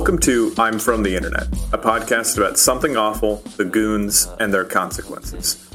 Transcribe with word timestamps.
Welcome 0.00 0.18
to 0.20 0.54
I'm 0.56 0.78
From 0.78 1.02
the 1.02 1.14
Internet, 1.14 1.48
a 1.74 1.78
podcast 1.78 2.38
about 2.38 2.58
something 2.58 2.96
awful, 2.96 3.36
the 3.58 3.66
goons, 3.66 4.28
and 4.40 4.52
their 4.52 4.64
consequences. 4.64 5.68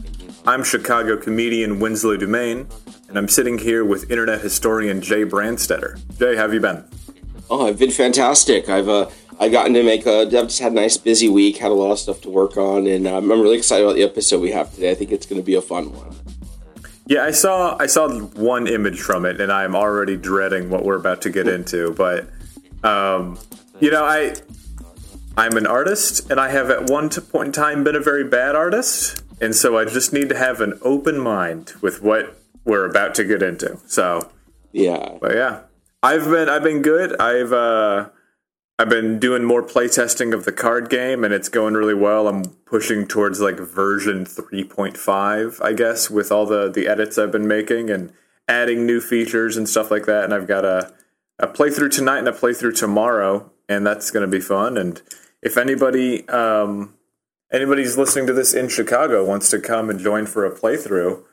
I'm 0.48 0.64
Chicago 0.64 1.16
comedian 1.16 1.80
Winslow 1.80 2.18
Dumaine, 2.18 2.66
and 3.08 3.20
I'm 3.20 3.28
sitting 3.28 3.60
here 3.60 3.86
with 3.86 4.10
internet 4.10 4.42
historian 4.42 5.00
Jay 5.00 5.26
Brandstetter. 5.26 6.02
Jay, 6.18 6.36
how 6.36 6.42
have 6.42 6.56
you 6.56 6.60
been? 6.60 6.84
Oh, 7.52 7.68
I've 7.68 7.78
been 7.78 7.92
fantastic. 7.92 8.68
I've 8.68 8.90
uh, 8.90 9.12
I've 9.40 9.52
gotten 9.52 9.76
to 9.76 9.84
make 9.84 10.08
a. 10.08 10.22
I've 10.22 10.32
just 10.32 10.60
had 10.60 10.72
a 10.72 10.76
nice 10.76 10.98
busy 10.98 11.30
week. 11.30 11.58
Had 11.58 11.70
a 11.70 11.76
lot 11.76 11.92
of 11.92 12.00
stuff 12.00 12.22
to 12.22 12.32
work 12.32 12.58
on, 12.58 12.88
and 12.88 13.06
um, 13.06 13.32
I'm 13.32 13.42
really 13.42 13.60
excited 13.60 13.86
about 13.86 13.96
the 13.96 14.04
episode 14.04 14.42
we 14.42 14.52
have 14.54 14.74
today. 14.74 14.90
I 14.90 14.96
think 14.96 15.12
it's 15.12 15.28
going 15.28 15.40
to 15.40 15.46
be 15.46 15.54
a 15.54 15.62
fun 15.62 15.94
one. 15.94 16.16
Yeah, 17.06 17.24
I 17.24 17.30
saw 17.30 17.78
I 17.80 17.86
saw 17.86 18.10
one 18.10 18.66
image 18.66 19.00
from 19.00 19.24
it, 19.24 19.40
and 19.40 19.52
I'm 19.52 19.76
already 19.76 20.18
dreading 20.18 20.72
what 20.72 20.84
we're 20.84 20.96
about 20.96 21.22
to 21.22 21.30
get 21.30 21.48
into. 21.48 21.94
But 21.94 22.28
um, 22.84 23.38
you 23.80 23.92
know, 23.92 24.06
I 24.06 24.36
I'm 25.38 25.58
an 25.58 25.68
artist, 25.68 26.30
and 26.30 26.40
I 26.40 26.50
have 26.50 26.70
at 26.70 26.90
one 26.90 27.10
point 27.10 27.48
in 27.48 27.52
time 27.52 27.84
been 27.84 27.96
a 27.96 28.00
very 28.00 28.24
bad 28.24 28.56
artist, 28.56 29.24
and 29.42 29.56
so 29.56 29.78
I 29.78 29.86
just 29.86 30.14
need 30.14 30.30
to 30.30 30.38
have 30.38 30.62
an 30.62 30.80
open 30.82 31.20
mind 31.20 31.74
with 31.82 32.02
what 32.02 32.40
we're 32.64 32.86
about 32.86 33.16
to 33.16 33.24
get 33.24 33.44
into. 33.44 33.80
So 33.86 34.32
yeah, 34.72 35.18
but 35.20 35.36
yeah, 35.36 35.62
I've 36.02 36.26
been 36.26 36.50
I've 36.50 36.64
been 36.64 36.82
good. 36.82 37.20
I've 37.20 37.52
uh, 37.52 38.10
I've 38.78 38.90
been 38.90 39.20
doing 39.20 39.44
more 39.44 39.64
playtesting 39.64 40.34
of 40.34 40.46
the 40.46 40.52
card 40.52 40.90
game, 40.90 41.24
and 41.24 41.34
it's 41.34 41.50
going 41.50 41.76
really 41.76 41.94
well. 41.94 42.28
I'm 42.28 42.44
pushing 42.66 43.08
towards 43.08 43.40
like 43.40 43.58
version 43.58 44.26
3.5, 44.26 45.64
I 45.64 45.74
guess, 45.74 46.10
with 46.10 46.32
all 46.32 46.46
the 46.46 46.70
the 46.70 46.88
edits 46.88 47.18
I've 47.18 47.32
been 47.32 47.48
making 47.48 47.90
and 47.90 48.12
adding 48.48 48.86
new 48.86 49.02
features 49.02 49.58
and 49.58 49.68
stuff 49.68 49.92
like 49.92 50.06
that. 50.06 50.26
And 50.26 50.34
I've 50.34 50.48
got 50.48 50.66
a 50.66 50.94
a 51.40 51.48
playthrough 51.48 51.92
tonight 51.92 52.20
and 52.20 52.28
a 52.28 52.34
playthrough 52.34 52.78
tomorrow, 52.78 53.52
and 53.68 53.86
that's 53.86 54.12
going 54.12 54.26
to 54.26 54.32
be 54.32 54.42
fun. 54.42 54.78
And 54.78 55.02
if 55.42 55.58
anybody 55.58 56.28
um, 56.30 56.96
anybody's 57.52 57.98
listening 57.98 58.28
to 58.28 58.34
this 58.34 58.54
in 58.54 58.70
Chicago 58.70 59.24
wants 59.26 59.50
to 59.52 59.60
come 59.60 59.90
and 59.90 60.00
join 60.00 60.26
for 60.26 60.46
a 60.46 60.52
playthrough, 60.52 61.24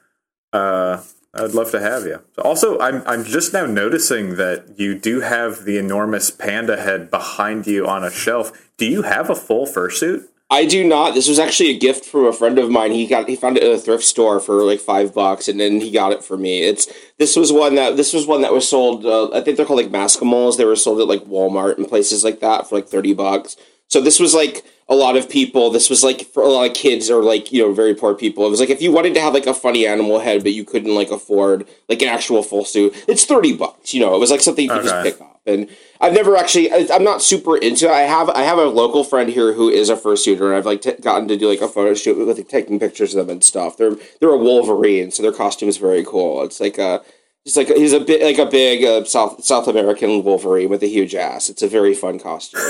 uh, 0.52 1.02
I'd 1.34 1.54
love 1.54 1.70
to 1.70 1.80
have 1.80 2.04
you. 2.04 2.22
Also, 2.38 2.78
I'm 2.78 3.02
I'm 3.06 3.24
just 3.24 3.52
now 3.52 3.66
noticing 3.66 4.36
that 4.36 4.78
you 4.78 4.98
do 4.98 5.20
have 5.20 5.64
the 5.64 5.78
enormous 5.78 6.30
panda 6.30 6.76
head 6.76 7.10
behind 7.10 7.66
you 7.66 7.86
on 7.86 8.04
a 8.04 8.10
shelf. 8.10 8.70
Do 8.76 8.86
you 8.86 9.02
have 9.02 9.30
a 9.30 9.34
full 9.34 9.66
fursuit? 9.66 10.28
I 10.52 10.66
do 10.66 10.84
not. 10.84 11.14
This 11.14 11.28
was 11.28 11.38
actually 11.38 11.70
a 11.70 11.78
gift 11.78 12.04
from 12.04 12.26
a 12.26 12.32
friend 12.32 12.58
of 12.58 12.68
mine. 12.68 12.92
He 12.92 13.06
got 13.06 13.26
he 13.26 13.36
found 13.36 13.56
it 13.56 13.62
at 13.62 13.72
a 13.72 13.78
thrift 13.78 14.04
store 14.04 14.38
for 14.38 14.62
like 14.64 14.80
five 14.80 15.14
bucks, 15.14 15.48
and 15.48 15.58
then 15.58 15.80
he 15.80 15.90
got 15.90 16.12
it 16.12 16.22
for 16.22 16.36
me. 16.36 16.60
It's 16.60 16.92
this 17.16 17.36
was 17.36 17.50
one 17.50 17.74
that 17.76 17.96
this 17.96 18.12
was 18.12 18.26
one 18.26 18.42
that 18.42 18.52
was 18.52 18.68
sold. 18.68 19.06
Uh, 19.06 19.30
I 19.30 19.40
think 19.40 19.56
they're 19.56 19.64
called 19.64 19.80
like 19.82 19.90
Maskimals. 19.90 20.58
They 20.58 20.66
were 20.66 20.76
sold 20.76 21.00
at 21.00 21.08
like 21.08 21.22
Walmart 21.24 21.78
and 21.78 21.88
places 21.88 22.22
like 22.22 22.40
that 22.40 22.68
for 22.68 22.74
like 22.74 22.86
thirty 22.86 23.14
bucks. 23.14 23.56
So 23.88 24.02
this 24.02 24.20
was 24.20 24.34
like 24.34 24.62
a 24.92 24.94
lot 24.94 25.16
of 25.16 25.28
people. 25.28 25.70
This 25.70 25.88
was 25.88 26.04
like 26.04 26.26
for 26.26 26.42
a 26.42 26.48
lot 26.48 26.68
of 26.68 26.76
kids 26.76 27.10
or 27.10 27.22
like 27.22 27.50
you 27.50 27.62
know 27.62 27.72
very 27.72 27.94
poor 27.94 28.14
people. 28.14 28.44
It 28.46 28.50
was 28.50 28.60
like 28.60 28.68
if 28.68 28.82
you 28.82 28.92
wanted 28.92 29.14
to 29.14 29.20
have 29.20 29.32
like 29.32 29.46
a 29.46 29.54
funny 29.54 29.86
animal 29.86 30.20
head, 30.20 30.42
but 30.42 30.52
you 30.52 30.64
couldn't 30.64 30.94
like 30.94 31.10
afford 31.10 31.66
like 31.88 32.02
an 32.02 32.08
actual 32.08 32.42
full 32.42 32.64
suit, 32.64 32.94
it's 33.08 33.24
thirty 33.24 33.56
bucks. 33.56 33.94
You 33.94 34.00
know, 34.00 34.14
it 34.14 34.18
was 34.18 34.30
like 34.30 34.42
something 34.42 34.64
you 34.64 34.70
could 34.70 34.80
okay. 34.80 34.88
just 34.88 35.04
pick 35.04 35.20
up. 35.20 35.40
And 35.44 35.68
I've 36.00 36.12
never 36.12 36.36
actually, 36.36 36.70
I'm 36.90 37.02
not 37.02 37.20
super 37.20 37.56
into. 37.56 37.86
it. 37.86 37.90
I 37.90 38.02
have 38.02 38.28
I 38.30 38.42
have 38.42 38.58
a 38.58 38.66
local 38.66 39.02
friend 39.02 39.30
here 39.30 39.54
who 39.54 39.70
is 39.70 39.88
a 39.88 39.96
fursuiter, 39.96 40.46
and 40.46 40.54
I've 40.54 40.66
like 40.66 40.82
t- 40.82 40.92
gotten 41.00 41.26
to 41.28 41.38
do 41.38 41.48
like 41.48 41.62
a 41.62 41.68
photo 41.68 41.94
shoot 41.94 42.18
with 42.18 42.36
like, 42.36 42.48
taking 42.48 42.78
pictures 42.78 43.14
of 43.14 43.26
them 43.26 43.32
and 43.32 43.42
stuff. 43.42 43.78
They're 43.78 43.96
they're 44.20 44.28
a 44.28 44.36
Wolverine, 44.36 45.10
so 45.10 45.22
their 45.22 45.32
costume 45.32 45.70
is 45.70 45.78
very 45.78 46.04
cool. 46.04 46.44
It's 46.44 46.60
like 46.60 46.76
a 46.76 47.02
He's 47.44 47.56
like 47.56 47.68
he's 47.68 47.92
a 47.92 47.98
bit 47.98 48.22
like 48.22 48.38
a 48.38 48.48
big 48.48 48.84
uh, 48.84 49.04
South 49.04 49.44
South 49.44 49.66
American 49.66 50.22
Wolverine 50.22 50.68
with 50.68 50.82
a 50.84 50.86
huge 50.86 51.16
ass. 51.16 51.50
It's 51.50 51.62
a 51.62 51.68
very 51.68 51.92
fun 51.92 52.20
costume. 52.20 52.60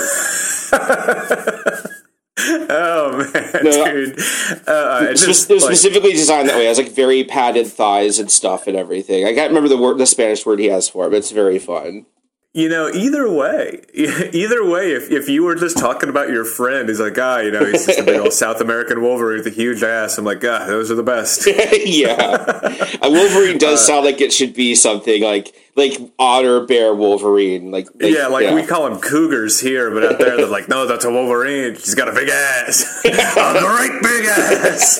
oh 2.38 3.30
man, 3.34 3.64
no, 3.64 3.84
dude! 3.84 4.18
Uh, 4.66 5.06
it, 5.06 5.26
was, 5.26 5.50
like, 5.50 5.60
specifically 5.60 6.12
designed 6.12 6.48
that 6.48 6.56
way. 6.56 6.64
It 6.64 6.68
has 6.68 6.78
like 6.78 6.90
very 6.90 7.24
padded 7.24 7.66
thighs 7.66 8.18
and 8.18 8.30
stuff 8.30 8.66
and 8.66 8.76
everything. 8.76 9.24
I 9.24 9.34
can't 9.34 9.50
remember 9.50 9.68
the 9.68 9.76
word, 9.76 9.98
the 9.98 10.06
Spanish 10.06 10.46
word 10.46 10.58
he 10.58 10.66
has 10.66 10.88
for 10.88 11.06
it, 11.06 11.10
but 11.10 11.16
it's 11.16 11.30
very 11.30 11.58
fun. 11.58 12.06
You 12.54 12.68
know, 12.68 12.90
either 12.90 13.30
way, 13.30 13.80
either 13.94 14.62
way, 14.62 14.92
if, 14.92 15.10
if 15.10 15.26
you 15.26 15.42
were 15.42 15.54
just 15.54 15.78
talking 15.78 16.10
about 16.10 16.28
your 16.28 16.44
friend, 16.44 16.86
he's 16.86 17.00
like, 17.00 17.16
ah, 17.16 17.38
you 17.38 17.50
know, 17.50 17.64
he's 17.64 17.86
just 17.86 17.98
a 17.98 18.02
big 18.02 18.20
old 18.20 18.32
South 18.34 18.60
American 18.60 19.00
Wolverine 19.00 19.38
with 19.38 19.46
a 19.46 19.56
huge 19.56 19.82
ass. 19.82 20.18
I'm 20.18 20.26
like, 20.26 20.44
ah, 20.44 20.66
those 20.66 20.90
are 20.90 20.94
the 20.94 21.02
best. 21.02 21.46
yeah, 21.86 22.98
a 23.00 23.10
Wolverine 23.10 23.56
does 23.56 23.80
uh, 23.80 23.86
sound 23.86 24.04
like 24.04 24.20
it 24.20 24.34
should 24.34 24.52
be 24.52 24.74
something 24.74 25.22
like 25.22 25.54
like 25.76 25.94
otter 26.18 26.66
bear 26.66 26.94
Wolverine. 26.94 27.70
Like, 27.70 27.88
like 27.94 28.12
yeah, 28.12 28.26
like 28.26 28.44
yeah. 28.44 28.54
we 28.54 28.66
call 28.66 28.86
them 28.86 29.00
cougars 29.00 29.58
here, 29.58 29.90
but 29.90 30.04
out 30.04 30.18
there 30.18 30.36
they're 30.36 30.46
like, 30.46 30.68
no, 30.68 30.86
that's 30.86 31.06
a 31.06 31.10
Wolverine. 31.10 31.76
She's 31.76 31.94
got 31.94 32.08
a 32.08 32.12
big 32.12 32.28
ass, 32.28 33.02
a 33.02 33.60
great 33.60 34.02
big 34.02 34.26
ass. 34.26 34.98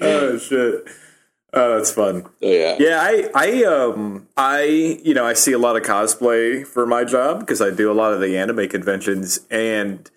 oh 0.00 0.38
shit. 0.38 0.88
Oh, 1.56 1.76
that's 1.76 1.92
fun. 1.92 2.24
Oh 2.24 2.30
yeah. 2.40 2.76
Yeah, 2.78 3.00
I 3.00 3.30
I 3.34 3.64
um 3.64 4.26
I 4.36 4.64
you 5.04 5.14
know, 5.14 5.24
I 5.24 5.34
see 5.34 5.52
a 5.52 5.58
lot 5.58 5.76
of 5.76 5.82
cosplay 5.82 6.66
for 6.66 6.84
my 6.84 7.04
job 7.04 7.40
because 7.40 7.62
I 7.62 7.70
do 7.70 7.90
a 7.90 7.94
lot 7.94 8.12
of 8.12 8.20
the 8.20 8.36
anime 8.36 8.68
conventions 8.68 9.40
and 9.50 10.10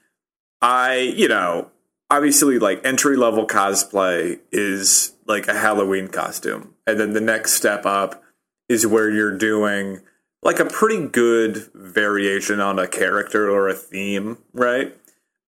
I, 0.61 1.13
you 1.15 1.27
know, 1.27 1.69
obviously 2.09 2.57
like 2.57 2.83
entry 2.83 3.15
level 3.15 3.45
cosplay 3.45 4.39
is 4.51 5.13
like 5.27 5.47
a 5.47 5.53
Halloween 5.53 6.07
costume. 6.07 6.73
And 6.87 6.99
then 6.99 7.13
the 7.13 7.21
next 7.21 7.53
step 7.53 7.85
up 7.85 8.23
is 8.67 8.87
where 8.87 9.09
you're 9.09 9.37
doing 9.37 10.01
like 10.41 10.59
a 10.59 10.65
pretty 10.65 11.05
good 11.05 11.69
variation 11.75 12.59
on 12.59 12.79
a 12.79 12.87
character 12.87 13.49
or 13.49 13.67
a 13.69 13.73
theme, 13.73 14.37
right? 14.53 14.95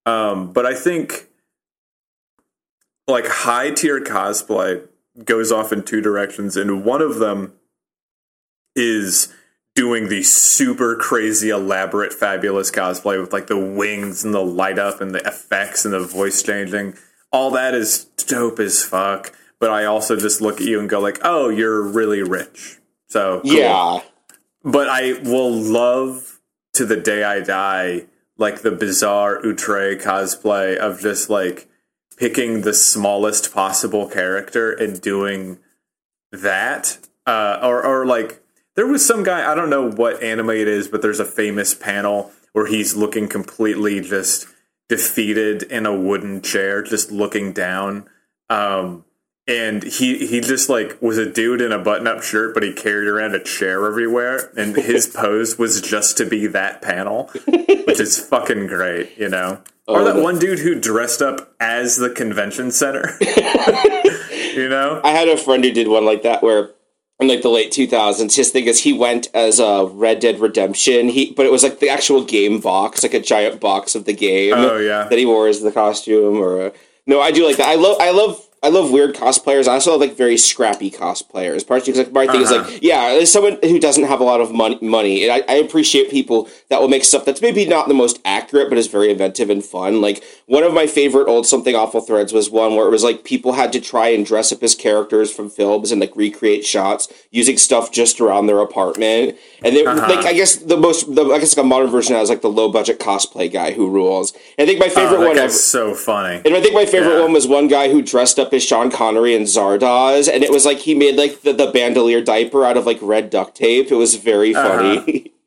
Um, 0.05 0.53
but 0.53 0.65
I 0.65 0.75
think 0.75 1.27
like 3.07 3.27
high 3.27 3.71
tier 3.71 3.99
cosplay 4.01 4.87
goes 5.25 5.51
off 5.51 5.71
in 5.71 5.83
two 5.83 6.01
directions, 6.01 6.57
and 6.57 6.83
one 6.83 7.01
of 7.01 7.19
them 7.19 7.53
is 8.75 9.33
doing 9.75 10.09
the 10.09 10.23
super 10.23 10.95
crazy, 10.95 11.49
elaborate, 11.49 12.11
fabulous 12.11 12.69
cosplay 12.71 13.19
with 13.19 13.31
like 13.31 13.47
the 13.47 13.57
wings 13.57 14.25
and 14.25 14.33
the 14.33 14.43
light 14.43 14.77
up 14.77 14.99
and 14.99 15.15
the 15.15 15.25
effects 15.25 15.85
and 15.85 15.93
the 15.93 15.99
voice 15.99 16.43
changing. 16.43 16.95
All 17.31 17.51
that 17.51 17.73
is 17.73 18.05
dope 18.27 18.59
as 18.59 18.83
fuck. 18.83 19.33
But 19.59 19.69
I 19.69 19.85
also 19.85 20.15
just 20.15 20.41
look 20.41 20.61
at 20.61 20.67
you 20.67 20.79
and 20.79 20.89
go 20.89 20.99
like, 20.99 21.19
"Oh, 21.21 21.49
you're 21.49 21.81
really 21.81 22.23
rich." 22.23 22.79
So 23.07 23.41
cool. 23.41 23.51
yeah. 23.53 24.01
But 24.63 24.89
I 24.89 25.19
will 25.23 25.51
love 25.51 26.39
to 26.73 26.85
the 26.85 26.97
day 26.97 27.23
I 27.23 27.41
die, 27.41 28.07
like 28.37 28.61
the 28.61 28.71
bizarre 28.71 29.37
outre 29.45 29.95
cosplay 29.95 30.75
of 30.75 30.99
just 30.99 31.29
like 31.29 31.68
picking 32.19 32.61
the 32.61 32.73
smallest 32.73 33.53
possible 33.53 34.07
character 34.07 34.71
and 34.71 35.01
doing 35.01 35.57
that. 36.31 36.99
Uh, 37.25 37.59
or, 37.63 37.83
or 37.83 38.05
like 38.05 38.43
there 38.75 38.87
was 38.87 39.05
some 39.05 39.23
guy 39.23 39.51
i 39.51 39.53
don't 39.53 39.69
know 39.69 39.91
what 39.91 40.23
anime 40.23 40.49
it 40.49 40.67
is 40.67 40.87
but 40.87 41.01
there's 41.01 41.19
a 41.19 41.25
famous 41.25 41.75
panel 41.75 42.31
where 42.53 42.65
he's 42.65 42.95
looking 42.95 43.27
completely 43.27 44.01
just 44.01 44.47
defeated 44.89 45.63
in 45.63 45.85
a 45.85 45.95
wooden 45.95 46.41
chair 46.41 46.81
just 46.81 47.11
looking 47.11 47.53
down. 47.53 48.09
Um, 48.49 49.05
and 49.49 49.81
he 49.81 50.27
he 50.27 50.39
just 50.39 50.69
like 50.69 51.01
was 51.01 51.17
a 51.17 51.29
dude 51.29 51.59
in 51.59 51.71
a 51.71 51.79
button 51.79 52.05
up 52.05 52.21
shirt, 52.21 52.53
but 52.53 52.61
he 52.61 52.71
carried 52.71 53.07
around 53.07 53.33
a 53.33 53.43
chair 53.43 53.85
everywhere, 53.87 54.51
and 54.55 54.75
his 54.75 55.07
pose 55.15 55.57
was 55.57 55.81
just 55.81 56.17
to 56.17 56.25
be 56.25 56.45
that 56.47 56.83
panel, 56.83 57.31
which 57.47 57.99
is 57.99 58.19
fucking 58.19 58.67
great, 58.67 59.17
you 59.17 59.27
know. 59.27 59.61
Oh, 59.87 59.95
or 59.95 60.03
that 60.03 60.17
the- 60.17 60.21
one 60.21 60.37
dude 60.37 60.59
who 60.59 60.79
dressed 60.79 61.23
up 61.23 61.51
as 61.59 61.97
the 61.97 62.11
convention 62.11 62.69
center, 62.69 63.17
you 64.53 64.69
know. 64.69 65.01
I 65.03 65.11
had 65.11 65.27
a 65.27 65.35
friend 65.35 65.63
who 65.63 65.71
did 65.71 65.87
one 65.87 66.05
like 66.05 66.21
that 66.21 66.43
where 66.43 66.69
in 67.19 67.27
like 67.27 67.41
the 67.41 67.49
late 67.49 67.71
2000s 67.71 68.35
his 68.35 68.51
thing 68.51 68.65
is 68.65 68.83
he 68.83 68.93
went 68.93 69.27
as 69.33 69.59
a 69.59 69.85
red 69.91 70.19
dead 70.19 70.39
redemption. 70.39 71.09
He 71.09 71.33
but 71.33 71.47
it 71.47 71.51
was 71.51 71.63
like 71.63 71.79
the 71.79 71.89
actual 71.89 72.23
game 72.23 72.59
box 72.59 73.01
like 73.01 73.15
a 73.15 73.19
giant 73.19 73.59
box 73.59 73.95
of 73.95 74.05
the 74.05 74.13
game 74.13 74.53
oh 74.55 74.77
yeah. 74.77 75.07
that 75.09 75.17
he 75.17 75.25
wore 75.25 75.47
as 75.47 75.61
the 75.61 75.71
costume 75.71 76.37
or 76.37 76.67
a, 76.67 76.73
no 77.07 77.19
i 77.19 77.31
do 77.31 77.45
like 77.45 77.57
that. 77.57 77.67
I 77.67 77.75
love 77.75 77.97
i 77.99 78.11
love 78.11 78.45
I 78.61 78.69
love 78.69 78.91
weird 78.91 79.15
cosplayers. 79.15 79.67
I 79.67 79.73
also 79.73 79.97
like 79.97 80.15
very 80.15 80.37
scrappy 80.37 80.91
cosplayers. 80.91 81.65
Partially 81.65 81.93
because 81.93 82.07
like 82.07 82.13
my 82.13 82.27
thing 82.27 82.43
uh-huh. 82.43 82.63
is 82.63 82.73
like, 82.73 82.83
yeah, 82.83 83.17
as 83.19 83.31
someone 83.31 83.57
who 83.61 83.79
doesn't 83.79 84.03
have 84.03 84.19
a 84.19 84.23
lot 84.23 84.41
of 84.41 84.51
money, 84.51 84.77
money, 84.81 85.23
and 85.23 85.31
I, 85.31 85.53
I, 85.53 85.57
appreciate 85.57 86.11
people 86.11 86.49
that 86.69 86.79
will 86.79 86.87
make 86.87 87.03
stuff 87.03 87.25
that's 87.25 87.41
maybe 87.41 87.65
not 87.65 87.87
the 87.87 87.93
most 87.93 88.19
accurate, 88.23 88.69
but 88.69 88.77
is 88.77 88.87
very 88.87 89.09
inventive 89.09 89.49
and 89.49 89.63
fun. 89.63 90.01
Like 90.01 90.23
one 90.45 90.63
of 90.63 90.73
my 90.73 90.85
favorite 90.87 91.27
old 91.27 91.47
something 91.47 91.75
awful 91.75 92.01
threads 92.01 92.31
was 92.31 92.49
one 92.49 92.75
where 92.75 92.87
it 92.87 92.91
was 92.91 93.03
like 93.03 93.23
people 93.23 93.53
had 93.53 93.73
to 93.73 93.81
try 93.81 94.09
and 94.09 94.25
dress 94.25 94.51
up 94.51 94.61
as 94.61 94.75
characters 94.75 95.33
from 95.33 95.49
films 95.49 95.91
and 95.91 95.99
like 95.99 96.15
recreate 96.15 96.65
shots 96.65 97.07
using 97.31 97.57
stuff 97.57 97.91
just 97.91 98.21
around 98.21 98.45
their 98.45 98.59
apartment. 98.59 99.35
And 99.63 99.75
they 99.75 99.85
uh-huh. 99.85 100.07
like 100.07 100.25
I 100.25 100.33
guess 100.33 100.57
the 100.57 100.77
most, 100.77 101.13
the, 101.13 101.25
I 101.25 101.39
guess 101.39 101.57
like 101.57 101.65
a 101.65 101.67
modern 101.67 101.89
version 101.89 102.13
now 102.13 102.21
is 102.21 102.29
like 102.29 102.41
the 102.41 102.49
low 102.49 102.71
budget 102.71 102.99
cosplay 102.99 103.51
guy 103.51 103.73
who 103.73 103.89
rules. 103.89 104.33
And 104.57 104.63
I 104.63 104.65
think 104.67 104.79
my 104.79 104.89
favorite 104.89 105.17
oh, 105.17 105.27
one 105.27 105.37
ever, 105.37 105.51
so 105.51 105.95
funny. 105.95 106.41
And 106.45 106.53
I 106.55 106.61
think 106.61 106.75
my 106.75 106.85
favorite 106.85 107.15
yeah. 107.15 107.21
one 107.21 107.33
was 107.33 107.47
one 107.47 107.67
guy 107.67 107.89
who 107.89 108.03
dressed 108.03 108.37
up 108.37 108.53
as 108.53 108.63
Sean 108.63 108.91
Connery 108.91 109.35
and 109.35 109.47
Zardoz, 109.47 110.31
and 110.31 110.43
it 110.43 110.51
was 110.51 110.65
like 110.65 110.77
he 110.77 110.93
made 110.93 111.15
like 111.15 111.41
the, 111.41 111.53
the 111.53 111.71
bandolier 111.71 112.21
diaper 112.21 112.63
out 112.63 112.77
of 112.77 112.85
like 112.85 112.99
red 113.01 113.31
duct 113.31 113.55
tape. 113.55 113.91
It 113.91 113.95
was 113.95 114.15
very 114.15 114.53
uh-huh. 114.53 115.05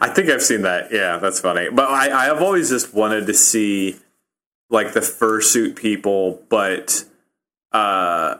I 0.00 0.08
think 0.08 0.28
I've 0.30 0.42
seen 0.42 0.62
that. 0.62 0.92
Yeah, 0.92 1.18
that's 1.18 1.40
funny. 1.40 1.68
But 1.70 1.88
I, 1.88 2.10
I 2.10 2.24
have 2.26 2.42
always 2.42 2.68
just 2.70 2.94
wanted 2.94 3.26
to 3.26 3.34
see 3.34 3.96
like 4.68 4.92
the 4.92 5.00
fursuit 5.00 5.76
people, 5.76 6.42
but 6.48 7.04
uh, 7.72 8.36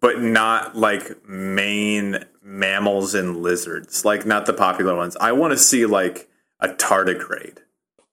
but 0.00 0.20
not 0.20 0.76
like 0.76 1.26
main 1.28 2.24
mammals 2.42 3.14
and 3.14 3.38
lizards, 3.38 4.04
like 4.04 4.26
not 4.26 4.46
the 4.46 4.52
popular 4.52 4.94
ones. 4.94 5.16
I 5.20 5.32
want 5.32 5.52
to 5.52 5.58
see 5.58 5.86
like 5.86 6.28
a 6.60 6.68
tardigrade. 6.68 7.58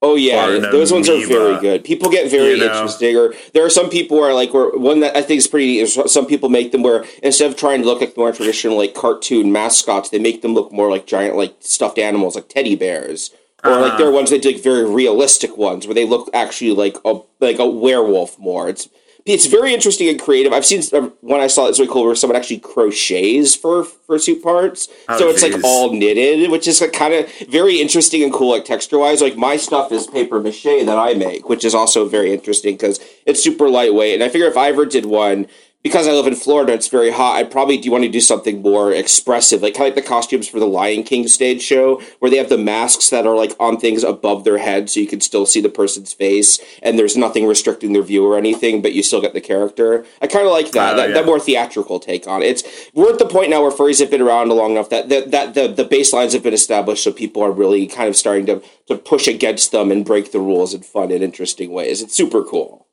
Oh 0.03 0.15
yeah, 0.15 0.47
those 0.71 0.91
ones 0.91 1.07
are 1.09 1.27
very 1.27 1.59
good. 1.59 1.83
People 1.83 2.09
get 2.09 2.29
very 2.31 2.53
you 2.53 2.57
know? 2.57 2.65
interesting. 2.65 3.15
Or 3.15 3.35
there 3.53 3.63
are 3.63 3.69
some 3.69 3.87
people 3.87 4.17
who 4.17 4.23
are 4.23 4.33
like, 4.33 4.51
where 4.51 4.69
one 4.71 4.99
that 5.01 5.15
I 5.15 5.21
think 5.21 5.37
is 5.37 5.47
pretty. 5.47 5.77
Is 5.79 5.99
some 6.07 6.25
people 6.25 6.49
make 6.49 6.71
them 6.71 6.81
where 6.81 7.05
instead 7.21 7.51
of 7.51 7.55
trying 7.55 7.81
to 7.81 7.85
look 7.85 8.01
like 8.01 8.17
more 8.17 8.31
traditional 8.31 8.77
like 8.77 8.95
cartoon 8.95 9.51
mascots, 9.51 10.09
they 10.09 10.17
make 10.17 10.41
them 10.41 10.55
look 10.55 10.71
more 10.71 10.89
like 10.89 11.05
giant 11.05 11.35
like 11.35 11.55
stuffed 11.59 11.99
animals, 11.99 12.33
like 12.33 12.49
teddy 12.49 12.75
bears. 12.75 13.29
Or 13.63 13.71
uh-huh. 13.73 13.81
like 13.81 13.97
there 13.99 14.07
are 14.07 14.11
ones 14.11 14.31
that 14.31 14.41
do 14.41 14.51
like 14.51 14.63
very 14.63 14.89
realistic 14.89 15.55
ones 15.55 15.85
where 15.85 15.93
they 15.93 16.05
look 16.05 16.31
actually 16.33 16.71
like 16.71 16.97
a 17.05 17.19
like 17.39 17.59
a 17.59 17.69
werewolf 17.69 18.39
more. 18.39 18.69
It's 18.69 18.89
it's 19.25 19.45
very 19.45 19.73
interesting 19.73 20.09
and 20.09 20.19
creative. 20.19 20.51
I've 20.51 20.65
seen 20.65 20.81
one 21.21 21.39
I 21.39 21.47
saw 21.47 21.65
that's 21.65 21.79
really 21.79 21.91
cool 21.91 22.05
where 22.05 22.15
someone 22.15 22.37
actually 22.37 22.59
crochets 22.59 23.55
for 23.55 23.83
fursuit 23.83 24.41
parts, 24.41 24.87
oh, 25.09 25.17
so 25.17 25.29
it's 25.29 25.41
geez. 25.41 25.53
like 25.53 25.63
all 25.63 25.93
knitted, 25.93 26.49
which 26.49 26.67
is 26.67 26.81
like 26.81 26.93
kind 26.93 27.13
of 27.13 27.31
very 27.47 27.79
interesting 27.79 28.23
and 28.23 28.33
cool, 28.33 28.51
like 28.51 28.65
texture 28.65 28.97
wise. 28.97 29.21
Like 29.21 29.37
my 29.37 29.57
stuff 29.57 29.91
is 29.91 30.07
paper 30.07 30.39
mache 30.39 30.63
that 30.63 30.97
I 30.97 31.13
make, 31.13 31.47
which 31.49 31.63
is 31.63 31.75
also 31.75 32.05
very 32.07 32.33
interesting 32.33 32.75
because 32.75 32.99
it's 33.25 33.43
super 33.43 33.69
lightweight. 33.69 34.15
And 34.15 34.23
I 34.23 34.29
figure 34.29 34.47
if 34.47 34.57
I 34.57 34.69
ever 34.69 34.85
did 34.85 35.05
one, 35.05 35.47
because 35.83 36.07
I 36.07 36.11
live 36.11 36.27
in 36.27 36.35
Florida, 36.35 36.73
it's 36.73 36.87
very 36.87 37.11
hot. 37.11 37.37
I 37.37 37.43
probably 37.43 37.77
do 37.77 37.91
want 37.91 38.03
to 38.03 38.09
do 38.09 38.21
something 38.21 38.61
more 38.61 38.91
expressive, 38.91 39.61
like 39.61 39.73
kind 39.73 39.89
of 39.89 39.95
like 39.95 40.03
the 40.03 40.07
costumes 40.07 40.47
for 40.47 40.59
the 40.59 40.67
Lion 40.67 41.03
King 41.03 41.27
stage 41.27 41.61
show, 41.61 42.01
where 42.19 42.29
they 42.29 42.37
have 42.37 42.49
the 42.49 42.57
masks 42.57 43.09
that 43.09 43.25
are 43.25 43.35
like 43.35 43.53
on 43.59 43.79
things 43.79 44.03
above 44.03 44.43
their 44.43 44.59
head, 44.59 44.89
so 44.89 44.99
you 44.99 45.07
can 45.07 45.21
still 45.21 45.45
see 45.45 45.59
the 45.59 45.69
person's 45.69 46.13
face, 46.13 46.59
and 46.83 46.99
there's 46.99 47.17
nothing 47.17 47.47
restricting 47.47 47.93
their 47.93 48.03
view 48.03 48.25
or 48.25 48.37
anything, 48.37 48.81
but 48.81 48.93
you 48.93 49.01
still 49.01 49.21
get 49.21 49.33
the 49.33 49.41
character. 49.41 50.05
I 50.21 50.27
kind 50.27 50.45
of 50.45 50.51
like 50.51 50.71
that, 50.71 50.93
uh, 50.93 50.97
that, 50.97 51.09
yeah. 51.09 51.15
that, 51.15 51.25
more 51.25 51.39
theatrical 51.39 51.99
take 51.99 52.27
on 52.27 52.43
it. 52.43 52.47
It's 52.47 52.91
we're 52.93 53.13
at 53.13 53.19
the 53.19 53.25
point 53.25 53.49
now 53.49 53.61
where 53.61 53.71
furries 53.71 53.99
have 53.99 54.11
been 54.11 54.21
around 54.21 54.49
long 54.49 54.71
enough 54.71 54.89
that 54.89 55.09
that, 55.09 55.31
that 55.31 55.53
the 55.55 55.67
the 55.67 55.85
baselines 55.85 56.33
have 56.33 56.43
been 56.43 56.53
established, 56.53 57.03
so 57.03 57.11
people 57.11 57.41
are 57.41 57.51
really 57.51 57.87
kind 57.87 58.07
of 58.07 58.15
starting 58.15 58.45
to 58.45 58.61
to 58.87 58.97
push 58.97 59.27
against 59.27 59.71
them 59.71 59.91
and 59.91 60.05
break 60.05 60.31
the 60.31 60.39
rules 60.39 60.73
in 60.73 60.81
fun 60.81 61.11
and 61.11 61.23
interesting 61.23 61.71
ways. 61.71 62.01
It's 62.01 62.15
super 62.15 62.43
cool. 62.43 62.87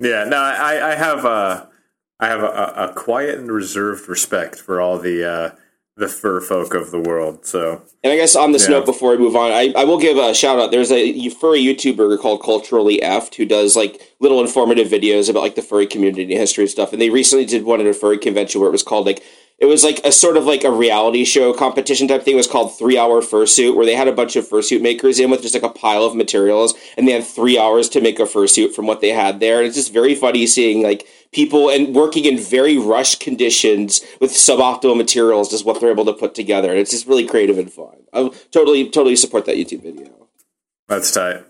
Yeah, 0.00 0.24
no, 0.24 0.38
I 0.38 0.92
I 0.92 0.94
have. 0.96 1.24
uh 1.24 1.66
I 2.20 2.28
have 2.28 2.42
a, 2.42 2.74
a, 2.76 2.92
quiet 2.94 3.38
and 3.38 3.50
reserved 3.50 4.08
respect 4.08 4.56
for 4.56 4.80
all 4.80 4.98
the 4.98 5.28
uh, 5.28 5.50
the 5.96 6.08
fur 6.08 6.40
folk 6.40 6.74
of 6.74 6.90
the 6.90 6.98
world. 6.98 7.46
So, 7.46 7.82
and 8.02 8.12
I 8.12 8.16
guess 8.16 8.34
on 8.34 8.52
this 8.52 8.64
yeah. 8.64 8.78
note, 8.78 8.86
before 8.86 9.10
we 9.10 9.18
move 9.18 9.36
on, 9.36 9.52
I, 9.52 9.72
I 9.76 9.84
will 9.84 9.98
give 9.98 10.16
a 10.16 10.34
shout 10.34 10.58
out. 10.58 10.70
There's 10.70 10.90
a 10.90 11.28
furry 11.30 11.60
YouTuber 11.60 12.18
called 12.20 12.42
Culturally 12.42 12.98
Effed 13.00 13.34
who 13.34 13.44
does 13.44 13.76
like 13.76 14.16
little 14.20 14.40
informative 14.40 14.88
videos 14.88 15.28
about 15.30 15.42
like 15.42 15.54
the 15.54 15.62
furry 15.62 15.86
community 15.86 16.34
history 16.34 16.64
and 16.64 16.70
stuff. 16.70 16.92
And 16.92 17.00
they 17.00 17.10
recently 17.10 17.46
did 17.46 17.64
one 17.64 17.80
at 17.80 17.86
a 17.86 17.94
furry 17.94 18.18
convention 18.18 18.60
where 18.60 18.68
it 18.68 18.72
was 18.72 18.82
called 18.82 19.06
like 19.06 19.22
it 19.58 19.66
was 19.66 19.84
like 19.84 20.00
a 20.04 20.10
sort 20.10 20.36
of 20.36 20.46
like 20.46 20.64
a 20.64 20.70
reality 20.70 21.24
show 21.24 21.52
competition 21.52 22.08
type 22.08 22.24
thing. 22.24 22.34
It 22.34 22.38
was 22.38 22.48
called 22.48 22.76
Three 22.76 22.98
Hour 22.98 23.20
Fursuit, 23.20 23.76
where 23.76 23.86
they 23.86 23.94
had 23.94 24.08
a 24.08 24.12
bunch 24.12 24.34
of 24.34 24.48
fursuit 24.48 24.82
makers 24.82 25.20
in 25.20 25.30
with 25.30 25.42
just 25.42 25.54
like 25.54 25.62
a 25.62 25.68
pile 25.68 26.02
of 26.02 26.16
materials, 26.16 26.74
and 26.96 27.06
they 27.06 27.12
had 27.12 27.24
three 27.24 27.56
hours 27.56 27.88
to 27.90 28.00
make 28.00 28.18
a 28.18 28.24
fursuit 28.24 28.74
from 28.74 28.88
what 28.88 29.00
they 29.00 29.10
had 29.10 29.38
there. 29.38 29.58
And 29.58 29.66
it's 29.66 29.76
just 29.76 29.92
very 29.92 30.16
funny 30.16 30.48
seeing 30.48 30.82
like 30.82 31.06
people 31.34 31.68
and 31.68 31.94
working 31.94 32.24
in 32.24 32.38
very 32.38 32.78
rushed 32.78 33.20
conditions 33.20 34.00
with 34.20 34.30
suboptimal 34.30 34.96
materials, 34.96 35.52
is 35.52 35.64
what 35.64 35.80
they're 35.80 35.90
able 35.90 36.04
to 36.06 36.12
put 36.12 36.34
together. 36.34 36.70
And 36.70 36.78
it's 36.78 36.92
just 36.92 37.06
really 37.06 37.26
creative 37.26 37.58
and 37.58 37.70
fun. 37.70 37.96
I 38.12 38.30
totally, 38.52 38.88
totally 38.88 39.16
support 39.16 39.44
that 39.46 39.56
YouTube 39.56 39.82
video. 39.82 40.28
That's 40.88 41.10
tight. 41.10 41.44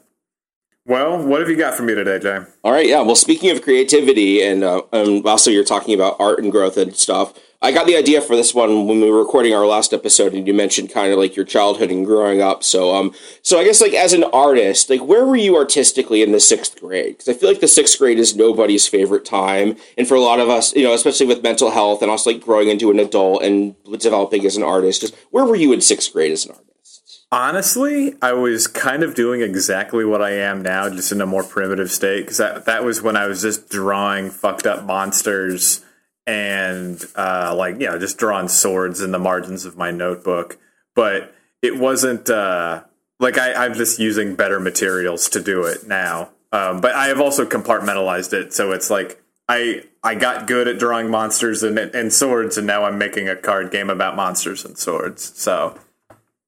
Well, 0.86 1.26
what 1.26 1.40
have 1.40 1.48
you 1.48 1.56
got 1.56 1.74
for 1.74 1.82
me 1.82 1.94
today, 1.94 2.18
Jay? 2.18 2.44
All 2.62 2.72
right, 2.72 2.86
yeah. 2.86 3.00
Well, 3.00 3.16
speaking 3.16 3.50
of 3.50 3.62
creativity, 3.62 4.42
and, 4.42 4.62
uh, 4.62 4.82
and 4.92 5.24
also 5.26 5.50
you're 5.50 5.64
talking 5.64 5.94
about 5.94 6.16
art 6.18 6.40
and 6.40 6.52
growth 6.52 6.76
and 6.76 6.94
stuff. 6.94 7.32
I 7.64 7.72
got 7.72 7.86
the 7.86 7.96
idea 7.96 8.20
for 8.20 8.36
this 8.36 8.52
one 8.52 8.86
when 8.86 9.00
we 9.00 9.10
were 9.10 9.20
recording 9.20 9.54
our 9.54 9.66
last 9.66 9.94
episode, 9.94 10.34
and 10.34 10.46
you 10.46 10.52
mentioned 10.52 10.90
kind 10.90 11.10
of 11.10 11.18
like 11.18 11.34
your 11.34 11.46
childhood 11.46 11.90
and 11.90 12.04
growing 12.04 12.42
up. 12.42 12.62
So, 12.62 12.94
um, 12.94 13.14
so 13.40 13.58
I 13.58 13.64
guess 13.64 13.80
like 13.80 13.94
as 13.94 14.12
an 14.12 14.24
artist, 14.24 14.90
like 14.90 15.00
where 15.00 15.24
were 15.24 15.34
you 15.34 15.56
artistically 15.56 16.20
in 16.20 16.32
the 16.32 16.40
sixth 16.40 16.78
grade? 16.78 17.16
Because 17.16 17.28
I 17.30 17.32
feel 17.32 17.48
like 17.48 17.60
the 17.60 17.66
sixth 17.66 17.98
grade 17.98 18.18
is 18.18 18.36
nobody's 18.36 18.86
favorite 18.86 19.24
time, 19.24 19.78
and 19.96 20.06
for 20.06 20.14
a 20.14 20.20
lot 20.20 20.40
of 20.40 20.50
us, 20.50 20.76
you 20.76 20.84
know, 20.84 20.92
especially 20.92 21.24
with 21.24 21.42
mental 21.42 21.70
health 21.70 22.02
and 22.02 22.10
also 22.10 22.32
like 22.32 22.42
growing 22.42 22.68
into 22.68 22.90
an 22.90 22.98
adult 22.98 23.42
and 23.42 23.74
developing 23.98 24.44
as 24.44 24.58
an 24.58 24.62
artist, 24.62 25.00
just 25.00 25.14
where 25.30 25.46
were 25.46 25.56
you 25.56 25.72
in 25.72 25.80
sixth 25.80 26.12
grade 26.12 26.32
as 26.32 26.44
an 26.44 26.50
artist? 26.50 27.24
Honestly, 27.32 28.14
I 28.20 28.34
was 28.34 28.66
kind 28.66 29.02
of 29.02 29.14
doing 29.14 29.40
exactly 29.40 30.04
what 30.04 30.20
I 30.20 30.32
am 30.32 30.60
now, 30.60 30.90
just 30.90 31.12
in 31.12 31.22
a 31.22 31.26
more 31.26 31.42
primitive 31.42 31.90
state. 31.90 32.24
Because 32.24 32.36
that 32.36 32.66
that 32.66 32.84
was 32.84 33.00
when 33.00 33.16
I 33.16 33.26
was 33.26 33.40
just 33.40 33.70
drawing 33.70 34.28
fucked 34.28 34.66
up 34.66 34.84
monsters 34.84 35.80
and 36.26 37.04
uh, 37.16 37.54
like 37.56 37.80
you 37.80 37.86
know 37.86 37.98
just 37.98 38.18
drawing 38.18 38.48
swords 38.48 39.00
in 39.00 39.12
the 39.12 39.18
margins 39.18 39.64
of 39.64 39.76
my 39.76 39.90
notebook. 39.90 40.58
But 40.94 41.34
it 41.62 41.78
wasn't 41.78 42.28
uh, 42.30 42.84
like 43.18 43.38
I, 43.38 43.54
i'm 43.54 43.74
just 43.74 43.98
using 43.98 44.34
better 44.34 44.60
materials 44.60 45.28
to 45.30 45.40
do 45.40 45.64
it 45.64 45.86
now. 45.86 46.30
Um, 46.52 46.80
but 46.80 46.92
i 46.92 47.06
have 47.08 47.20
also 47.20 47.44
compartmentalized 47.44 48.32
it 48.32 48.52
so 48.52 48.70
it's 48.70 48.88
like 48.88 49.20
i 49.48 49.82
i 50.04 50.14
got 50.14 50.46
good 50.46 50.68
at 50.68 50.78
drawing 50.78 51.10
monsters 51.10 51.64
and, 51.64 51.76
and 51.76 52.12
swords 52.12 52.56
and 52.56 52.64
now 52.64 52.84
i'm 52.84 52.96
making 52.96 53.28
a 53.28 53.34
card 53.34 53.72
game 53.72 53.90
about 53.90 54.14
monsters 54.14 54.64
and 54.64 54.78
swords 54.78 55.36
so 55.36 55.76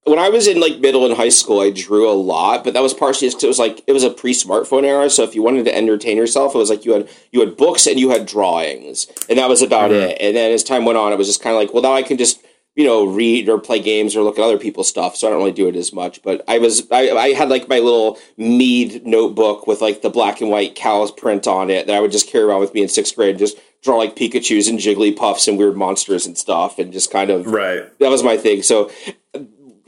when 0.07 0.21
I 0.21 0.29
was 0.29 0.47
in 0.47 0.61
like 0.61 0.79
middle 0.79 1.05
and 1.05 1.15
high 1.15 1.31
school, 1.31 1.61
I 1.61 1.71
drew 1.71 2.09
a 2.09 2.15
lot, 2.15 2.63
but 2.63 2.75
that 2.75 2.83
was 2.83 2.95
partially 2.95 3.29
because 3.29 3.43
it 3.43 3.49
was 3.49 3.59
like 3.59 3.83
it 3.89 3.93
was 3.93 4.05
a 4.05 4.11
pre-smartphone 4.11 4.85
era. 4.85 5.11
So 5.11 5.25
if 5.25 5.35
you 5.35 5.43
wanted 5.43 5.65
to 5.65 5.77
entertain 5.77 6.17
yourself, 6.17 6.55
it 6.55 6.59
was 6.59 6.71
like 6.71 6.85
you 6.85 6.93
had 6.93 7.09
you 7.33 7.41
had 7.41 7.57
books 7.57 7.87
and 7.89 7.99
you 7.99 8.11
had 8.11 8.25
drawings, 8.25 9.09
and 9.29 9.39
that 9.39 9.49
was 9.49 9.63
about 9.63 9.91
mm-hmm. 9.91 10.11
it. 10.11 10.19
And 10.21 10.37
then 10.37 10.53
as 10.53 10.63
time 10.63 10.85
went 10.85 10.97
on, 10.97 11.13
it 11.13 11.19
was 11.19 11.27
just 11.27 11.43
kind 11.43 11.57
of 11.57 11.61
like, 11.61 11.75
well, 11.75 11.83
now 11.83 11.93
I 11.93 12.05
can 12.05 12.17
just 12.17 12.41
you 12.77 12.85
know 12.85 13.05
read 13.05 13.49
or 13.49 13.59
play 13.59 13.81
games 13.81 14.15
or 14.15 14.23
look 14.23 14.39
at 14.39 14.45
other 14.45 14.59
people's 14.59 14.87
stuff. 14.87 15.17
So 15.17 15.27
I 15.27 15.31
don't 15.31 15.41
really 15.41 15.51
do 15.51 15.67
it 15.67 15.75
as 15.75 15.93
much. 15.93 16.23
But 16.23 16.45
I 16.47 16.59
was 16.59 16.87
I, 16.93 17.11
I 17.11 17.33
had 17.33 17.49
like 17.49 17.69
my 17.69 17.81
little 17.81 18.17
Mead 18.37 19.05
notebook 19.05 19.67
with 19.67 19.81
like 19.81 20.03
the 20.03 20.11
black 20.11 20.41
and 20.41 20.51
white 20.51 20.77
cows 20.77 21.11
print 21.11 21.49
on 21.49 21.69
it 21.69 21.89
that 21.89 21.97
I 21.97 22.01
would 22.01 22.13
just 22.13 22.29
carry 22.29 22.45
around 22.45 22.61
with 22.61 22.75
me 22.75 22.83
in 22.83 22.89
sixth 22.89 23.17
grade, 23.17 23.39
just 23.39 23.59
draw 23.83 23.97
like 23.97 24.15
Pikachu's 24.15 24.69
and 24.69 24.79
Jigglypuffs 24.79 25.49
and 25.49 25.59
weird 25.59 25.77
monsters 25.77 26.27
and 26.27 26.39
stuff, 26.39 26.79
and 26.79 26.93
just 26.93 27.11
kind 27.11 27.31
of 27.31 27.47
right. 27.47 27.99
That 27.99 28.11
was 28.11 28.23
my 28.23 28.37
thing. 28.37 28.63
So 28.63 28.89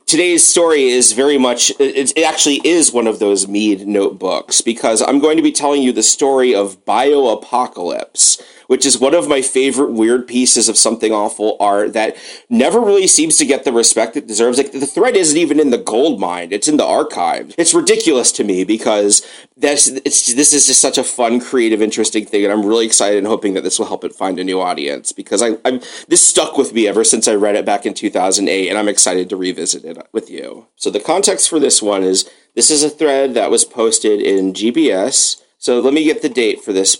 today's 0.09 0.45
story 0.45 0.85
is 0.85 1.13
very 1.13 1.37
much 1.37 1.71
it, 1.79 2.19
actually 2.25 2.67
is 2.67 2.91
one 2.91 3.07
of 3.07 3.19
those 3.19 3.47
mead 3.47 3.87
notebooks 3.87 4.63
because 4.63 5.03
i'm 5.03 5.19
going 5.19 5.37
to 5.37 5.43
be 5.43 5.53
telling 5.53 5.83
you 5.83 5.93
the 5.93 6.03
story 6.03 6.55
of 6.55 6.83
bioapocalypse 6.87 8.41
which 8.69 8.87
is 8.87 9.01
one 9.01 9.15
of 9.15 9.29
my 9.29 9.43
favorite 9.43 9.91
weird 9.93 10.29
pieces 10.29 10.69
of 10.69 10.77
something 10.77 11.11
awful 11.11 11.57
art 11.59 11.95
that 11.95 12.17
never 12.49 12.79
really 12.79 13.07
seems 13.07 13.37
to 13.39 13.47
get 13.47 13.65
the 13.65 13.73
respect 13.73 14.17
it 14.17 14.27
deserves. 14.27 14.59
Like 14.59 14.73
the 14.73 14.87
thread 14.87 15.17
isn't 15.17 15.37
even 15.37 15.59
in 15.59 15.71
the 15.71 15.79
gold 15.79 16.21
mine; 16.21 16.53
it's 16.53 16.69
in 16.69 16.77
the 16.77 16.85
archive. 16.85 17.55
It's 17.59 17.75
ridiculous 17.75 18.31
to 18.33 18.45
me 18.45 18.65
because 18.65 19.27
that's 19.57 19.89
it's 19.89 20.35
this 20.35 20.53
is 20.53 20.67
just 20.67 20.81
such 20.81 20.99
a 20.99 21.03
fun, 21.03 21.41
creative, 21.41 21.83
interesting 21.83 22.27
thing, 22.27 22.45
and 22.45 22.53
I'm 22.53 22.65
really 22.65 22.87
excited 22.87 23.19
and 23.19 23.27
hoping 23.27 23.55
that 23.55 23.63
this 23.63 23.79
will 23.79 23.87
help 23.87 24.05
it 24.05 24.15
find 24.15 24.39
a 24.39 24.45
new 24.45 24.61
audience 24.61 25.13
because 25.13 25.43
I, 25.43 25.57
I'm 25.65 25.81
this 26.09 26.27
stuck 26.27 26.59
with 26.59 26.75
me 26.75 26.87
ever 26.87 27.05
since 27.05 27.27
I 27.27 27.35
read 27.35 27.57
it 27.57 27.65
back 27.65 27.87
in 27.87 27.95
2008, 27.95 28.69
and 28.69 28.79
I'm 28.79 28.89
excited 28.89 29.31
to 29.31 29.37
revisit 29.37 29.85
it 29.85 29.99
with 30.13 30.31
you. 30.31 30.67
So 30.77 30.91
the 30.91 31.01
context 31.01 31.49
for 31.49 31.59
this 31.59 31.83
one 31.83 32.05
is 32.05 32.31
this 32.55 32.71
is 32.71 32.85
a 32.85 32.91
thread 32.91 33.33
that 33.33 33.51
was 33.51 33.65
posted 33.65 34.21
in 34.21 34.53
GBS 34.53 35.43
so 35.59 35.81
let 35.81 35.93
me 35.93 36.05
get 36.05 36.23
the 36.23 36.29
date 36.29 36.63
for 36.63 36.73
this. 36.73 36.97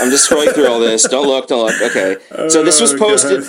I'm 0.00 0.10
just 0.10 0.28
scrolling 0.28 0.52
through 0.52 0.68
all 0.68 0.78
this. 0.78 1.08
Don't 1.08 1.26
look, 1.26 1.48
don't 1.48 1.66
look. 1.66 1.80
Okay. 1.90 2.16
So 2.48 2.62
this 2.62 2.80
was 2.80 2.92
oh, 2.92 2.98
posted. 2.98 3.44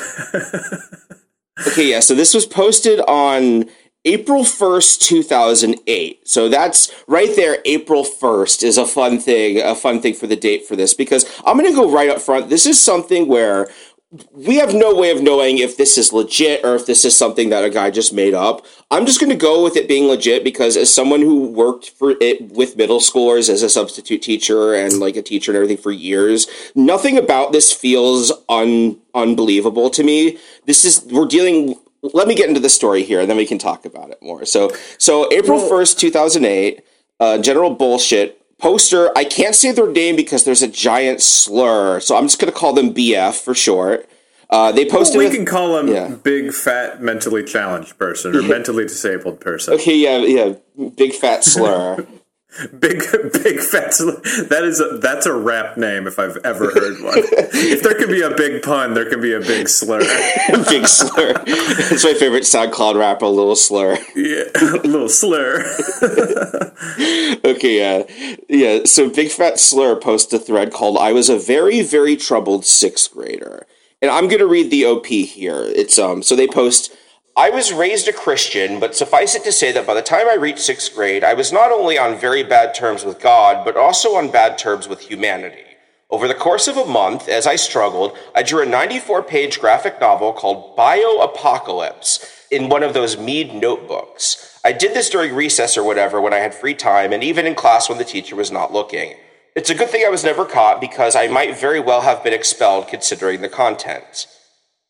okay, 1.68 1.92
yeah. 1.92 2.00
So 2.00 2.16
this 2.16 2.34
was 2.34 2.46
posted 2.46 3.02
on 3.02 3.66
April 4.06 4.44
1st, 4.44 5.02
2008. 5.02 6.28
So 6.28 6.48
that's 6.48 6.92
right 7.08 7.36
there. 7.36 7.58
April 7.66 8.06
1st 8.06 8.64
is 8.64 8.78
a 8.78 8.86
fun 8.86 9.20
thing, 9.20 9.60
a 9.60 9.76
fun 9.76 10.00
thing 10.00 10.14
for 10.14 10.28
the 10.28 10.36
date 10.36 10.66
for 10.66 10.76
this 10.76 10.94
because 10.94 11.26
I'm 11.44 11.58
going 11.58 11.70
to 11.70 11.76
go 11.76 11.92
right 11.92 12.10
up 12.10 12.22
front. 12.22 12.50
This 12.50 12.66
is 12.68 12.80
something 12.80 13.28
where 13.28 13.68
we 14.32 14.58
have 14.58 14.74
no 14.74 14.94
way 14.96 15.12
of 15.12 15.22
knowing 15.22 15.58
if 15.58 15.78
this 15.78 15.98
is 15.98 16.14
legit 16.14 16.64
or 16.64 16.76
if 16.76 16.86
this 16.86 17.06
is 17.06 17.18
something 17.18 17.50
that 17.50 17.64
a 17.64 17.70
guy 17.70 17.90
just 17.90 18.14
made 18.14 18.34
up. 18.34 18.66
I'm 18.92 19.06
just 19.06 19.20
going 19.20 19.32
to 19.32 19.36
go 19.36 19.64
with 19.64 19.76
it 19.76 19.88
being 19.88 20.08
legit 20.08 20.44
because 20.44 20.78
as 20.78 20.94
someone 20.94 21.22
who 21.22 21.52
worked 21.52 21.90
for 21.90 22.16
it 22.22 22.52
with 22.52 22.78
middle 22.78 23.00
schoolers 23.00 23.50
as 23.50 23.64
a 23.64 23.70
substitute 23.70 24.22
teacher 24.22 24.74
and 24.74 25.00
like 25.00 25.16
a 25.16 25.22
teacher 25.22 25.52
and 25.52 25.56
everything 25.56 25.78
for 25.78 25.92
years, 25.92 26.48
nothing 26.76 27.18
about 27.18 27.52
this 27.52 27.74
feels 27.74 28.32
un 28.50 29.00
unbelievable 29.14 29.90
to 29.90 30.04
me. 30.04 30.38
This 30.66 30.86
is 30.86 31.04
we're 31.06 31.26
dealing 31.26 31.76
let 32.02 32.28
me 32.28 32.36
get 32.36 32.48
into 32.48 32.60
the 32.60 32.70
story 32.70 33.04
here 33.04 33.20
and 33.20 33.30
then 33.30 33.38
we 33.38 33.46
can 33.46 33.58
talk 33.58 33.86
about 33.86 34.12
it 34.12 34.22
more. 34.22 34.46
So 34.46 34.72
so 34.98 35.32
April 35.34 35.60
1st, 35.60 35.98
2008, 35.98 36.82
uh, 37.20 37.38
general 37.40 37.72
bullshit 37.72 38.45
poster. 38.60 39.12
I 39.18 39.24
can't 39.24 39.56
say 39.56 39.72
their 39.72 39.90
name 39.92 40.16
because 40.16 40.44
there's 40.44 40.62
a 40.62 40.68
giant 40.68 41.22
slur, 41.22 42.00
so 42.00 42.16
I'm 42.16 42.26
just 42.26 42.40
going 42.40 42.52
to 42.52 42.58
call 42.58 42.74
them 42.74 42.94
BF 42.94 43.42
for 43.42 43.54
short. 43.54 44.10
Uh, 44.50 44.72
they 44.72 44.86
posted. 44.88 45.18
we 45.18 45.26
a- 45.26 45.32
can 45.32 45.46
call 45.46 45.78
him 45.78 45.88
yeah. 45.88 46.10
big 46.10 46.54
fat 46.54 47.02
mentally 47.02 47.44
challenged 47.44 47.98
person 47.98 48.36
or 48.36 48.44
mentally 48.44 48.84
disabled 48.84 49.40
person. 49.40 49.74
okay, 49.74 49.96
yeah, 49.96 50.18
yeah, 50.18 50.54
big 50.96 51.14
fat 51.14 51.44
slur. 51.44 52.06
Big 52.80 53.04
big 53.44 53.60
fat. 53.60 53.92
That 54.50 54.62
is 54.64 54.80
a, 54.80 54.98
that's 55.00 55.26
a 55.26 55.34
rap 55.34 55.78
name 55.78 56.08
if 56.08 56.18
I've 56.18 56.38
ever 56.46 56.72
heard 56.72 57.04
one. 57.04 57.16
if 57.18 57.84
there 57.84 57.96
could 57.96 58.10
be 58.10 58.22
a 58.22 58.30
big 58.30 58.64
pun, 58.64 58.94
there 58.94 59.10
can 59.10 59.20
be 59.20 59.34
a 59.34 59.42
big 59.42 59.68
slur. 59.68 60.00
big 60.70 60.88
slur. 60.88 61.34
It's 61.46 62.06
my 62.06 62.14
favorite 62.14 62.44
SoundCloud 62.44 62.98
rapper, 62.98 63.28
Little 63.28 63.58
Slur. 63.58 63.98
Yeah, 64.16 64.46
a 64.56 64.88
little 64.88 65.10
slur. 65.10 65.66
Okay, 67.46 67.78
yeah. 67.80 68.04
Yeah, 68.50 68.86
so 68.86 69.10
Big 69.10 69.30
Fat 69.30 69.60
Slur 69.60 69.96
posts 69.96 70.34
a 70.34 70.40
thread 70.40 70.72
called 70.72 70.98
I 70.98 71.12
was 71.14 71.30
a 71.30 71.38
very, 71.38 71.82
very 71.82 72.16
troubled 72.16 72.66
sixth 72.66 73.12
grader. 73.12 73.66
And 74.02 74.10
I'm 74.12 74.28
gonna 74.28 74.48
read 74.48 74.72
the 74.72 74.86
OP 74.86 75.06
here. 75.08 75.64
It's 75.64 75.98
um 76.00 76.24
so 76.24 76.36
they 76.36 76.48
post 76.48 76.92
I 77.38 77.50
was 77.50 77.74
raised 77.74 78.08
a 78.08 78.14
Christian, 78.14 78.80
but 78.80 78.96
suffice 78.96 79.36
it 79.36 79.44
to 79.44 79.52
say 79.52 79.74
that 79.74 79.86
by 79.86 79.94
the 79.94 80.02
time 80.02 80.30
I 80.30 80.36
reached 80.36 80.60
sixth 80.60 80.96
grade, 80.96 81.22
I 81.22 81.34
was 81.34 81.52
not 81.52 81.70
only 81.70 81.98
on 81.98 82.18
very 82.18 82.44
bad 82.44 82.74
terms 82.74 83.04
with 83.04 83.20
God, 83.20 83.66
but 83.66 83.76
also 83.76 84.16
on 84.16 84.32
bad 84.32 84.58
terms 84.58 84.88
with 84.88 85.02
humanity. 85.02 85.66
Over 86.10 86.30
the 86.30 86.34
course 86.34 86.70
of 86.70 86.78
a 86.78 86.86
month, 86.86 87.28
as 87.28 87.46
I 87.46 87.58
struggled, 87.58 88.18
I 88.34 88.42
drew 88.42 88.62
a 88.62 88.66
94 88.66 89.24
page 89.24 89.60
graphic 89.60 90.00
novel 90.00 90.32
called 90.32 90.78
Bio 90.78 91.18
Apocalypse 91.18 92.46
in 92.52 92.70
one 92.70 92.84
of 92.84 92.94
those 92.94 93.18
Mead 93.18 93.54
notebooks. 93.54 94.58
I 94.64 94.72
did 94.72 94.94
this 94.94 95.10
during 95.10 95.36
recess 95.36 95.76
or 95.76 95.84
whatever 95.84 96.22
when 96.22 96.34
I 96.34 96.38
had 96.38 96.56
free 96.56 96.74
time, 96.74 97.12
and 97.12 97.22
even 97.22 97.46
in 97.46 97.54
class 97.54 97.90
when 97.90 97.98
the 97.98 98.06
teacher 98.06 98.38
was 98.38 98.50
not 98.50 98.72
looking. 98.72 99.18
It's 99.58 99.70
a 99.70 99.76
good 99.76 99.90
thing 99.90 100.06
I 100.06 100.10
was 100.10 100.24
never 100.24 100.46
caught 100.46 100.80
because 100.80 101.18
I 101.18 101.28
might 101.28 101.58
very 101.58 101.82
well 101.82 102.00
have 102.00 102.24
been 102.24 102.34
expelled 102.34 102.88
considering 102.88 103.42
the 103.42 103.50
content. 103.50 104.28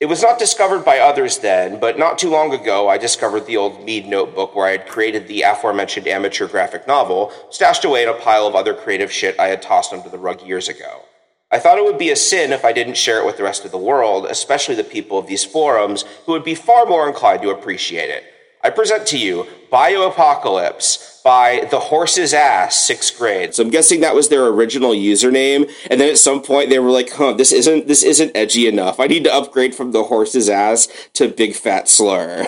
It 0.06 0.10
was 0.10 0.22
not 0.22 0.38
discovered 0.38 0.86
by 0.86 1.00
others 1.00 1.40
then, 1.40 1.80
but 1.80 1.98
not 1.98 2.20
too 2.20 2.30
long 2.30 2.54
ago 2.54 2.88
I 2.88 3.00
discovered 3.00 3.48
the 3.48 3.58
old 3.58 3.84
Mead 3.84 4.08
notebook 4.08 4.54
where 4.54 4.68
I 4.68 4.74
had 4.74 4.88
created 4.88 5.28
the 5.28 5.42
aforementioned 5.42 6.08
amateur 6.08 6.48
graphic 6.48 6.86
novel, 6.86 7.34
stashed 7.50 7.84
away 7.86 8.04
in 8.04 8.10
a 8.10 8.14
pile 8.14 8.46
of 8.46 8.54
other 8.54 8.76
creative 8.76 9.12
shit 9.12 9.40
I 9.40 9.48
had 9.48 9.64
tossed 9.64 9.92
under 9.92 10.08
the 10.08 10.20
rug 10.20 10.44
years 10.44 10.70
ago. 10.70 11.06
I 11.50 11.58
thought 11.58 11.80
it 11.80 11.84
would 11.84 11.98
be 11.98 12.12
a 12.12 12.16
sin 12.16 12.54
if 12.54 12.64
I 12.64 12.72
didn't 12.72 12.98
share 12.98 13.20
it 13.20 13.26
with 13.26 13.38
the 13.38 13.44
rest 13.44 13.66
of 13.66 13.72
the 13.72 13.80
world, 13.80 14.28
especially 14.28 14.76
the 14.76 14.84
people 14.84 15.18
of 15.18 15.26
these 15.26 15.44
forums 15.44 16.06
who 16.28 16.34
would 16.34 16.44
be 16.44 16.54
far 16.54 16.86
more 16.86 17.08
inclined 17.08 17.42
to 17.42 17.50
appreciate 17.50 18.12
it. 18.12 18.26
I 18.66 18.72
present 18.72 19.06
to 19.08 19.20
you 19.20 19.46
Bio 19.70 20.10
Apocalypse 20.10 21.22
by 21.24 21.68
The 21.70 21.80
Horse's 21.80 22.34
Ass, 22.34 22.84
sixth 22.84 23.16
grade. 23.16 23.54
So 23.54 23.62
I'm 23.62 23.70
guessing 23.70 24.02
that 24.02 24.16
was 24.16 24.30
their 24.30 24.48
original 24.48 24.90
username, 24.90 25.72
and 25.92 26.02
then 26.02 26.10
at 26.10 26.18
some 26.18 26.42
point 26.42 26.72
they 26.72 26.80
were 26.80 26.90
like, 26.90 27.12
"Huh, 27.12 27.34
this 27.34 27.52
isn't 27.52 27.88
this 27.88 28.02
isn't 28.02 28.36
edgy 28.36 28.68
enough. 28.68 29.00
I 29.00 29.06
need 29.06 29.24
to 29.26 29.34
upgrade 29.34 29.76
from 29.76 29.92
The 29.92 30.06
Horse's 30.06 30.50
Ass 30.50 30.88
to 31.14 31.28
Big 31.28 31.54
Fat 31.54 31.88
Slur." 31.88 32.48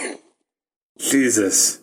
Jesus. 0.97 1.81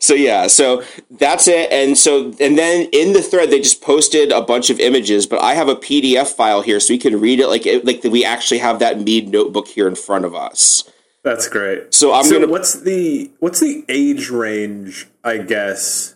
So 0.00 0.14
yeah, 0.14 0.48
so 0.48 0.82
that's 1.08 1.46
it. 1.46 1.70
And 1.70 1.96
so 1.96 2.34
and 2.40 2.58
then 2.58 2.88
in 2.92 3.12
the 3.12 3.22
thread 3.22 3.50
they 3.50 3.60
just 3.60 3.80
posted 3.80 4.32
a 4.32 4.42
bunch 4.42 4.70
of 4.70 4.80
images, 4.80 5.24
but 5.24 5.40
I 5.40 5.54
have 5.54 5.68
a 5.68 5.76
PDF 5.76 6.34
file 6.34 6.62
here 6.62 6.80
so 6.80 6.92
we 6.92 6.98
can 6.98 7.20
read 7.20 7.38
it 7.38 7.46
like 7.46 7.64
it, 7.64 7.84
like 7.84 8.02
we 8.02 8.24
actually 8.24 8.58
have 8.58 8.80
that 8.80 9.00
Mead 9.00 9.28
notebook 9.28 9.68
here 9.68 9.86
in 9.86 9.94
front 9.94 10.24
of 10.24 10.34
us. 10.34 10.82
That's 11.26 11.48
great. 11.48 11.92
So 11.92 12.14
I'm 12.14 12.22
so 12.22 12.38
gonna 12.38 12.46
what's 12.46 12.82
the 12.82 13.32
what's 13.40 13.58
the 13.58 13.84
age 13.88 14.30
range, 14.30 15.08
I 15.24 15.38
guess, 15.38 16.14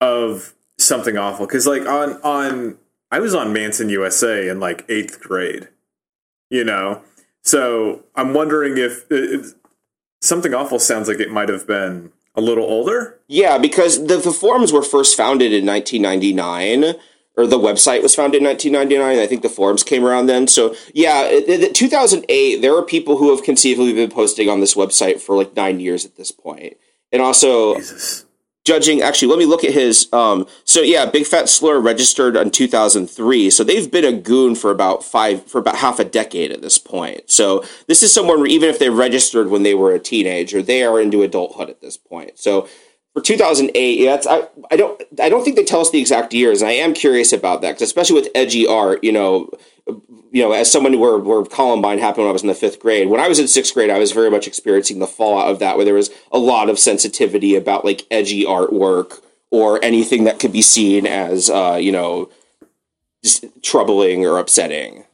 of 0.00 0.54
something 0.78 1.18
awful? 1.18 1.44
Because 1.44 1.66
like 1.66 1.84
on 1.88 2.22
on 2.22 2.78
I 3.10 3.18
was 3.18 3.34
on 3.34 3.52
Manson 3.52 3.88
USA 3.88 4.46
in 4.46 4.60
like 4.60 4.84
eighth 4.88 5.18
grade, 5.20 5.70
you 6.50 6.62
know. 6.62 7.02
So 7.42 8.04
I'm 8.14 8.32
wondering 8.32 8.78
if 8.78 9.10
uh, 9.10 9.16
it, 9.16 9.54
something 10.20 10.54
awful 10.54 10.78
sounds 10.78 11.08
like 11.08 11.18
it 11.18 11.32
might 11.32 11.48
have 11.48 11.66
been 11.66 12.12
a 12.36 12.40
little 12.40 12.64
older. 12.64 13.18
Yeah, 13.26 13.58
because 13.58 14.06
the, 14.06 14.18
the 14.18 14.30
forums 14.30 14.72
were 14.72 14.82
first 14.82 15.16
founded 15.16 15.52
in 15.52 15.66
1999, 15.66 16.94
or 17.36 17.46
the 17.46 17.58
website 17.58 18.02
was 18.02 18.14
founded 18.14 18.42
in 18.42 18.46
1999. 18.48 19.18
I 19.22 19.26
think 19.26 19.42
the 19.42 19.48
forums 19.48 19.82
came 19.82 20.04
around 20.04 20.26
then. 20.26 20.46
So, 20.48 20.74
yeah, 20.92 21.22
it, 21.24 21.48
it- 21.48 21.74
2008, 21.74 22.60
there 22.60 22.76
are 22.76 22.82
people 22.82 23.16
who 23.18 23.34
have 23.34 23.44
conceivably 23.44 23.92
been 23.92 24.10
posting 24.10 24.48
on 24.48 24.60
this 24.60 24.74
website 24.74 25.20
for 25.20 25.36
like 25.36 25.56
nine 25.56 25.80
years 25.80 26.04
at 26.04 26.16
this 26.16 26.30
point. 26.30 26.76
And 27.10 27.22
also, 27.22 27.76
Jesus. 27.76 28.24
judging, 28.64 29.00
actually, 29.02 29.28
let 29.28 29.38
me 29.38 29.46
look 29.46 29.64
at 29.64 29.72
his. 29.72 30.08
Um, 30.12 30.46
so, 30.64 30.80
yeah, 30.82 31.06
Big 31.06 31.26
Fat 31.26 31.48
Slur 31.48 31.78
registered 31.80 32.36
in 32.36 32.50
2003. 32.50 33.50
So, 33.50 33.64
they've 33.64 33.90
been 33.90 34.04
a 34.04 34.12
goon 34.12 34.54
for 34.54 34.70
about 34.70 35.02
five, 35.02 35.44
for 35.46 35.58
about 35.58 35.76
half 35.76 35.98
a 35.98 36.04
decade 36.04 36.52
at 36.52 36.60
this 36.62 36.78
point. 36.78 37.30
So, 37.30 37.64
this 37.86 38.02
is 38.02 38.12
someone, 38.12 38.46
even 38.46 38.68
if 38.68 38.78
they 38.78 38.90
registered 38.90 39.48
when 39.48 39.62
they 39.62 39.74
were 39.74 39.92
a 39.94 39.98
teenager, 39.98 40.62
they 40.62 40.82
are 40.84 41.00
into 41.00 41.22
adulthood 41.22 41.70
at 41.70 41.80
this 41.80 41.96
point. 41.96 42.38
So, 42.38 42.68
for 43.14 43.20
2008, 43.20 43.98
yeah, 43.98 44.14
it's, 44.14 44.26
I, 44.26 44.48
I 44.70 44.76
don't 44.76 45.02
I 45.20 45.28
don't 45.28 45.44
think 45.44 45.56
they 45.56 45.64
tell 45.64 45.80
us 45.80 45.90
the 45.90 46.00
exact 46.00 46.32
years, 46.32 46.62
and 46.62 46.70
I 46.70 46.74
am 46.74 46.94
curious 46.94 47.32
about 47.32 47.60
that, 47.62 47.74
'cause 47.74 47.82
especially 47.82 48.20
with 48.20 48.30
edgy 48.34 48.66
art, 48.66 49.04
you 49.04 49.12
know, 49.12 49.50
you 50.30 50.42
know, 50.42 50.52
as 50.52 50.72
someone 50.72 50.98
where 50.98 51.18
where 51.18 51.42
Columbine 51.44 51.98
happened 51.98 52.24
when 52.24 52.30
I 52.30 52.32
was 52.32 52.42
in 52.42 52.48
the 52.48 52.54
fifth 52.54 52.80
grade. 52.80 53.08
When 53.10 53.20
I 53.20 53.28
was 53.28 53.38
in 53.38 53.48
sixth 53.48 53.74
grade, 53.74 53.90
I 53.90 53.98
was 53.98 54.12
very 54.12 54.30
much 54.30 54.46
experiencing 54.46 54.98
the 54.98 55.06
fallout 55.06 55.50
of 55.50 55.58
that, 55.58 55.76
where 55.76 55.84
there 55.84 55.94
was 55.94 56.10
a 56.30 56.38
lot 56.38 56.70
of 56.70 56.78
sensitivity 56.78 57.54
about 57.54 57.84
like 57.84 58.06
edgy 58.10 58.44
artwork 58.44 59.20
or 59.50 59.78
anything 59.84 60.24
that 60.24 60.38
could 60.38 60.52
be 60.52 60.62
seen 60.62 61.06
as 61.06 61.50
uh, 61.50 61.78
you 61.78 61.92
know 61.92 62.30
just 63.22 63.44
troubling 63.62 64.26
or 64.26 64.38
upsetting. 64.38 65.04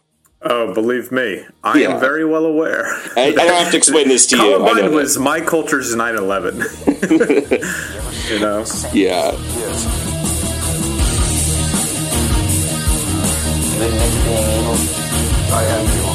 Oh, 0.41 0.73
believe 0.73 1.11
me, 1.11 1.45
I 1.65 1.79
Yeah. 1.79 1.95
am 1.95 2.01
very 2.01 2.25
well 2.25 2.45
aware. 2.47 2.87
I, 3.17 3.27
I 3.29 3.33
don't 3.33 3.49
have 3.63 3.71
to 3.73 3.77
explain 3.77 4.07
this 4.09 4.27
to 4.29 4.37
you. 4.37 4.43
I 4.43 4.47
know 4.47 4.59
Columbine 4.69 4.95
was 4.95 5.19
my 5.19 5.41
culture's 5.41 5.95
9/11. 5.97 6.55
you 8.31 8.39
know. 8.39 8.65
yeah. 8.93 9.33
You 13.75 13.85
admit 13.85 14.11
to 14.13 14.21
being 14.25 14.49
evil? 14.59 14.79
I 15.51 15.63
am 15.75 15.85
evil. 15.99 16.15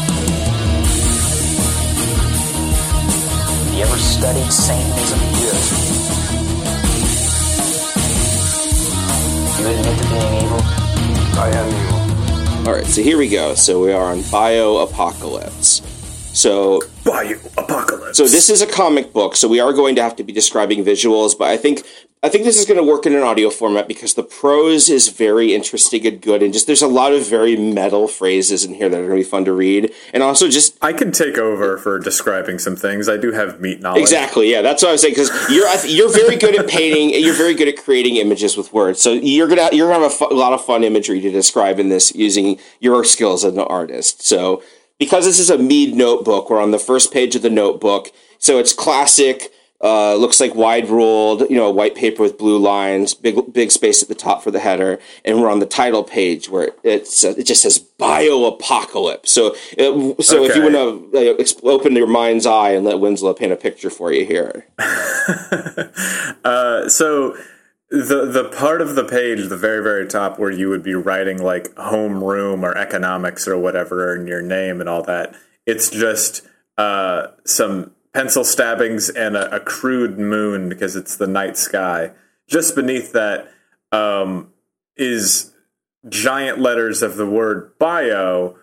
Have 3.60 3.74
you 3.76 3.84
ever 3.84 3.98
studied 3.98 4.52
Satanism? 4.54 5.20
Yes. 5.44 5.64
You 9.60 9.66
admit 9.68 9.98
to 10.00 10.06
being 10.10 10.34
evil? 10.44 10.62
I 11.40 11.50
am 11.56 11.68
evil. 11.68 12.03
All 12.66 12.72
right, 12.72 12.86
so 12.86 13.02
here 13.02 13.18
we 13.18 13.28
go. 13.28 13.56
So 13.56 13.84
we 13.84 13.92
are 13.92 14.06
on 14.06 14.22
Bio 14.32 14.78
Apocalypse. 14.78 15.82
So 16.34 16.80
Bio 17.04 17.38
apocalypse. 17.58 18.18
So 18.18 18.26
this 18.26 18.50
is 18.50 18.62
a 18.62 18.66
comic 18.66 19.12
book, 19.12 19.36
so 19.36 19.50
we 19.50 19.60
are 19.60 19.74
going 19.74 19.96
to 19.96 20.02
have 20.02 20.16
to 20.16 20.24
be 20.24 20.32
describing 20.32 20.86
visuals, 20.86 21.38
but 21.38 21.50
I 21.50 21.58
think 21.58 21.86
I 22.24 22.30
think 22.30 22.46
this 22.46 22.58
is 22.58 22.66
going 22.66 22.78
to 22.78 22.84
work 22.84 23.06
in 23.06 23.14
an 23.14 23.22
audio 23.22 23.50
format 23.50 23.86
because 23.86 24.14
the 24.14 24.24
prose 24.24 24.90
is 24.90 25.10
very 25.10 25.54
interesting 25.54 26.08
and 26.08 26.22
good, 26.22 26.42
and 26.42 26.54
just 26.54 26.68
there's 26.68 26.82
a 26.82 26.88
lot 26.88 27.12
of 27.12 27.28
very 27.28 27.58
metal 27.58 28.08
phrases 28.08 28.64
in 28.64 28.74
here 28.74 28.88
that 28.88 28.98
are 28.98 29.08
going 29.08 29.20
to 29.20 29.26
be 29.26 29.30
fun 29.30 29.44
to 29.44 29.52
read, 29.52 29.94
and 30.14 30.24
also 30.24 30.48
just 30.48 30.78
I 30.82 30.94
can 30.94 31.12
take 31.12 31.38
over 31.38 31.78
for 31.78 32.00
describing 32.00 32.60
some 32.60 32.78
things. 32.78 33.10
I 33.10 33.18
do 33.18 33.34
have 33.34 33.60
meat 33.60 33.82
knowledge. 33.82 34.02
exactly 34.02 34.50
yeah, 34.50 34.62
that's 34.62 34.82
what 34.82 34.90
I 34.90 34.92
was 34.94 35.02
saying 35.02 35.16
because 35.16 35.32
you're 35.50 35.68
you're 35.86 36.14
very 36.14 36.38
good 36.38 36.56
at 36.58 36.70
painting, 36.70 37.10
you're 37.10 37.36
very 37.36 37.54
good 37.54 37.68
at 37.68 37.76
creating 37.76 38.16
images 38.16 38.56
with 38.56 38.72
words, 38.72 39.02
so 39.02 39.12
you're 39.12 39.50
gonna 39.50 39.70
you're 39.74 39.90
gonna 39.90 40.08
have 40.08 40.22
a, 40.22 40.34
lot 40.34 40.54
of 40.54 40.64
fun 40.64 40.86
imagery 40.86 41.20
to 41.20 41.30
describe 41.30 41.78
in 41.78 41.90
this 41.90 42.16
using 42.16 42.58
your 42.80 43.04
skills 43.04 43.44
as 43.44 43.52
an 43.52 43.60
artist. 43.60 44.22
So 44.26 44.64
because 44.98 45.26
this 45.26 45.40
is 45.40 45.50
a 45.50 45.58
Mead 45.58 45.94
notebook, 45.94 46.50
we're 46.50 46.62
on 46.62 46.72
the 46.72 46.80
first 46.80 47.12
page 47.12 47.36
of 47.36 47.42
the 47.42 47.50
notebook, 47.50 48.12
so 48.40 48.60
it's 48.60 48.72
classic. 48.72 49.53
Uh, 49.84 50.16
looks 50.16 50.40
like 50.40 50.56
wide 50.56 50.88
ruled, 50.88 51.42
you 51.50 51.58
know, 51.58 51.70
white 51.70 51.94
paper 51.94 52.24
with 52.24 52.38
blue 52.38 52.58
lines, 52.58 53.14
big 53.14 53.52
big 53.52 53.70
space 53.70 54.02
at 54.02 54.08
the 54.08 54.16
top 54.16 54.42
for 54.42 54.50
the 54.50 54.62
header, 54.62 54.98
and 55.26 55.42
we're 55.42 55.52
on 55.52 55.60
the 55.60 55.66
title 55.66 56.06
page 56.06 56.48
where 56.50 56.72
it's 56.84 57.26
uh, 57.26 57.34
it 57.38 57.44
just 57.44 57.62
says 57.62 57.80
bio 57.80 58.46
apocalypse. 58.46 59.30
So 59.30 59.50
uh, 59.78 60.22
so 60.22 60.46
if 60.46 60.56
you 60.56 60.64
want 60.64 60.76
to 60.76 61.34
uh, 61.34 61.38
exp- 61.38 61.66
open 61.66 61.98
your 61.98 62.08
mind's 62.08 62.46
eye 62.46 62.72
and 62.72 62.86
let 62.86 63.02
Winslow 63.02 63.34
paint 63.34 63.52
a 63.52 63.58
picture 63.58 63.90
for 63.90 64.12
you 64.12 64.26
here. 64.26 64.68
Uh, 66.44 66.90
so 66.90 67.38
the 67.90 68.26
the 68.26 68.52
part 68.58 68.82
of 68.82 68.96
the 68.96 69.04
page, 69.06 69.48
the 69.48 69.56
very 69.56 69.82
very 69.82 70.06
top, 70.06 70.38
where 70.38 70.52
you 70.52 70.68
would 70.68 70.84
be 70.84 70.94
writing 70.94 71.42
like 71.42 71.74
homeroom 71.76 72.64
or 72.64 72.78
economics 72.78 73.48
or 73.48 73.58
whatever 73.58 74.14
and 74.14 74.28
your 74.28 74.42
name 74.42 74.82
and 74.82 74.90
all 74.90 75.04
that, 75.04 75.34
it's 75.66 75.90
just 75.90 76.42
uh, 76.78 77.28
some 77.46 77.92
pencil 78.14 78.44
stabbings 78.44 79.10
and 79.10 79.36
a, 79.36 79.56
a 79.56 79.60
crude 79.60 80.20
moon 80.20 80.70
because 80.70 80.96
it's 80.96 81.16
the 81.18 81.28
night 81.28 81.58
sky. 81.58 82.12
Just 82.48 82.76
beneath 82.76 83.12
that 83.14 83.52
um, 83.92 84.52
is 84.96 85.54
giant 86.10 86.60
letters 86.60 87.02
of 87.02 87.16
the 87.16 87.26
word 87.26 87.78
bio. 87.80 88.58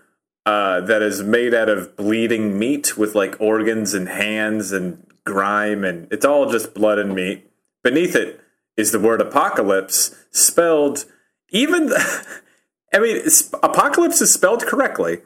Uh, 0.47 0.81
that 0.81 1.03
is 1.03 1.23
made 1.23 1.53
out 1.53 1.69
of 1.69 1.95
bleeding 1.97 2.59
meat 2.59 2.97
with 2.97 3.15
like 3.15 3.39
organs 3.39 3.93
and 3.93 4.09
hands 4.09 4.73
and 4.73 5.07
grime, 5.25 5.85
and 5.85 6.09
it's 6.11 6.25
all 6.25 6.51
just 6.51 6.73
blood 6.73 6.99
and 6.99 7.15
meat. 7.15 7.49
Beneath 7.85 8.17
it 8.17 8.41
is 8.77 8.91
the 8.91 8.99
word 8.99 9.21
apocalypse, 9.21 10.17
spelled 10.31 11.05
even. 11.51 11.93
I 12.93 12.99
mean, 12.99 13.23
apocalypse 13.63 14.21
is 14.23 14.33
spelled 14.33 14.63
correctly. 14.63 15.21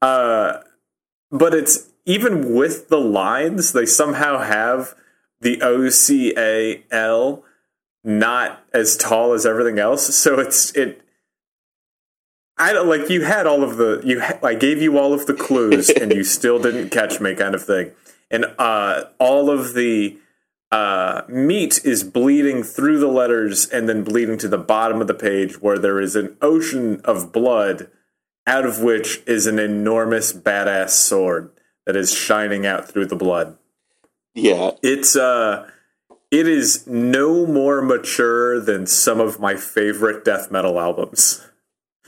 Uh, 0.00 0.60
but 1.30 1.54
it's 1.54 1.90
even 2.06 2.54
with 2.54 2.88
the 2.88 3.00
lines, 3.00 3.72
they 3.72 3.84
somehow 3.84 4.38
have 4.38 4.94
the 5.40 5.60
O 5.60 5.88
C 5.90 6.32
A 6.36 6.84
L 6.90 7.44
not 8.04 8.64
as 8.72 8.96
tall 8.96 9.32
as 9.32 9.44
everything 9.44 9.78
else. 9.78 10.14
So 10.14 10.38
it's 10.38 10.70
it. 10.76 11.02
I 12.56 12.72
don't 12.72 12.88
like 12.88 13.10
you 13.10 13.24
had 13.24 13.46
all 13.46 13.62
of 13.62 13.76
the 13.76 14.00
you. 14.04 14.22
I 14.42 14.54
gave 14.54 14.80
you 14.80 14.98
all 14.98 15.12
of 15.12 15.26
the 15.26 15.34
clues 15.34 15.90
and 15.90 16.12
you 16.12 16.24
still 16.38 16.60
didn't 16.60 16.90
catch 16.90 17.20
me, 17.20 17.34
kind 17.34 17.54
of 17.54 17.64
thing. 17.64 17.90
And 18.30 18.46
uh, 18.58 19.04
all 19.18 19.50
of 19.50 19.74
the 19.74 20.16
uh, 20.72 21.22
meat 21.28 21.84
is 21.84 22.02
bleeding 22.02 22.62
through 22.62 22.98
the 22.98 23.08
letters 23.08 23.68
and 23.68 23.88
then 23.88 24.02
bleeding 24.02 24.38
to 24.38 24.48
the 24.48 24.58
bottom 24.58 25.00
of 25.00 25.06
the 25.06 25.14
page, 25.14 25.60
where 25.60 25.78
there 25.78 26.00
is 26.00 26.16
an 26.16 26.36
ocean 26.40 27.00
of 27.04 27.32
blood, 27.32 27.88
out 28.46 28.64
of 28.64 28.80
which 28.80 29.22
is 29.26 29.46
an 29.46 29.58
enormous 29.58 30.32
badass 30.32 30.90
sword 30.90 31.50
that 31.86 31.96
is 31.96 32.12
shining 32.12 32.66
out 32.66 32.88
through 32.88 33.06
the 33.06 33.16
blood. 33.16 33.56
Yeah. 34.34 34.72
It's 34.82 35.16
uh 35.16 35.70
it 36.30 36.48
is 36.48 36.86
no 36.86 37.46
more 37.46 37.80
mature 37.80 38.60
than 38.60 38.86
some 38.86 39.20
of 39.20 39.40
my 39.40 39.54
favorite 39.54 40.24
death 40.24 40.50
metal 40.50 40.78
albums. 40.78 41.46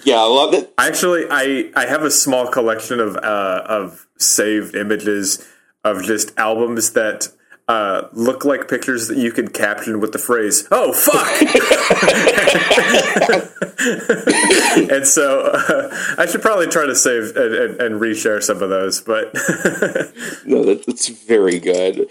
Yeah, 0.05 0.21
I 0.21 0.27
love 0.27 0.55
it. 0.55 0.73
Actually, 0.77 1.25
I 1.31 1.71
I 1.75 1.87
have 1.87 2.03
a 2.03 2.11
small 2.11 2.49
collection 2.49 3.01
of 3.01 3.17
uh 3.17 3.63
of 3.67 4.07
saved 4.19 4.75
images 4.75 5.47
of 5.85 6.03
just 6.03 6.37
albums 6.39 6.93
that 6.93 7.29
uh, 7.69 8.09
look 8.13 8.45
like 8.45 8.67
pictures 8.67 9.09
that 9.09 9.19
you 9.19 9.31
could 9.31 9.53
caption 9.53 10.01
with 10.01 10.13
the 10.13 10.19
phrase 10.19 10.67
"Oh 10.71 10.93
fuck," 10.93 11.43
and 14.91 15.07
so 15.07 15.51
uh, 15.53 15.95
I 16.17 16.27
should 16.27 16.43
probably 16.43 16.67
try 16.67 16.87
to 16.87 16.95
save 16.95 17.37
and, 17.37 17.55
and, 17.55 17.81
and 17.81 18.01
reshare 18.01 18.43
some 18.43 18.63
of 18.63 18.71
those. 18.71 19.01
But 19.03 19.35
No, 20.45 20.65
that, 20.65 20.85
that's 20.87 21.09
very 21.09 21.59
good. 21.59 22.09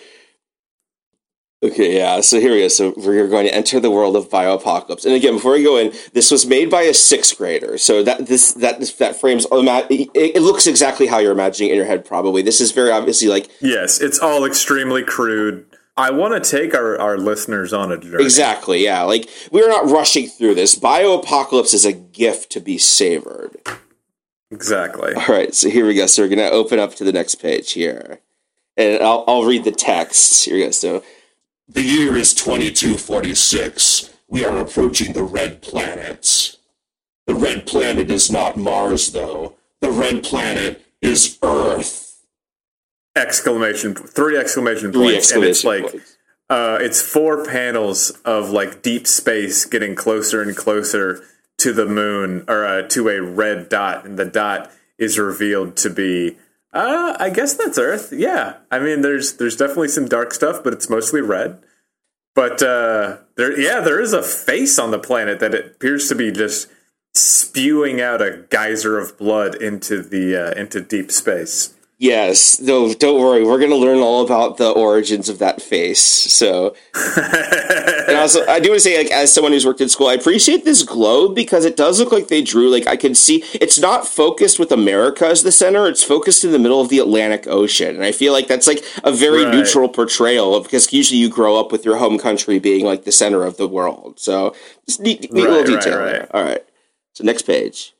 Okay, 1.63 1.97
yeah. 1.97 2.21
So 2.21 2.39
here 2.39 2.51
we 2.53 2.59
go. 2.59 2.67
So 2.67 2.93
we're 2.97 3.27
going 3.27 3.47
to 3.47 3.53
enter 3.53 3.79
the 3.79 3.89
world 3.89 4.15
of 4.15 4.29
bioapocalypse. 4.29 5.05
And 5.05 5.15
again, 5.15 5.33
before 5.33 5.53
we 5.53 5.63
go 5.63 5.77
in, 5.77 5.91
this 6.13 6.29
was 6.29 6.45
made 6.45 6.69
by 6.69 6.83
a 6.83 6.93
sixth 6.93 7.35
grader. 7.35 7.79
So 7.79 8.03
that 8.03 8.27
this 8.27 8.53
that 8.53 8.79
that 8.99 9.15
frames 9.15 9.47
it, 9.51 10.09
it 10.13 10.41
looks 10.43 10.67
exactly 10.67 11.07
how 11.07 11.17
you're 11.17 11.31
imagining 11.31 11.69
it 11.69 11.71
in 11.71 11.77
your 11.77 11.87
head. 11.87 12.05
Probably 12.05 12.43
this 12.43 12.61
is 12.61 12.71
very 12.71 12.91
obviously 12.91 13.27
like 13.27 13.49
yes, 13.59 13.99
it's 13.99 14.19
all 14.19 14.45
extremely 14.45 15.03
crude. 15.03 15.65
I 15.99 16.11
want 16.11 16.43
to 16.43 16.47
take 16.47 16.75
our, 16.75 16.99
our 17.01 17.17
listeners 17.17 17.73
on 17.73 17.91
a 17.91 17.97
journey. 17.97 18.23
exactly 18.23 18.83
yeah. 18.83 19.01
Like 19.01 19.27
we're 19.51 19.67
not 19.67 19.89
rushing 19.89 20.27
through 20.27 20.53
this. 20.53 20.77
Bioapocalypse 20.77 21.73
is 21.73 21.85
a 21.85 21.93
gift 21.93 22.51
to 22.51 22.59
be 22.59 22.77
savored. 22.77 23.57
Exactly. 24.51 25.15
All 25.15 25.25
right, 25.27 25.55
so 25.55 25.69
here 25.69 25.87
we 25.87 25.95
go. 25.95 26.05
So 26.05 26.21
we're 26.21 26.29
gonna 26.29 26.43
open 26.43 26.77
up 26.77 26.93
to 26.95 27.03
the 27.03 27.11
next 27.11 27.35
page 27.35 27.71
here, 27.71 28.19
and 28.77 29.01
I'll 29.01 29.23
I'll 29.27 29.43
read 29.43 29.63
the 29.63 29.71
text. 29.71 30.45
Here 30.45 30.55
we 30.55 30.65
go. 30.65 30.69
So 30.69 31.03
The 31.67 31.83
year 31.83 32.15
is 32.15 32.33
2246. 32.33 34.13
We 34.29 34.45
are 34.45 34.57
approaching 34.57 35.13
the 35.13 35.23
red 35.23 35.61
planet. 35.61 36.55
The 37.25 37.35
red 37.35 37.67
planet 37.67 38.09
is 38.09 38.31
not 38.31 38.55
Mars, 38.55 39.11
though. 39.11 39.55
The 39.81 39.91
red 39.91 40.23
planet 40.23 40.85
is 41.01 41.37
Earth. 41.43 42.21
Exclamation! 43.15 43.95
Three 43.95 44.37
exclamation 44.37 44.93
three 44.93 45.13
points, 45.13 45.31
and 45.31 45.43
it's 45.43 45.59
exclamation 45.59 45.83
like 45.83 45.91
points. 45.91 46.17
uh, 46.49 46.77
it's 46.79 47.01
four 47.01 47.45
panels 47.45 48.11
of 48.23 48.51
like 48.51 48.81
deep 48.81 49.07
space 49.07 49.65
getting 49.65 49.95
closer 49.95 50.41
and 50.41 50.55
closer 50.55 51.23
to 51.57 51.73
the 51.73 51.85
moon 51.85 52.45
or 52.47 52.63
uh, 52.65 52.83
to 52.83 53.09
a 53.09 53.21
red 53.21 53.69
dot, 53.69 54.05
and 54.05 54.17
the 54.17 54.25
dot 54.25 54.71
is 54.97 55.19
revealed 55.19 55.75
to 55.77 55.89
be. 55.89 56.37
Uh, 56.77 57.17
I 57.19 57.31
guess 57.31 57.55
that's 57.55 57.79
Earth. 57.79 58.13
Yeah, 58.15 58.57
I 58.69 58.77
mean, 58.77 59.01
there's 59.01 59.37
there's 59.37 59.57
definitely 59.57 59.87
some 59.87 60.07
dark 60.07 60.31
stuff, 60.31 60.63
but 60.63 60.73
it's 60.73 60.91
mostly 60.91 61.21
red. 61.21 61.57
But 62.35 62.61
uh, 62.61 63.17
there, 63.35 63.59
yeah, 63.59 63.79
there 63.79 63.99
is 63.99 64.13
a 64.13 64.21
face 64.21 64.77
on 64.77 64.91
the 64.91 64.99
planet 64.99 65.39
that 65.39 65.55
appears 65.55 66.07
to 66.09 66.13
be 66.13 66.31
just 66.31 66.69
spewing 67.15 67.99
out 67.99 68.21
a 68.21 68.45
geyser 68.51 68.99
of 68.99 69.17
blood 69.17 69.55
into 69.55 70.03
the 70.03 70.35
uh, 70.35 70.51
into 70.51 70.79
deep 70.79 71.11
space. 71.11 71.73
Yes, 71.99 72.59
no, 72.59 72.93
don't 72.93 73.19
worry. 73.19 73.43
We're 73.43 73.57
going 73.57 73.71
to 73.71 73.75
learn 73.75 73.97
all 73.97 74.23
about 74.23 74.57
the 74.57 74.69
origins 74.69 75.29
of 75.29 75.39
that 75.39 75.63
face. 75.63 75.99
So, 75.99 76.75
and 76.93 78.15
also, 78.15 78.45
I 78.45 78.59
do 78.59 78.69
want 78.69 78.75
to 78.77 78.79
say, 78.81 78.99
like, 78.99 79.11
as 79.11 79.33
someone 79.33 79.51
who's 79.51 79.65
worked 79.65 79.81
in 79.81 79.89
school, 79.89 80.05
I 80.05 80.13
appreciate 80.13 80.63
this 80.63 80.83
globe 80.83 81.33
because 81.33 81.65
it 81.65 81.75
does 81.75 81.99
look 81.99 82.11
like 82.11 82.27
they 82.27 82.43
drew. 82.43 82.69
Like, 82.69 82.85
I 82.85 82.97
can 82.97 83.15
see 83.15 83.43
it's 83.55 83.79
not 83.79 84.07
focused 84.07 84.59
with 84.59 84.71
America 84.71 85.25
as 85.25 85.41
the 85.41 85.51
center; 85.51 85.87
it's 85.87 86.03
focused 86.03 86.45
in 86.45 86.51
the 86.51 86.59
middle 86.59 86.79
of 86.79 86.89
the 86.89 86.99
Atlantic 86.99 87.47
Ocean, 87.47 87.95
and 87.95 88.03
I 88.05 88.11
feel 88.11 88.31
like 88.31 88.47
that's 88.47 88.67
like 88.67 88.85
a 89.03 89.11
very 89.11 89.45
Right. 89.45 89.53
neutral 89.55 89.89
portrayal 89.89 90.53
of 90.53 90.65
because 90.65 90.93
usually 90.93 91.19
you 91.19 91.29
grow 91.29 91.59
up 91.59 91.71
with 91.71 91.83
your 91.83 91.97
home 91.97 92.19
country 92.19 92.59
being 92.59 92.85
like 92.85 93.05
the 93.05 93.11
center 93.11 93.43
of 93.43 93.57
the 93.57 93.67
world. 93.67 94.19
So, 94.19 94.53
just 94.85 95.01
neat, 95.01 95.21
neat 95.33 95.33
little 95.33 95.61
Right, 95.61 95.67
right, 95.67 95.79
detail 95.83 95.97
right. 95.97 96.11
there. 96.11 96.27
All 96.35 96.43
right. 96.43 96.63
So, 97.13 97.23
next 97.23 97.41
page. 97.41 97.95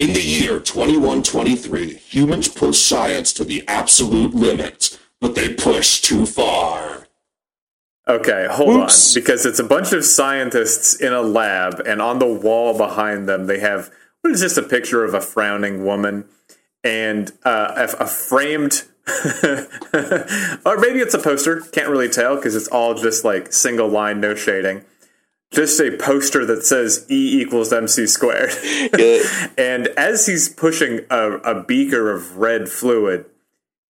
In 0.00 0.14
the 0.14 0.22
year 0.22 0.58
2123, 0.58 1.92
humans 1.96 2.48
push 2.48 2.78
science 2.78 3.34
to 3.34 3.44
the 3.44 3.62
absolute 3.68 4.34
limit, 4.34 4.98
but 5.20 5.34
they 5.34 5.52
push 5.52 6.00
too 6.00 6.24
far. 6.24 7.06
Okay, 8.08 8.48
hold 8.50 8.84
Oops. 8.84 9.14
on. 9.14 9.20
Because 9.20 9.44
it's 9.44 9.58
a 9.58 9.64
bunch 9.64 9.92
of 9.92 10.06
scientists 10.06 10.98
in 10.98 11.12
a 11.12 11.20
lab, 11.20 11.80
and 11.80 12.00
on 12.00 12.18
the 12.18 12.26
wall 12.26 12.78
behind 12.78 13.28
them, 13.28 13.44
they 13.44 13.58
have 13.58 13.90
what 14.22 14.32
is 14.32 14.40
this? 14.40 14.56
A 14.56 14.62
picture 14.62 15.04
of 15.04 15.12
a 15.12 15.20
frowning 15.20 15.84
woman 15.84 16.24
and 16.82 17.30
uh, 17.44 17.86
a, 18.00 18.04
a 18.04 18.06
framed, 18.06 18.84
or 20.64 20.78
maybe 20.78 21.00
it's 21.00 21.14
a 21.14 21.18
poster. 21.18 21.60
Can't 21.72 21.90
really 21.90 22.08
tell 22.08 22.36
because 22.36 22.56
it's 22.56 22.68
all 22.68 22.94
just 22.94 23.22
like 23.22 23.52
single 23.52 23.88
line, 23.88 24.18
no 24.18 24.34
shading. 24.34 24.82
Just 25.52 25.80
a 25.80 25.96
poster 25.96 26.46
that 26.46 26.64
says 26.64 27.06
E 27.10 27.40
equals 27.40 27.72
MC 27.72 28.06
squared. 28.06 28.52
And 29.58 29.88
as 29.88 30.26
he's 30.26 30.48
pushing 30.48 31.00
a, 31.10 31.32
a 31.38 31.62
beaker 31.62 32.10
of 32.10 32.38
red 32.38 32.68
fluid, 32.68 33.26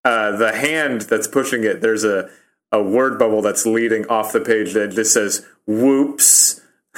uh, 0.04 0.36
the 0.36 0.56
hand 0.56 1.02
that's 1.02 1.26
pushing 1.26 1.64
it, 1.64 1.80
there's 1.80 2.04
a, 2.04 2.30
a 2.72 2.82
word 2.82 3.18
bubble 3.18 3.42
that's 3.42 3.66
leading 3.66 4.06
off 4.06 4.32
the 4.32 4.40
page 4.40 4.72
that 4.72 4.92
just 4.92 5.12
says 5.12 5.46
whoops. 5.66 6.60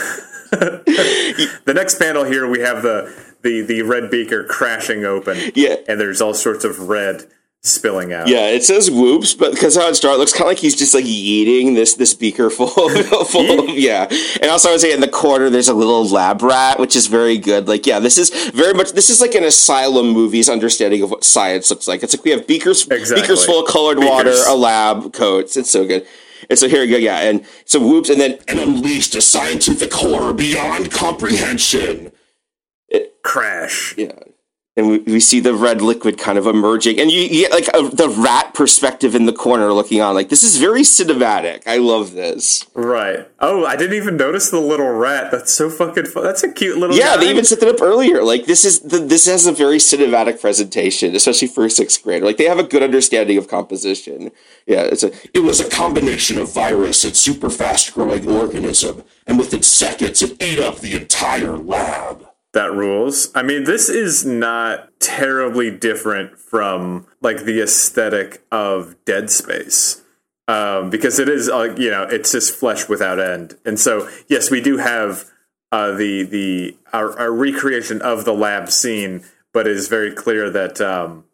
the 0.53 1.73
next 1.75 1.99
panel 1.99 2.25
here, 2.25 2.49
we 2.49 2.61
have 2.61 2.83
the, 2.83 3.13
the, 3.43 3.63
the 3.63 3.83
red 3.83 4.11
beaker 4.11 4.45
crashing 4.45 5.05
open. 5.05 5.53
Yeah. 5.55 5.77
And 5.89 6.01
there's 6.01 6.21
all 6.21 6.35
sorts 6.35 6.65
of 6.65 6.89
red 6.89 7.27
spilling 7.65 8.13
out. 8.13 8.27
Yeah, 8.29 8.49
it 8.49 8.65
says 8.65 8.91
whoops, 8.91 9.35
but 9.35 9.53
because 9.53 9.77
how 9.77 9.89
it 9.89 9.95
starts, 9.95 10.17
it 10.17 10.19
looks 10.19 10.33
kind 10.33 10.43
of 10.43 10.49
like 10.49 10.59
he's 10.59 10.75
just 10.75 10.95
like 10.95 11.05
yeeting 11.05 11.75
this 11.75 11.95
this 11.95 12.13
beaker 12.15 12.51
full 12.51 12.67
of, 12.69 13.29
full 13.29 13.61
of 13.61 13.77
yeah. 13.77 14.07
And 14.41 14.51
also, 14.51 14.69
I 14.69 14.73
would 14.73 14.81
say 14.81 14.93
in 14.93 15.01
the 15.01 15.09
corner 15.09 15.49
there's 15.49 15.69
a 15.69 15.75
little 15.75 16.07
lab 16.09 16.43
rat, 16.43 16.79
which 16.81 16.97
is 16.97 17.07
very 17.07 17.39
good. 17.39 17.69
Like, 17.69 17.87
yeah, 17.87 17.99
this 18.01 18.19
is 18.19 18.31
very 18.51 18.75
much 18.75 18.93
this 18.93 19.11
is 19.11 19.21
like 19.21 19.35
an 19.35 19.45
asylum 19.45 20.09
movie's 20.11 20.49
understanding 20.49 21.03
of 21.03 21.11
what 21.11 21.25
science 21.25 21.71
looks 21.71 21.87
like. 21.87 22.03
It's 22.03 22.15
like 22.17 22.25
we 22.25 22.33
have 22.33 22.47
beakers 22.47 22.87
Exactly. 22.89 23.23
beakers 23.23 23.45
full 23.45 23.65
of 23.65 23.71
colored 23.71 23.99
water, 23.99 24.35
a 24.49 24.55
lab 24.55 25.13
coats. 25.13 25.57
It's 25.57 25.71
so 25.71 25.87
good. 25.87 26.07
And 26.51 26.59
so 26.59 26.69
here 26.69 26.81
we 26.81 26.89
go, 26.89 26.97
yeah, 26.97 27.21
and 27.21 27.47
so 27.65 27.79
whoops, 27.79 28.11
and 28.11 28.21
then 28.21 28.37
And 28.49 28.59
unleashed 28.59 29.15
a 29.15 29.21
scientific 29.23 29.93
horror 29.95 30.33
beyond 30.33 30.91
comprehension. 30.91 32.11
It, 32.89 33.23
Crash. 33.23 33.95
yeah. 33.97 34.11
And 34.75 34.89
we, 34.89 34.99
we 35.01 35.21
see 35.21 35.39
the 35.39 35.53
red 35.53 35.83
liquid 35.83 36.17
kind 36.17 36.39
of 36.39 36.47
emerging, 36.47 36.99
and 36.99 37.11
you, 37.11 37.21
you 37.25 37.47
get 37.47 37.53
like 37.53 37.69
a, 37.75 37.95
the 37.95 38.09
rat 38.09 38.55
perspective 38.55 39.15
in 39.15 39.27
the 39.27 39.33
corner 39.35 39.71
looking 39.71 40.01
on. 40.01 40.15
Like 40.15 40.31
this 40.31 40.43
is 40.43 40.57
very 40.57 40.81
cinematic. 40.81 41.63
I 41.67 41.77
love 41.77 42.13
this. 42.13 42.65
Right. 42.73 43.29
Oh, 43.41 43.67
I 43.67 43.77
didn't 43.77 43.99
even 43.99 44.17
notice 44.17 44.49
the 44.49 44.61
little 44.61 44.89
rat. 44.89 45.31
That's 45.31 45.53
so 45.53 45.69
fucking 45.69 46.07
fun. 46.07 46.25
That's 46.25 46.43
a 46.43 46.51
cute 46.51 46.79
little 46.79 46.97
Yeah, 46.97 47.17
guy. 47.17 47.25
they 47.25 47.31
even 47.31 47.45
set 47.45 47.61
that 47.61 47.69
up 47.69 47.83
earlier. 47.83 48.23
Like 48.23 48.47
this 48.47 48.65
is 48.65 48.81
the, 48.81 48.99
this 48.99 49.27
has 49.27 49.45
a 49.45 49.53
very 49.53 49.77
cinematic 49.77 50.41
presentation, 50.41 51.15
especially 51.15 51.49
for 51.49 51.67
a 51.67 51.71
sixth 51.71 52.03
grader. 52.03 52.25
Like 52.25 52.39
they 52.39 52.47
have 52.47 52.59
a 52.59 52.65
good 52.65 52.83
understanding 52.83 53.37
of 53.37 53.49
composition. 53.49 54.31
Yeah, 54.67 54.85
it's 54.85 55.03
a 55.03 55.13
It 55.35 55.41
was 55.41 55.61
a 55.61 55.69
combination 55.69 56.39
of 56.39 56.51
virus 56.51 57.05
and 57.05 57.15
super 57.15 57.51
fast 57.51 57.93
growing 57.93 58.27
organism, 58.27 59.03
and 59.27 59.39
within 59.39 59.63
seconds 59.63 60.23
it 60.23 60.43
ate 60.43 60.59
up 60.59 60.79
the 60.79 60.97
entire 60.97 61.59
lab. 61.59 62.27
That 62.53 62.73
rules. 62.75 63.31
I 63.35 63.43
mean, 63.43 63.65
this 63.65 63.89
is 63.89 64.27
not 64.27 64.91
terribly 65.01 65.71
different 65.71 66.39
from 66.39 67.07
like 67.23 67.45
the 67.45 67.63
aesthetic 67.63 68.43
of 68.53 68.95
Dead 69.07 69.31
Space, 69.31 70.03
um, 70.49 70.91
because 70.91 71.19
it 71.19 71.31
is, 71.31 71.49
uh, 71.49 71.75
you 71.79 71.91
know, 71.91 72.03
it's 72.03 72.33
just 72.33 72.55
flesh 72.55 72.91
without 72.91 73.19
end. 73.19 73.57
And 73.65 73.81
so, 73.81 74.07
yes, 74.29 74.51
we 74.51 74.61
do 74.61 74.77
have 74.77 75.31
uh, 75.73 75.93
the 75.93 76.25
the 76.25 76.77
our, 76.93 77.19
our 77.19 77.33
recreation 77.33 78.03
of 78.03 78.27
the 78.27 78.35
lab 78.35 78.71
scene, 78.71 79.25
but 79.55 79.67
it 79.67 79.75
is 79.75 79.89
very 79.89 80.13
clear 80.13 80.51
that 80.51 80.79
um, 80.79 81.25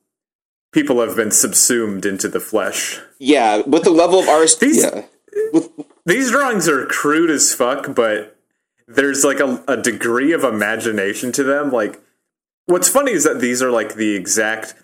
people 0.72 1.00
have 1.00 1.16
been 1.16 1.32
subsumed 1.32 2.06
into 2.06 2.28
the 2.28 2.38
flesh. 2.40 3.00
yeah, 3.18 3.62
with 3.66 3.82
the 3.82 3.90
level 3.90 4.20
of 4.20 4.28
ours. 4.28 4.54
These- 4.56 4.84
yeah, 4.84 5.02
These 6.06 6.30
drawings 6.30 6.68
are 6.68 6.86
crude 6.86 7.30
as 7.30 7.52
fuck, 7.52 7.94
but 7.94 8.37
there's 8.88 9.22
like 9.22 9.38
a, 9.38 9.62
a 9.68 9.76
degree 9.76 10.32
of 10.32 10.42
imagination 10.42 11.30
to 11.32 11.44
them. 11.44 11.70
Like, 11.70 12.00
what's 12.66 12.88
funny 12.88 13.12
is 13.12 13.24
that 13.24 13.40
these 13.40 13.62
are 13.62 13.70
like 13.70 13.94
the 13.94 14.16
exact 14.16 14.74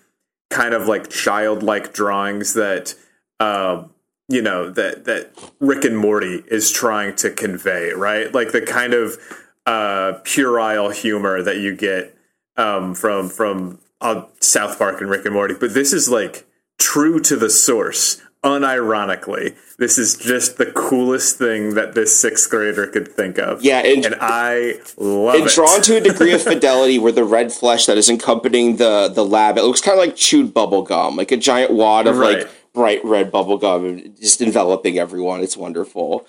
kind 0.51 0.73
of 0.73 0.87
like 0.87 1.09
childlike 1.09 1.91
drawings 1.91 2.53
that 2.53 2.93
um, 3.39 3.91
you 4.29 4.41
know 4.41 4.69
that 4.69 5.05
that 5.05 5.31
Rick 5.59 5.83
and 5.83 5.97
Morty 5.97 6.43
is 6.47 6.71
trying 6.71 7.15
to 7.17 7.31
convey, 7.31 7.91
right? 7.91 8.33
Like 8.33 8.51
the 8.51 8.61
kind 8.61 8.93
of 8.93 9.17
uh, 9.65 10.19
puerile 10.23 10.91
humor 10.91 11.41
that 11.41 11.57
you 11.57 11.75
get 11.75 12.15
um, 12.57 12.93
from 12.93 13.27
from 13.27 13.79
uh, 14.01 14.25
South 14.39 14.77
Park 14.77 15.01
and 15.01 15.09
Rick 15.09 15.25
and 15.25 15.33
Morty, 15.33 15.55
but 15.59 15.73
this 15.73 15.91
is 15.91 16.09
like 16.09 16.45
true 16.77 17.19
to 17.21 17.35
the 17.35 17.49
source. 17.49 18.21
Unironically, 18.45 19.55
this 19.77 19.97
is 19.97 20.15
just 20.15 20.57
the 20.57 20.67
coolest 20.67 21.37
thing 21.37 21.73
that 21.75 21.93
this 21.95 22.17
sixth 22.19 22.49
grader 22.49 22.87
could 22.87 23.07
think 23.07 23.37
of. 23.37 23.63
Yeah, 23.63 23.79
and- 23.79 24.05
and 24.05 24.15
I 24.19 24.75
love 24.97 25.35
it. 25.35 25.49
drawn 25.49 25.81
to 25.81 25.97
a 25.97 26.01
degree 26.01 26.33
of 26.33 26.41
fidelity 26.53 26.99
where 26.99 27.11
the 27.11 27.23
red 27.23 27.51
flesh 27.51 27.85
that 27.87 27.97
is 27.97 28.09
accompanying 28.09 28.77
the 28.77 29.09
the 29.13 29.25
lab 29.25 29.57
it 29.57 29.63
looks 29.63 29.81
kind 29.81 29.97
of 29.99 30.05
like 30.05 30.15
chewed 30.15 30.53
bubble 30.53 30.81
gum 30.83 31.15
like 31.15 31.31
a 31.31 31.37
giant 31.37 31.71
wad 31.71 32.07
of 32.07 32.17
Right. 32.17 32.39
like 32.39 32.49
bright 32.73 33.03
red 33.05 33.31
bubble 33.31 33.57
gum 33.57 34.01
just 34.19 34.41
enveloping 34.41 34.97
everyone 34.99 35.41
it's 35.41 35.57
wonderful 35.57 36.25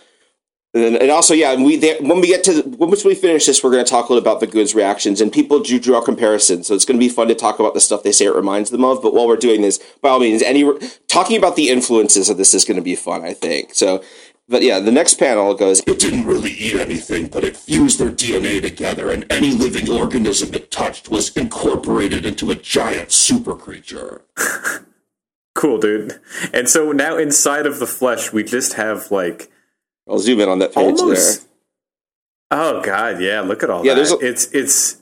and, 0.76 0.84
then, 0.84 1.02
and 1.02 1.10
also 1.10 1.32
yeah 1.32 1.54
we 1.54 1.76
they, 1.76 1.96
when 2.00 2.20
we 2.20 2.26
get 2.26 2.44
to 2.44 2.62
the, 2.62 2.68
once 2.76 3.04
we 3.04 3.14
finish 3.14 3.46
this 3.46 3.64
we're 3.64 3.70
going 3.70 3.84
to 3.84 3.90
talk 3.90 4.08
a 4.08 4.12
little 4.12 4.22
about 4.22 4.40
the 4.40 4.46
goons 4.46 4.74
reactions 4.74 5.20
and 5.20 5.32
people 5.32 5.60
do 5.60 5.80
draw 5.80 6.00
comparisons 6.00 6.66
so 6.66 6.74
it's 6.74 6.84
going 6.84 6.98
to 6.98 7.04
be 7.04 7.08
fun 7.08 7.28
to 7.28 7.34
talk 7.34 7.58
about 7.58 7.72
the 7.72 7.80
stuff 7.80 8.02
they 8.02 8.12
say 8.12 8.26
it 8.26 8.34
reminds 8.34 8.70
them 8.70 8.84
of 8.84 9.00
but 9.02 9.14
while 9.14 9.26
we're 9.26 9.36
doing 9.36 9.62
this 9.62 9.78
by 10.02 10.10
all 10.10 10.20
means 10.20 10.42
any 10.42 10.70
talking 11.08 11.36
about 11.36 11.56
the 11.56 11.70
influences 11.70 12.28
of 12.28 12.36
this 12.36 12.52
is 12.52 12.64
going 12.64 12.76
to 12.76 12.82
be 12.82 12.94
fun 12.94 13.24
i 13.24 13.32
think 13.32 13.74
so 13.74 14.02
but 14.48 14.62
yeah 14.62 14.78
the 14.78 14.92
next 14.92 15.14
panel 15.14 15.54
goes 15.54 15.82
It 15.86 15.98
didn't 15.98 16.26
really 16.26 16.52
eat 16.52 16.74
anything, 16.76 17.28
but 17.28 17.42
it 17.42 17.56
fused 17.56 17.98
their 17.98 18.10
DNA 18.10 18.60
together, 18.62 19.10
and 19.10 19.30
any 19.30 19.50
living 19.50 19.90
organism 19.90 20.54
it 20.54 20.70
touched 20.70 21.08
was 21.08 21.36
incorporated 21.36 22.24
into 22.24 22.50
a 22.50 22.54
giant 22.54 23.10
super 23.10 23.56
creature. 23.56 24.22
cool, 25.54 25.78
dude. 25.78 26.20
And 26.52 26.68
so 26.68 26.92
now 26.92 27.16
inside 27.16 27.66
of 27.66 27.78
the 27.78 27.86
flesh, 27.86 28.32
we 28.32 28.44
just 28.44 28.74
have 28.74 29.10
like 29.10 29.50
i'll 30.08 30.18
zoom 30.18 30.40
in 30.40 30.48
on 30.48 30.58
that 30.60 30.72
page 30.74 30.98
almost. 30.98 31.40
there 31.40 31.46
Oh 32.52 32.80
God, 32.80 33.20
yeah! 33.20 33.40
Look 33.40 33.64
at 33.64 33.70
all 33.70 33.84
Yeah, 33.84 33.94
that. 33.94 33.96
there's 33.96 34.12
a- 34.12 34.18
it's 34.18 34.44
it's. 34.52 34.96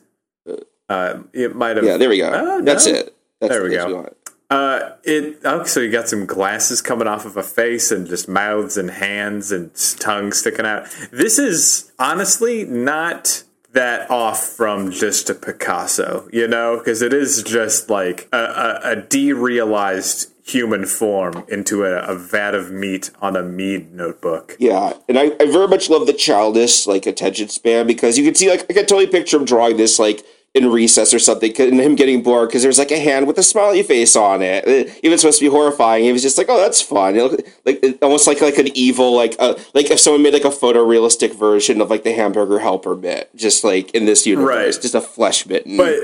Uh, 0.88 1.18
it 1.34 1.54
might 1.54 1.76
have. 1.76 1.84
Yeah, 1.84 1.98
there 1.98 2.08
we 2.08 2.16
go. 2.18 2.30
Oh, 2.34 2.62
That's 2.62 2.86
no. 2.86 2.94
it. 2.94 3.14
That's 3.40 3.52
There 3.52 3.62
the 3.64 3.68
we 3.68 3.74
go. 3.76 4.14
Uh, 4.50 4.90
it. 5.02 5.40
Oh, 5.44 5.64
so 5.64 5.80
you 5.80 5.90
got 5.90 6.08
some 6.08 6.24
glasses 6.24 6.80
coming 6.80 7.06
off 7.06 7.26
of 7.26 7.36
a 7.36 7.42
face 7.42 7.90
and 7.90 8.06
just 8.06 8.28
mouths 8.28 8.78
and 8.78 8.90
hands 8.90 9.52
and 9.52 9.70
tongues 9.98 10.38
sticking 10.38 10.64
out. 10.64 10.86
This 11.12 11.38
is 11.38 11.92
honestly 11.98 12.64
not 12.64 13.42
that 13.72 14.10
off 14.10 14.42
from 14.44 14.90
just 14.90 15.28
a 15.28 15.34
Picasso, 15.34 16.28
you 16.32 16.46
know, 16.48 16.78
because 16.78 17.02
it 17.02 17.12
is 17.12 17.42
just 17.42 17.90
like 17.90 18.26
a, 18.32 18.38
a, 18.38 18.92
a 18.92 18.96
derealized 18.96 20.30
human 20.46 20.85
form 20.85 21.42
into 21.48 21.85
a, 21.85 21.98
a 22.02 22.14
vat 22.14 22.54
of 22.54 22.70
meat 22.70 23.11
on 23.22 23.35
a 23.37 23.42
mead 23.42 23.92
notebook. 23.94 24.57
Yeah, 24.59 24.92
and 25.09 25.18
I, 25.18 25.33
I 25.40 25.46
very 25.50 25.68
much 25.68 25.88
love 25.88 26.07
the 26.07 26.12
childish 26.12 26.87
like 26.87 27.07
attention 27.07 27.48
span 27.48 27.87
because 27.87 28.18
you 28.18 28.24
can 28.24 28.35
see 28.35 28.50
like 28.50 28.61
I 28.70 28.74
can 28.74 28.87
totally 28.87 29.07
picture 29.07 29.38
him 29.38 29.44
drawing 29.46 29.76
this 29.78 29.98
like 29.98 30.22
in 30.52 30.70
recess 30.70 31.12
or 31.12 31.18
something 31.18 31.52
and 31.61 31.80
him 31.80 31.96
getting 31.96 32.22
bored 32.22 32.48
because 32.48 32.62
there's 32.62 32.78
like 32.78 32.92
a 32.92 33.00
hand 33.00 33.26
with 33.26 33.37
a 33.38 33.42
smiley 33.42 33.83
face 33.83 34.14
on 34.14 34.40
it. 34.40 34.64
It- 34.68 35.00
Even 35.02 35.18
supposed 35.18 35.40
to 35.40 35.44
be 35.46 35.50
horrifying. 35.50 36.04
He 36.04 36.12
was 36.12 36.22
just 36.22 36.38
like, 36.38 36.46
oh, 36.48 36.59
that's 36.61 36.80
fun. 36.80 37.16
It 37.16 37.22
looked 37.24 37.42
like 37.64 37.80
it- 37.83 38.00
almost 38.02 38.26
like 38.28 38.40
like 38.40 38.59
an 38.59 38.68
evil 38.76 39.16
like 39.16 39.35
uh, 39.40 39.54
like 39.72 39.90
if 39.90 39.98
someone 39.98 40.22
made 40.22 40.35
like 40.35 40.44
a 40.44 40.50
photorealistic 40.50 41.35
version 41.35 41.80
of 41.80 41.90
like 41.90 42.04
the 42.04 42.12
hamburger 42.12 42.59
helper 42.61 42.94
bit, 42.94 43.30
just 43.35 43.64
like 43.64 43.90
in 43.92 44.04
this 44.04 44.26
universe, 44.26 44.76
Right. 44.76 44.83
just 44.83 44.94
a 44.94 45.00
flesh 45.00 45.44
mitten. 45.46 45.76
But 45.76 45.94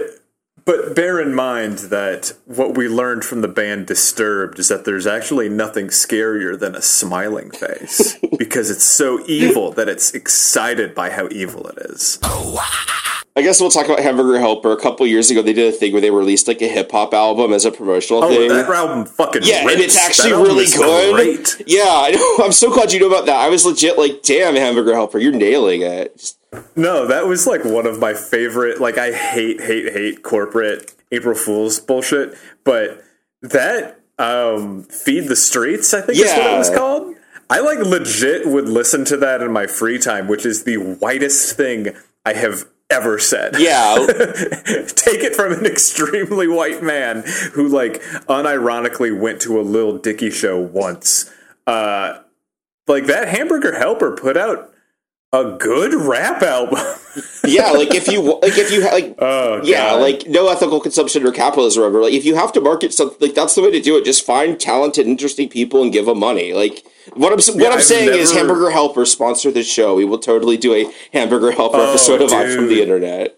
but 0.71 0.95
bear 0.95 1.19
in 1.19 1.35
mind 1.35 1.79
that 1.91 2.33
what 2.47 2.77
we 2.77 2.87
learned 2.87 3.25
from 3.25 3.41
the 3.41 3.49
band 3.49 3.87
Disturbed 3.87 4.59
is 4.61 4.69
that 4.69 4.85
there's 4.85 5.07
actually 5.07 5.49
nothing 5.49 5.89
scarier 5.89 6.57
than 6.59 6.77
a 6.77 6.83
smiling 6.83 7.51
face 7.51 8.17
because 8.39 8.71
it's 8.71 8.85
so 8.85 9.25
evil 9.27 9.73
that 9.73 9.89
it's 9.89 10.13
excited 10.15 10.95
by 10.95 11.11
how 11.11 11.27
evil 11.33 11.67
it 11.67 11.79
is. 11.91 12.21
I 13.37 13.43
guess 13.43 13.61
we'll 13.61 13.71
talk 13.71 13.87
about 13.87 14.01
Hamburger 14.01 14.39
Helper. 14.39 14.71
A 14.73 14.77
couple 14.81 15.07
years 15.07 15.31
ago, 15.31 15.41
they 15.43 15.53
did 15.53 15.73
a 15.73 15.77
thing 15.77 15.93
where 15.93 16.01
they 16.01 16.11
released 16.11 16.47
like 16.49 16.61
a 16.63 16.69
hip 16.69 16.91
hop 16.93 17.15
album 17.15 17.53
as 17.53 17.65
a 17.65 17.71
promotional 17.73 18.23
Oh, 18.25 18.29
thing. 18.29 18.49
that 18.49 18.69
album 18.69 19.07
fucking 19.07 19.43
Yeah, 19.45 19.63
and 19.69 19.81
it's 19.81 19.97
actually 19.97 20.33
album 20.33 20.49
really 20.49 20.67
good. 20.67 21.15
Great. 21.15 21.63
Yeah, 21.67 21.85
I 21.87 22.11
know. 22.11 22.45
I'm 22.45 22.53
so 22.53 22.73
glad 22.73 22.93
you 22.93 23.01
know 23.01 23.07
about 23.09 23.27
that. 23.27 23.37
I 23.37 23.49
was 23.49 23.65
legit 23.65 23.99
like, 23.99 24.23
damn, 24.23 24.57
Hamburger 24.57 24.95
Helper, 24.95 25.19
you're 25.19 25.33
nailing 25.33 25.83
it. 25.83 26.17
Just- 26.17 26.39
No, 26.75 27.07
that 27.07 27.27
was 27.27 27.47
like 27.47 27.65
one 27.65 27.87
of 27.87 27.99
my 27.99 28.15
favorite. 28.15 28.81
Like 28.81 28.99
I 28.99 29.13
hate, 29.13 29.61
hate, 29.61 29.93
hate 29.93 30.23
corporate 30.23 30.95
April 31.13 31.35
Fools 31.35 31.79
bullshit, 31.79 32.37
but 32.65 33.03
that 33.43 34.01
um, 34.19 34.83
feed 34.85 35.29
the 35.29 35.37
streets, 35.37 35.95
I 35.95 36.01
think 36.01 36.19
is 36.19 36.33
what 36.33 36.53
it 36.53 36.59
was 36.59 36.71
called. 36.71 37.15
I 37.49 37.61
like 37.61 37.79
legit 37.81 38.47
would 38.47 38.69
listen 38.69 39.05
to 39.07 39.17
that 39.19 39.43
in 39.43 39.53
my 39.53 39.67
free 39.67 39.99
time, 39.99 40.29
which 40.29 40.47
is 40.47 40.65
the 40.65 40.77
whitest 40.77 41.57
thing 41.57 41.89
I 42.25 42.35
have 42.35 42.65
ever 42.91 43.19
said. 43.19 43.57
yeah, 43.59 43.95
Take 44.87 45.23
it 45.23 45.35
from 45.35 45.53
an 45.53 45.67
extremely 45.67 46.47
white 46.47 46.83
man 46.83 47.25
who, 47.53 47.67
like, 47.69 48.03
unironically 48.29 49.19
went 49.19 49.41
to 49.43 49.61
a 49.61 49.63
Lil 49.63 49.99
Dicky 49.99 50.31
show 50.31 50.61
once. 50.61 51.33
Uh, 51.67 52.21
like 52.87 53.07
that 53.07 53.29
Hamburger 53.29 53.79
Helper 53.79 54.13
put 54.13 54.37
out 54.37 54.73
a 55.33 55.57
good 55.59 55.95
rap 55.95 56.43
album. 56.43 56.79
yeah. 57.45 57.71
Like 57.71 57.95
if 57.95 58.09
you 58.09 58.21
like, 58.41 58.59
if 58.59 58.73
you 58.73 58.81
like, 58.85 59.15
oh, 59.21 59.61
yeah, 59.63 59.91
God. 59.91 60.01
like 60.01 60.27
no 60.27 60.49
ethical 60.49 60.81
consumption 60.81 61.25
or 61.27 61.31
capitalism. 61.33 61.83
Or 61.83 61.87
whatever. 61.87 62.03
like 62.05 62.15
if 62.15 62.25
you 62.25 62.35
have 62.35 62.53
to 62.55 62.61
market 62.61 62.93
something, 62.93 63.17
like 63.21 63.35
that's 63.35 63.55
the 63.55 63.63
way 63.63 63.71
to 63.71 63.81
do 63.81 63.97
it. 63.97 64.05
Just 64.05 64.27
find 64.27 64.59
talented, 64.59 65.07
interesting 65.07 65.49
people 65.49 65.83
and 65.83 65.93
give 65.93 66.07
them 66.07 66.19
money. 66.19 66.53
Like 66.53 66.85
what 67.15 67.33
I'm 67.33 67.39
what 67.39 67.57
Yeah, 67.57 67.69
I'm 67.69 67.79
I've 67.79 67.85
saying 67.85 68.19
is, 68.19 68.33
Hamburger 68.33 68.71
Helper 68.71 69.05
sponsor 69.07 69.51
this 69.51 69.71
show. 69.71 69.95
We 69.95 70.05
will 70.05 70.19
totally 70.19 70.57
do 70.57 70.75
a 70.75 70.91
Hamburger 71.13 71.53
Helper 71.53 71.77
Oh, 71.79 71.91
episode 71.91 72.23
of 72.23 72.31
from 72.31 72.69
the. 72.69 72.83
Internet. 72.83 73.37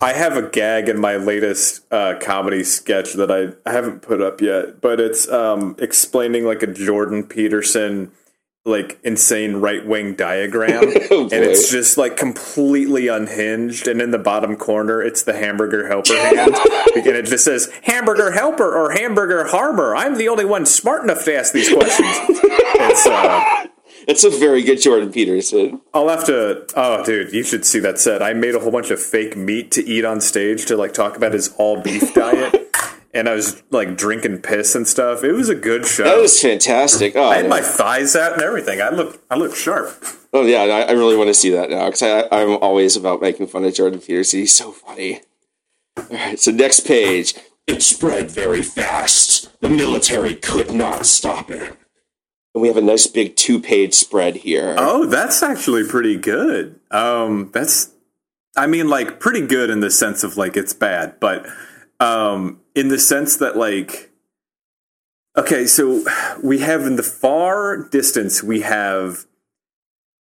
I 0.00 0.12
have 0.12 0.36
a 0.36 0.42
gag 0.42 0.88
in 0.88 1.00
my 1.00 1.16
latest 1.16 1.80
uh, 1.90 2.16
comedy 2.20 2.62
sketch 2.64 3.14
that 3.14 3.30
I, 3.30 3.54
I 3.68 3.72
haven't 3.72 4.02
put 4.02 4.20
up 4.20 4.40
yet, 4.40 4.80
but 4.80 5.00
it's 5.00 5.28
um, 5.30 5.76
explaining 5.78 6.44
like 6.44 6.62
a 6.62 6.66
Jordan 6.66 7.22
Peterson 7.22 8.10
like 8.66 8.98
insane 9.04 9.56
right 9.56 9.84
wing 9.84 10.14
diagram, 10.14 10.84
Oh, 11.10 11.24
and 11.24 11.32
it's 11.44 11.70
just 11.70 11.98
like 11.98 12.16
completely 12.16 13.08
unhinged. 13.08 13.86
And 13.86 14.00
in 14.00 14.10
the 14.10 14.18
bottom 14.18 14.56
corner, 14.56 15.02
it's 15.02 15.22
the 15.22 15.34
hamburger 15.34 15.86
helper 15.86 16.14
hand, 16.16 16.54
and 16.96 17.06
it 17.06 17.26
just 17.26 17.44
says 17.44 17.70
hamburger 17.82 18.30
helper 18.32 18.74
or 18.74 18.92
hamburger 18.92 19.44
harbor. 19.48 19.94
I'm 19.94 20.16
the 20.16 20.28
only 20.28 20.44
one 20.46 20.64
smart 20.66 21.02
enough 21.04 21.24
to 21.24 21.36
ask 21.36 21.52
these 21.52 21.72
questions. 21.72 22.08
it's 22.08 23.06
uh, 23.06 23.66
It's 24.06 24.24
a 24.24 24.30
very 24.30 24.62
good 24.62 24.80
Jordan 24.80 25.12
Peterson. 25.12 25.80
I'll 25.92 26.08
have 26.08 26.24
to. 26.26 26.66
Oh, 26.74 27.04
dude, 27.04 27.32
you 27.32 27.42
should 27.42 27.64
see 27.66 27.78
that 27.80 27.98
set. 27.98 28.22
I 28.22 28.32
made 28.32 28.54
a 28.54 28.60
whole 28.60 28.70
bunch 28.72 28.90
of 28.90 29.00
fake 29.00 29.36
meat 29.36 29.70
to 29.72 29.84
eat 29.86 30.04
on 30.04 30.20
stage 30.20 30.66
to 30.66 30.76
like 30.76 30.92
talk 30.94 31.16
about 31.16 31.32
his 31.32 31.54
all 31.58 31.80
beef 31.82 32.12
diet, 32.14 32.63
and 33.14 33.28
I 33.28 33.34
was 33.34 33.62
like 33.70 33.96
drinking 33.96 34.38
piss 34.38 34.74
and 34.74 34.86
stuff. 34.86 35.24
It 35.24 35.32
was 35.32 35.48
a 35.48 35.54
good 35.54 35.86
show. 35.86 36.04
That 36.04 36.18
was 36.18 36.40
fantastic. 36.40 37.14
Oh, 37.16 37.28
I 37.30 37.36
had 37.36 37.44
yeah. 37.44 37.50
my 37.50 37.60
thighs 37.60 38.16
out 38.16 38.34
and 38.34 38.42
everything. 38.42 38.82
I 38.82 38.90
look, 38.90 39.22
I 39.30 39.36
look 39.36 39.54
sharp. 39.54 40.04
Oh 40.32 40.42
yeah, 40.42 40.62
I, 40.62 40.80
I 40.82 40.92
really 40.92 41.16
want 41.16 41.28
to 41.28 41.34
see 41.34 41.50
that 41.50 41.70
now 41.70 41.86
because 41.86 42.02
I'm 42.02 42.58
always 42.58 42.96
about 42.96 43.22
making 43.22 43.46
fun 43.46 43.64
of 43.64 43.74
Jordan 43.74 44.00
Peterson. 44.00 44.40
He's 44.40 44.54
so 44.54 44.72
funny. 44.72 45.20
All 45.96 46.04
right, 46.10 46.38
so 46.38 46.50
next 46.50 46.80
page. 46.80 47.34
It 47.66 47.82
spread 47.82 48.30
very 48.30 48.62
fast. 48.62 49.58
The 49.62 49.70
military 49.70 50.34
could 50.34 50.70
not 50.70 51.06
stop 51.06 51.50
it. 51.50 51.78
And 52.54 52.60
we 52.60 52.68
have 52.68 52.76
a 52.76 52.82
nice 52.82 53.06
big 53.06 53.36
two-page 53.36 53.94
spread 53.94 54.36
here. 54.36 54.74
Oh, 54.76 55.06
that's 55.06 55.42
actually 55.42 55.88
pretty 55.88 56.18
good. 56.18 56.78
Um, 56.90 57.50
that's, 57.54 57.90
I 58.54 58.66
mean, 58.66 58.88
like 58.88 59.18
pretty 59.18 59.46
good 59.46 59.70
in 59.70 59.80
the 59.80 59.90
sense 59.90 60.22
of 60.22 60.36
like 60.36 60.58
it's 60.58 60.74
bad, 60.74 61.18
but 61.20 61.46
um, 62.00 62.60
in 62.74 62.88
the 62.88 62.98
sense 62.98 63.36
that 63.36 63.56
like, 63.56 64.10
okay, 65.36 65.66
so 65.66 66.04
we 66.42 66.58
have 66.58 66.82
in 66.82 66.96
the 66.96 67.02
far 67.02 67.88
distance 67.88 68.42
we 68.42 68.62
have 68.62 69.24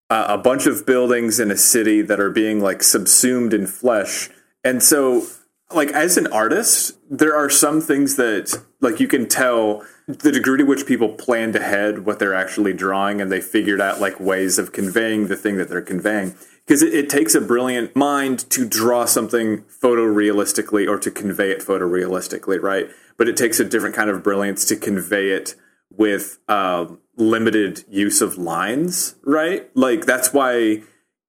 uh, 0.09 0.25
a 0.29 0.37
bunch 0.37 0.65
of 0.65 0.85
buildings 0.85 1.39
in 1.39 1.51
a 1.51 1.57
city 1.57 2.01
that 2.01 2.19
are 2.19 2.31
being 2.31 2.59
like 2.59 2.81
subsumed 2.81 3.53
in 3.53 3.67
flesh, 3.67 4.29
and 4.63 4.81
so 4.81 5.25
like 5.71 5.89
as 5.89 6.17
an 6.17 6.27
artist, 6.27 6.97
there 7.09 7.35
are 7.35 7.49
some 7.49 7.81
things 7.81 8.15
that 8.15 8.59
like 8.81 8.99
you 8.99 9.07
can 9.07 9.27
tell 9.27 9.83
the 10.07 10.31
degree 10.31 10.57
to 10.57 10.63
which 10.63 10.87
people 10.87 11.09
planned 11.09 11.55
ahead 11.55 12.05
what 12.05 12.17
they're 12.17 12.33
actually 12.33 12.73
drawing 12.73 13.21
and 13.21 13.31
they 13.31 13.41
figured 13.41 13.79
out 13.79 14.01
like 14.01 14.19
ways 14.19 14.57
of 14.57 14.71
conveying 14.71 15.27
the 15.27 15.35
thing 15.35 15.57
that 15.57 15.69
they're 15.69 15.81
conveying 15.81 16.33
because 16.69 16.83
it, 16.83 16.93
it 16.93 17.09
takes 17.09 17.33
a 17.33 17.41
brilliant 17.41 17.95
mind 17.95 18.47
to 18.51 18.63
draw 18.63 19.03
something 19.03 19.63
photorealistically 19.63 20.87
or 20.87 20.99
to 20.99 21.09
convey 21.09 21.49
it 21.49 21.61
photorealistically 21.61 22.61
right? 22.61 22.91
But 23.17 23.27
it 23.27 23.35
takes 23.35 23.59
a 23.59 23.65
different 23.65 23.95
kind 23.95 24.07
of 24.07 24.21
brilliance 24.21 24.65
to 24.65 24.75
convey 24.75 25.31
it 25.31 25.55
with 25.89 26.37
uh, 26.47 26.85
limited 27.15 27.83
use 27.89 28.21
of 28.21 28.37
lines 28.37 29.15
right? 29.23 29.67
Like 29.75 30.05
that's 30.05 30.31
why 30.31 30.83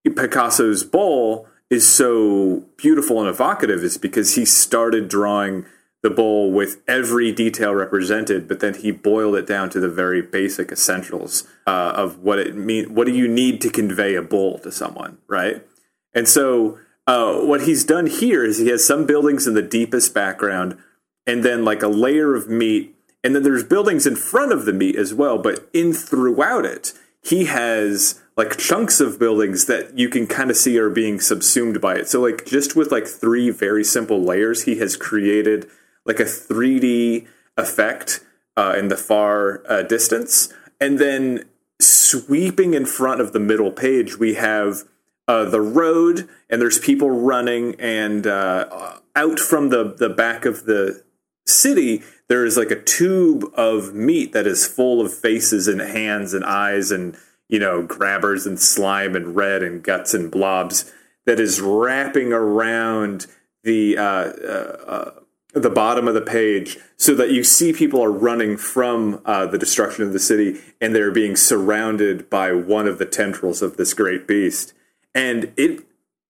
Picasso's 0.04 0.84
bull 0.84 1.48
is 1.70 1.88
so 1.88 2.66
beautiful 2.76 3.18
and 3.18 3.28
evocative 3.28 3.82
is 3.82 3.96
because 3.96 4.34
he 4.34 4.44
started 4.44 5.08
drawing 5.08 5.64
the 6.02 6.10
bull 6.10 6.50
with 6.50 6.82
every 6.88 7.30
detail 7.30 7.74
represented, 7.74 8.48
but 8.48 8.60
then 8.60 8.74
he 8.74 8.90
boiled 8.90 9.36
it 9.36 9.46
down 9.46 9.68
to 9.70 9.80
the 9.80 9.88
very 9.88 10.22
basic 10.22 10.72
essentials 10.72 11.46
uh, 11.66 11.92
of 11.94 12.18
what 12.20 12.38
it 12.38 12.56
mean. 12.56 12.94
What 12.94 13.06
do 13.06 13.12
you 13.12 13.28
need 13.28 13.60
to 13.62 13.70
convey 13.70 14.14
a 14.14 14.22
bull 14.22 14.58
to 14.60 14.72
someone, 14.72 15.18
right? 15.28 15.66
And 16.14 16.26
so, 16.26 16.78
uh, 17.06 17.40
what 17.40 17.62
he's 17.62 17.84
done 17.84 18.06
here 18.06 18.44
is 18.44 18.58
he 18.58 18.68
has 18.68 18.86
some 18.86 19.04
buildings 19.04 19.46
in 19.46 19.54
the 19.54 19.62
deepest 19.62 20.14
background, 20.14 20.78
and 21.26 21.44
then 21.44 21.64
like 21.64 21.82
a 21.82 21.88
layer 21.88 22.34
of 22.34 22.48
meat, 22.48 22.96
and 23.22 23.34
then 23.34 23.42
there's 23.42 23.64
buildings 23.64 24.06
in 24.06 24.16
front 24.16 24.52
of 24.52 24.64
the 24.64 24.72
meat 24.72 24.96
as 24.96 25.12
well. 25.12 25.36
But 25.36 25.68
in 25.74 25.92
throughout 25.92 26.64
it, 26.64 26.92
he 27.22 27.44
has 27.44 28.22
like 28.36 28.56
chunks 28.56 29.00
of 29.00 29.18
buildings 29.18 29.66
that 29.66 29.98
you 29.98 30.08
can 30.08 30.26
kind 30.26 30.50
of 30.50 30.56
see 30.56 30.78
are 30.78 30.88
being 30.88 31.20
subsumed 31.20 31.80
by 31.80 31.96
it. 31.96 32.08
So 32.08 32.20
like 32.20 32.46
just 32.46 32.74
with 32.74 32.90
like 32.90 33.06
three 33.06 33.50
very 33.50 33.84
simple 33.84 34.22
layers, 34.22 34.62
he 34.62 34.78
has 34.78 34.96
created 34.96 35.68
like 36.10 36.18
a 36.18 36.24
3D 36.24 37.28
effect 37.56 38.24
uh, 38.56 38.74
in 38.76 38.88
the 38.88 38.96
far 38.96 39.62
uh, 39.70 39.82
distance, 39.82 40.52
and 40.80 40.98
then 40.98 41.44
sweeping 41.80 42.74
in 42.74 42.84
front 42.84 43.20
of 43.20 43.32
the 43.32 43.38
middle 43.38 43.70
page, 43.70 44.18
we 44.18 44.34
have 44.34 44.82
uh, 45.28 45.44
the 45.44 45.60
road, 45.60 46.28
and 46.48 46.60
there's 46.60 46.80
people 46.80 47.10
running, 47.10 47.76
and 47.78 48.26
uh, 48.26 48.98
out 49.14 49.38
from 49.38 49.68
the 49.68 49.94
the 49.96 50.08
back 50.08 50.44
of 50.44 50.64
the 50.64 51.04
city, 51.46 52.02
there 52.28 52.44
is 52.44 52.56
like 52.56 52.72
a 52.72 52.82
tube 52.82 53.44
of 53.54 53.94
meat 53.94 54.32
that 54.32 54.48
is 54.48 54.66
full 54.66 55.00
of 55.00 55.14
faces 55.14 55.68
and 55.68 55.80
hands 55.80 56.34
and 56.34 56.44
eyes 56.44 56.90
and 56.90 57.16
you 57.48 57.60
know 57.60 57.82
grabbers 57.82 58.46
and 58.46 58.58
slime 58.58 59.14
and 59.14 59.36
red 59.36 59.62
and 59.62 59.84
guts 59.84 60.12
and 60.12 60.32
blobs 60.32 60.92
that 61.26 61.38
is 61.38 61.60
wrapping 61.60 62.32
around 62.32 63.26
the 63.62 63.96
uh, 63.96 64.02
uh, 64.02 64.76
uh 64.86 65.19
the 65.52 65.70
bottom 65.70 66.06
of 66.06 66.14
the 66.14 66.20
page 66.20 66.78
so 66.96 67.14
that 67.14 67.30
you 67.30 67.42
see 67.42 67.72
people 67.72 68.02
are 68.02 68.12
running 68.12 68.56
from 68.56 69.20
uh, 69.24 69.46
the 69.46 69.58
destruction 69.58 70.04
of 70.04 70.12
the 70.12 70.18
city 70.18 70.60
and 70.80 70.94
they're 70.94 71.10
being 71.10 71.36
surrounded 71.36 72.30
by 72.30 72.52
one 72.52 72.86
of 72.86 72.98
the 72.98 73.06
tendrils 73.06 73.62
of 73.62 73.76
this 73.76 73.94
great 73.94 74.26
beast. 74.28 74.72
And 75.14 75.52
it 75.56 75.84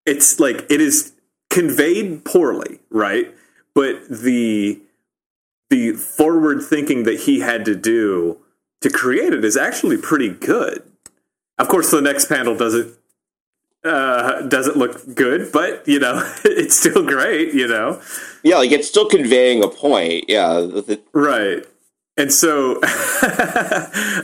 it's 0.06 0.40
like 0.40 0.64
it 0.70 0.80
is 0.80 1.12
conveyed 1.50 2.24
poorly 2.24 2.80
right? 2.90 3.34
But 3.74 4.08
the 4.08 4.80
the 5.68 5.92
forward 5.92 6.62
thinking 6.62 7.04
that 7.04 7.20
he 7.20 7.40
had 7.40 7.64
to 7.64 7.76
do 7.76 8.38
to 8.80 8.90
create 8.90 9.32
it 9.32 9.44
is 9.44 9.56
actually 9.56 9.96
pretty 9.96 10.30
good. 10.30 10.82
Of 11.58 11.68
course 11.68 11.90
the 11.90 12.00
next 12.00 12.26
panel 12.26 12.56
doesn't 12.56 12.96
uh, 13.84 14.42
doesn't 14.42 14.76
look 14.76 15.14
good, 15.14 15.52
but 15.52 15.86
you 15.86 15.98
know, 15.98 16.22
it's 16.44 16.76
still 16.78 17.04
great, 17.04 17.54
you 17.54 17.66
know. 17.66 18.00
Yeah, 18.42 18.56
like 18.56 18.72
it's 18.72 18.88
still 18.88 19.08
conveying 19.08 19.62
a 19.62 19.68
point. 19.68 20.24
Yeah. 20.28 20.68
Right. 21.12 21.64
And 22.16 22.32
so, 22.32 22.76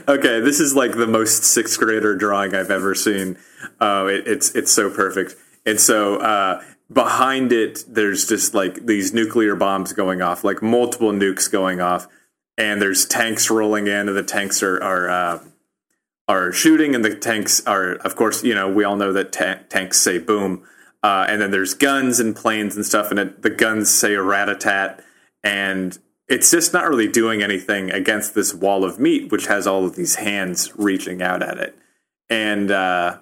okay, 0.07 0.39
this 0.39 0.59
is 0.59 0.75
like 0.75 0.95
the 0.95 1.07
most 1.07 1.43
sixth 1.43 1.79
grader 1.79 2.15
drawing 2.15 2.53
I've 2.53 2.69
ever 2.69 2.93
seen. 2.93 3.37
Uh, 3.79 4.07
it, 4.09 4.27
it's 4.27 4.53
it's 4.55 4.71
so 4.71 4.89
perfect. 4.89 5.35
And 5.65 5.79
so 5.79 6.17
uh, 6.17 6.63
behind 6.91 7.51
it, 7.51 7.83
there's 7.87 8.27
just 8.27 8.53
like 8.53 8.85
these 8.85 9.13
nuclear 9.13 9.55
bombs 9.55 9.93
going 9.93 10.21
off, 10.21 10.43
like 10.43 10.61
multiple 10.61 11.11
nukes 11.11 11.51
going 11.51 11.81
off, 11.81 12.07
and 12.57 12.81
there's 12.81 13.05
tanks 13.05 13.49
rolling 13.49 13.87
in, 13.87 14.07
and 14.07 14.15
the 14.15 14.23
tanks 14.23 14.61
are 14.61 14.81
are 14.83 15.09
uh, 15.09 15.39
are 16.27 16.51
shooting, 16.51 16.93
and 16.93 17.05
the 17.05 17.15
tanks 17.15 17.65
are, 17.65 17.93
of 17.95 18.15
course, 18.15 18.43
you 18.43 18.53
know, 18.53 18.69
we 18.69 18.83
all 18.83 18.95
know 18.95 19.13
that 19.13 19.31
ta- 19.31 19.59
tanks 19.69 20.01
say 20.01 20.17
boom. 20.17 20.63
Uh, 21.03 21.25
and 21.29 21.41
then 21.41 21.51
there's 21.51 21.73
guns 21.73 22.19
and 22.19 22.35
planes 22.35 22.75
and 22.75 22.85
stuff, 22.85 23.11
and 23.11 23.19
it, 23.19 23.41
the 23.41 23.49
guns 23.49 23.89
say 23.89 24.13
a 24.15 24.21
rat 24.21 24.49
a 24.49 24.55
tat, 24.55 25.03
and 25.43 25.99
it's 26.27 26.51
just 26.51 26.73
not 26.73 26.89
really 26.89 27.07
doing 27.07 27.41
anything 27.41 27.91
against 27.91 28.35
this 28.35 28.53
wall 28.53 28.83
of 28.83 28.99
meat, 28.99 29.31
which 29.31 29.47
has 29.47 29.65
all 29.65 29.85
of 29.85 29.95
these 29.95 30.15
hands 30.15 30.71
reaching 30.75 31.21
out 31.21 31.41
at 31.41 31.57
it. 31.57 31.77
And 32.29 32.71
uh, 32.71 33.19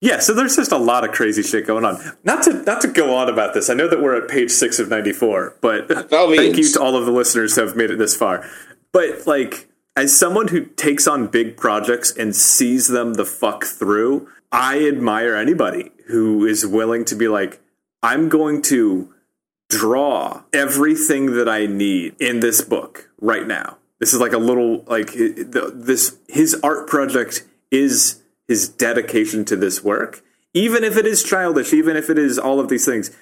yeah, 0.00 0.20
so 0.20 0.32
there's 0.32 0.56
just 0.56 0.72
a 0.72 0.78
lot 0.78 1.04
of 1.04 1.12
crazy 1.12 1.42
shit 1.42 1.66
going 1.66 1.84
on. 1.84 2.00
Not 2.24 2.44
to 2.44 2.54
not 2.62 2.80
to 2.82 2.88
go 2.88 3.14
on 3.14 3.28
about 3.28 3.52
this. 3.52 3.68
I 3.68 3.74
know 3.74 3.88
that 3.88 4.00
we're 4.00 4.16
at 4.16 4.30
page 4.30 4.50
six 4.50 4.78
of 4.78 4.88
ninety 4.88 5.12
four, 5.12 5.56
but 5.60 5.88
thank 5.88 6.56
you 6.56 6.72
to 6.72 6.80
all 6.80 6.96
of 6.96 7.04
the 7.04 7.12
listeners 7.12 7.56
who 7.56 7.66
have 7.66 7.76
made 7.76 7.90
it 7.90 7.98
this 7.98 8.16
far. 8.16 8.48
But 8.92 9.26
like 9.26 9.68
as 9.96 10.16
someone 10.16 10.48
who 10.48 10.64
takes 10.64 11.06
on 11.06 11.26
big 11.26 11.56
projects 11.56 12.16
and 12.16 12.34
sees 12.34 12.88
them 12.88 13.14
the 13.14 13.24
fuck 13.24 13.64
through, 13.64 14.28
I 14.52 14.86
admire 14.86 15.34
anybody 15.34 15.90
who 16.08 16.44
is 16.46 16.66
willing 16.66 17.04
to 17.06 17.14
be 17.14 17.28
like, 17.28 17.60
I'm 18.02 18.28
going 18.28 18.62
to 18.62 19.12
draw 19.68 20.42
everything 20.52 21.34
that 21.34 21.48
I 21.48 21.66
need 21.66 22.16
in 22.20 22.40
this 22.40 22.60
book 22.62 23.10
right 23.20 23.46
now. 23.46 23.78
This 23.98 24.14
is 24.14 24.20
like 24.20 24.32
a 24.32 24.38
little 24.38 24.82
like 24.86 25.12
this 25.12 26.16
his 26.28 26.58
art 26.62 26.88
project 26.88 27.44
is 27.70 28.22
his 28.48 28.68
dedication 28.68 29.44
to 29.44 29.56
this 29.56 29.84
work. 29.84 30.22
Even 30.54 30.82
if 30.82 30.96
it 30.96 31.06
is 31.06 31.22
childish, 31.22 31.72
even 31.72 31.96
if 31.96 32.10
it 32.10 32.18
is 32.18 32.38
all 32.38 32.58
of 32.58 32.68
these 32.68 32.84
things, 32.84 33.16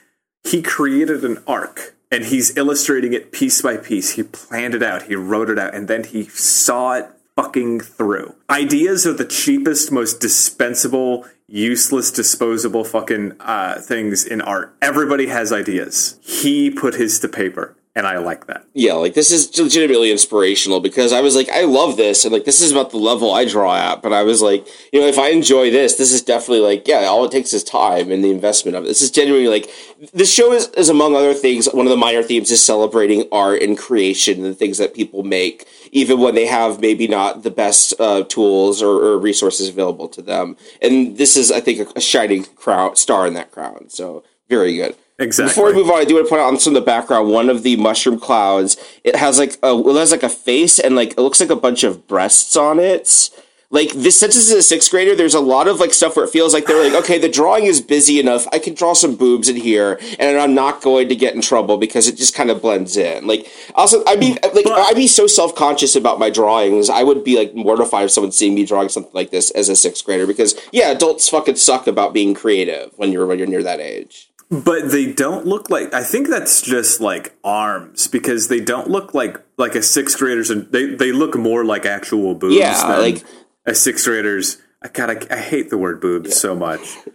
he 0.44 0.62
created 0.62 1.24
an 1.24 1.42
arc 1.46 1.94
and 2.10 2.26
he's 2.26 2.56
illustrating 2.56 3.12
it 3.12 3.32
piece 3.32 3.62
by 3.62 3.76
piece. 3.76 4.12
He 4.12 4.22
planned 4.22 4.74
it 4.74 4.82
out, 4.82 5.04
he 5.04 5.14
wrote 5.14 5.50
it 5.50 5.58
out, 5.58 5.74
and 5.74 5.88
then 5.88 6.04
he 6.04 6.24
saw 6.24 6.94
it 6.94 7.06
fucking 7.36 7.80
through. 7.80 8.34
Ideas 8.50 9.06
are 9.06 9.12
the 9.12 9.24
cheapest, 9.24 9.92
most 9.92 10.20
dispensable, 10.20 11.24
useless, 11.46 12.10
disposable 12.10 12.84
fucking 12.84 13.32
uh, 13.40 13.80
things 13.80 14.24
in 14.24 14.40
art. 14.40 14.76
Everybody 14.82 15.26
has 15.26 15.52
ideas. 15.52 16.18
He 16.20 16.70
put 16.70 16.94
his 16.94 17.20
to 17.20 17.28
paper 17.28 17.76
and 17.98 18.06
I 18.06 18.18
like 18.18 18.46
that. 18.46 18.64
Yeah, 18.74 18.94
like 18.94 19.14
this 19.14 19.32
is 19.32 19.58
legitimately 19.58 20.12
inspirational 20.12 20.78
because 20.78 21.12
I 21.12 21.20
was 21.20 21.34
like, 21.34 21.48
I 21.48 21.62
love 21.62 21.96
this, 21.96 22.24
and 22.24 22.32
like 22.32 22.44
this 22.44 22.60
is 22.60 22.70
about 22.70 22.90
the 22.90 22.96
level 22.96 23.34
I 23.34 23.44
draw 23.44 23.74
at. 23.74 24.02
But 24.02 24.12
I 24.12 24.22
was 24.22 24.40
like, 24.40 24.68
you 24.92 25.00
know, 25.00 25.06
if 25.08 25.18
I 25.18 25.30
enjoy 25.30 25.72
this, 25.72 25.96
this 25.96 26.12
is 26.12 26.22
definitely 26.22 26.60
like, 26.60 26.86
yeah, 26.86 27.06
all 27.06 27.24
it 27.24 27.32
takes 27.32 27.52
is 27.52 27.64
time 27.64 28.12
and 28.12 28.22
the 28.22 28.30
investment 28.30 28.76
of 28.76 28.84
it. 28.84 28.86
This 28.86 29.02
is 29.02 29.10
genuinely 29.10 29.48
like 29.48 29.68
this 30.14 30.32
show 30.32 30.52
is, 30.52 30.68
is 30.68 30.88
among 30.88 31.16
other 31.16 31.34
things. 31.34 31.66
One 31.66 31.86
of 31.86 31.90
the 31.90 31.96
minor 31.96 32.22
themes 32.22 32.52
is 32.52 32.64
celebrating 32.64 33.28
art 33.32 33.62
and 33.62 33.76
creation 33.76 34.36
and 34.36 34.46
the 34.46 34.54
things 34.54 34.78
that 34.78 34.94
people 34.94 35.24
make, 35.24 35.66
even 35.90 36.20
when 36.20 36.36
they 36.36 36.46
have 36.46 36.80
maybe 36.80 37.08
not 37.08 37.42
the 37.42 37.50
best 37.50 37.94
uh, 37.98 38.22
tools 38.24 38.80
or, 38.80 38.92
or, 38.92 39.18
resources 39.18 39.68
available 39.68 40.08
to 40.08 40.22
them. 40.22 40.56
And 40.80 41.18
this 41.18 41.36
is, 41.36 41.50
I 41.50 41.58
think, 41.58 41.80
a, 41.80 41.98
a 41.98 42.00
shining 42.00 42.44
crown 42.44 42.94
star 42.94 43.26
in 43.26 43.34
that 43.34 43.50
crown. 43.50 43.88
So 43.88 44.22
very 44.48 44.76
good. 44.76 44.94
Exactly. 45.18 45.50
Before 45.50 45.66
we 45.66 45.72
move 45.72 45.90
on, 45.90 45.98
I 45.98 46.04
do 46.04 46.14
want 46.14 46.26
to 46.26 46.30
point 46.30 46.42
out 46.42 46.48
on 46.48 46.60
some 46.60 46.76
of 46.76 46.80
the 46.80 46.86
background. 46.86 47.30
One 47.30 47.50
of 47.50 47.64
the 47.64 47.76
mushroom 47.76 48.20
clouds, 48.20 48.76
it 49.02 49.16
has 49.16 49.38
like 49.38 49.58
a 49.64 49.76
it 49.76 49.96
has 49.96 50.12
like 50.12 50.22
a 50.22 50.28
face 50.28 50.78
and 50.78 50.94
like 50.94 51.12
it 51.12 51.18
looks 51.18 51.40
like 51.40 51.50
a 51.50 51.56
bunch 51.56 51.82
of 51.82 52.06
breasts 52.06 52.56
on 52.56 52.78
it. 52.78 53.30
Like 53.70 53.90
this, 53.90 54.18
since 54.18 54.34
this 54.34 54.48
is 54.48 54.54
a 54.54 54.62
sixth 54.62 54.90
grader, 54.90 55.14
there's 55.14 55.34
a 55.34 55.40
lot 55.40 55.68
of 55.68 55.78
like 55.78 55.92
stuff 55.92 56.16
where 56.16 56.24
it 56.24 56.30
feels 56.30 56.54
like 56.54 56.64
they're 56.64 56.82
like, 56.82 57.04
okay, 57.04 57.18
the 57.18 57.28
drawing 57.28 57.64
is 57.64 57.82
busy 57.82 58.18
enough. 58.18 58.46
I 58.50 58.58
can 58.58 58.72
draw 58.72 58.94
some 58.94 59.14
boobs 59.14 59.46
in 59.46 59.56
here, 59.56 60.00
and 60.18 60.38
I'm 60.38 60.54
not 60.54 60.80
going 60.80 61.10
to 61.10 61.14
get 61.14 61.34
in 61.34 61.42
trouble 61.42 61.76
because 61.76 62.08
it 62.08 62.16
just 62.16 62.34
kind 62.34 62.50
of 62.50 62.62
blends 62.62 62.96
in. 62.96 63.26
Like, 63.26 63.46
also, 63.74 64.02
I'd 64.06 64.20
be 64.20 64.38
like, 64.54 64.64
but, 64.64 64.68
I'd 64.68 64.96
be 64.96 65.06
so 65.06 65.26
self 65.26 65.54
conscious 65.54 65.94
about 65.96 66.18
my 66.18 66.30
drawings. 66.30 66.88
I 66.88 67.02
would 67.02 67.24
be 67.24 67.36
like 67.36 67.54
mortified 67.54 68.06
if 68.06 68.10
someone 68.12 68.32
seeing 68.32 68.54
me 68.54 68.64
drawing 68.64 68.88
something 68.88 69.12
like 69.12 69.32
this 69.32 69.50
as 69.50 69.68
a 69.68 69.76
sixth 69.76 70.02
grader 70.02 70.26
because 70.26 70.58
yeah, 70.72 70.90
adults 70.90 71.28
fucking 71.28 71.56
suck 71.56 71.86
about 71.86 72.14
being 72.14 72.32
creative 72.32 72.92
when 72.96 73.12
you're 73.12 73.26
when 73.26 73.38
you're 73.38 73.48
near 73.48 73.62
that 73.64 73.80
age. 73.80 74.27
But 74.50 74.90
they 74.90 75.12
don't 75.12 75.46
look 75.46 75.68
like. 75.68 75.92
I 75.92 76.02
think 76.02 76.28
that's 76.28 76.62
just 76.62 77.00
like 77.00 77.36
arms 77.44 78.08
because 78.08 78.48
they 78.48 78.60
don't 78.60 78.88
look 78.88 79.12
like 79.12 79.36
like 79.58 79.74
a 79.74 79.82
sixth 79.82 80.18
graders, 80.18 80.48
and 80.48 80.70
they 80.72 80.86
they 80.86 81.12
look 81.12 81.36
more 81.36 81.64
like 81.64 81.84
actual 81.84 82.34
boobs. 82.34 82.56
Yeah, 82.56 82.96
like 82.96 83.22
a 83.66 83.74
sixth 83.74 84.06
graders. 84.06 84.56
I 84.82 84.88
God, 84.88 85.10
I, 85.10 85.34
I 85.34 85.38
hate 85.38 85.68
the 85.68 85.76
word 85.76 86.00
boobs 86.00 86.30
yeah. 86.30 86.36
so 86.36 86.54
much. 86.54 86.96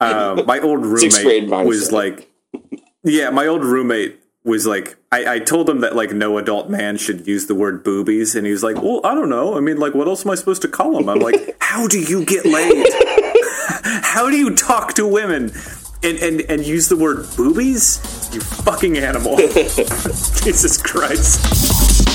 Um, 0.00 0.46
my 0.46 0.60
old 0.60 0.86
roommate 0.86 1.50
was 1.50 1.90
like, 1.90 2.30
yeah, 3.02 3.30
my 3.30 3.48
old 3.48 3.64
roommate 3.64 4.20
was 4.44 4.66
like, 4.66 4.96
I, 5.10 5.34
I 5.34 5.38
told 5.40 5.68
him 5.68 5.80
that 5.80 5.96
like 5.96 6.12
no 6.12 6.38
adult 6.38 6.70
man 6.70 6.96
should 6.96 7.26
use 7.26 7.46
the 7.46 7.54
word 7.54 7.82
boobies, 7.82 8.36
and 8.36 8.46
he 8.46 8.52
was 8.52 8.62
like, 8.62 8.80
well, 8.80 9.00
I 9.04 9.14
don't 9.14 9.28
know. 9.28 9.56
I 9.56 9.60
mean, 9.60 9.78
like, 9.78 9.94
what 9.94 10.06
else 10.06 10.24
am 10.24 10.30
I 10.30 10.36
supposed 10.36 10.62
to 10.62 10.68
call 10.68 10.92
them? 10.96 11.08
I'm 11.08 11.18
like, 11.18 11.56
how 11.60 11.88
do 11.88 11.98
you 11.98 12.24
get 12.24 12.44
laid? 12.44 12.86
how 13.82 14.30
do 14.30 14.36
you 14.36 14.54
talk 14.54 14.94
to 14.94 15.06
women? 15.06 15.52
And, 16.02 16.18
and, 16.18 16.40
and 16.42 16.66
use 16.66 16.88
the 16.88 16.96
word 16.96 17.26
boobies? 17.36 18.00
You 18.32 18.40
fucking 18.40 18.98
animal. 18.98 19.36
Jesus 20.42 20.80
Christ. 20.80 22.08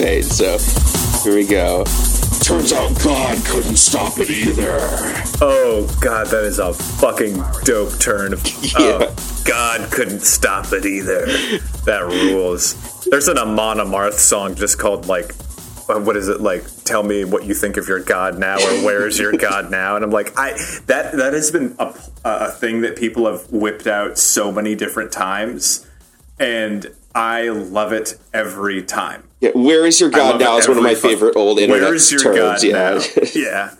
So 0.00 0.56
here 1.22 1.34
we 1.34 1.46
go. 1.46 1.84
Turns 2.42 2.72
out 2.72 2.98
God 3.04 3.44
couldn't 3.44 3.76
stop 3.76 4.18
it 4.18 4.30
either. 4.30 4.78
Oh 5.42 5.86
god, 6.00 6.28
that 6.28 6.42
is 6.44 6.58
a 6.58 6.72
fucking 6.72 7.42
dope 7.64 7.98
turn. 7.98 8.34
Oh, 8.76 9.14
God 9.44 9.92
couldn't 9.92 10.20
stop 10.20 10.72
it 10.72 10.86
either. 10.86 11.26
That 11.84 12.04
rules. 12.06 13.04
There's 13.10 13.28
an 13.28 13.36
Amon 13.36 13.76
Amarth 13.76 14.14
song 14.14 14.54
just 14.54 14.78
called 14.78 15.06
like, 15.06 15.34
uh, 15.90 16.00
what 16.00 16.16
is 16.16 16.28
it 16.28 16.40
like? 16.40 16.64
Tell 16.84 17.02
me 17.02 17.24
what 17.24 17.44
you 17.44 17.52
think 17.52 17.76
of 17.76 17.86
your 17.86 18.00
God 18.00 18.38
now, 18.38 18.56
or 18.56 18.84
where 18.84 19.06
is 19.06 19.18
your 19.18 19.32
God 19.32 19.70
now? 19.70 19.96
And 19.96 20.04
I'm 20.04 20.10
like, 20.10 20.32
I 20.38 20.52
that 20.86 21.12
that 21.12 21.34
has 21.34 21.50
been 21.50 21.76
a, 21.78 21.94
a 22.24 22.50
thing 22.52 22.80
that 22.82 22.96
people 22.96 23.26
have 23.30 23.50
whipped 23.52 23.86
out 23.86 24.16
so 24.18 24.50
many 24.50 24.74
different 24.74 25.12
times, 25.12 25.86
and 26.40 26.86
I 27.14 27.48
love 27.48 27.92
it 27.92 28.18
every 28.32 28.82
time. 28.82 29.28
Yeah, 29.40 29.50
where 29.54 29.86
is 29.86 30.00
your 30.00 30.10
God 30.10 30.40
now 30.40 30.56
is 30.56 30.66
one 30.66 30.76
of 30.76 30.82
my 30.82 30.94
fuck- 30.94 31.10
favorite 31.10 31.36
old 31.36 31.58
internet 31.58 31.88
Where's 31.88 32.10
your 32.10 32.22
terms. 32.22 32.36
God 32.36 32.62
yeah. 32.62 32.72
now? 32.72 33.24
yeah, 33.34 33.74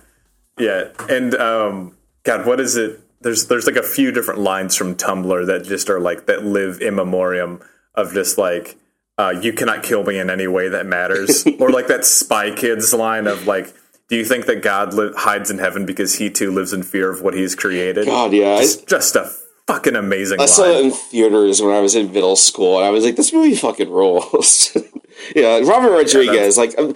yeah, 0.58 1.06
and 1.08 1.34
um, 1.34 1.96
God, 2.22 2.46
what 2.46 2.60
is 2.60 2.76
it? 2.76 3.00
There's 3.20 3.46
there's 3.46 3.66
like 3.66 3.76
a 3.76 3.82
few 3.82 4.12
different 4.12 4.40
lines 4.40 4.76
from 4.76 4.94
Tumblr 4.94 5.46
that 5.46 5.64
just 5.64 5.90
are 5.90 6.00
like 6.00 6.26
that 6.26 6.44
live 6.44 6.80
in 6.80 6.94
memoriam 6.94 7.60
of 7.94 8.12
just 8.12 8.38
like 8.38 8.76
uh, 9.18 9.34
you 9.42 9.52
cannot 9.52 9.82
kill 9.82 10.04
me 10.04 10.18
in 10.18 10.30
any 10.30 10.46
way 10.46 10.68
that 10.68 10.86
matters, 10.86 11.44
or 11.58 11.70
like 11.70 11.88
that 11.88 12.04
Spy 12.04 12.54
Kids 12.54 12.92
line 12.94 13.26
of 13.26 13.46
like. 13.46 13.74
Do 14.08 14.16
you 14.16 14.24
think 14.24 14.46
that 14.46 14.60
God 14.60 14.92
li- 14.92 15.12
hides 15.16 15.52
in 15.52 15.58
heaven 15.58 15.86
because 15.86 16.16
he 16.16 16.30
too 16.30 16.50
lives 16.50 16.72
in 16.72 16.82
fear 16.82 17.12
of 17.12 17.22
what 17.22 17.32
he's 17.32 17.54
created? 17.54 18.06
God, 18.06 18.32
yeah. 18.32 18.58
It's 18.58 18.74
just 18.74 19.14
a 19.14 19.32
fucking 19.72 19.96
amazing 19.96 20.40
I 20.40 20.46
saw 20.46 20.64
it 20.64 20.84
in 20.84 20.90
theaters 20.90 21.62
when 21.62 21.74
I 21.74 21.80
was 21.80 21.94
in 21.94 22.12
middle 22.12 22.36
school, 22.36 22.78
and 22.78 22.86
I 22.86 22.90
was 22.90 23.04
like, 23.04 23.16
"This 23.16 23.32
movie 23.32 23.54
fucking 23.54 23.90
rules." 23.90 24.76
yeah, 25.36 25.58
Robert 25.60 25.90
Rodriguez. 25.90 26.56
like, 26.58 26.76
um, 26.78 26.94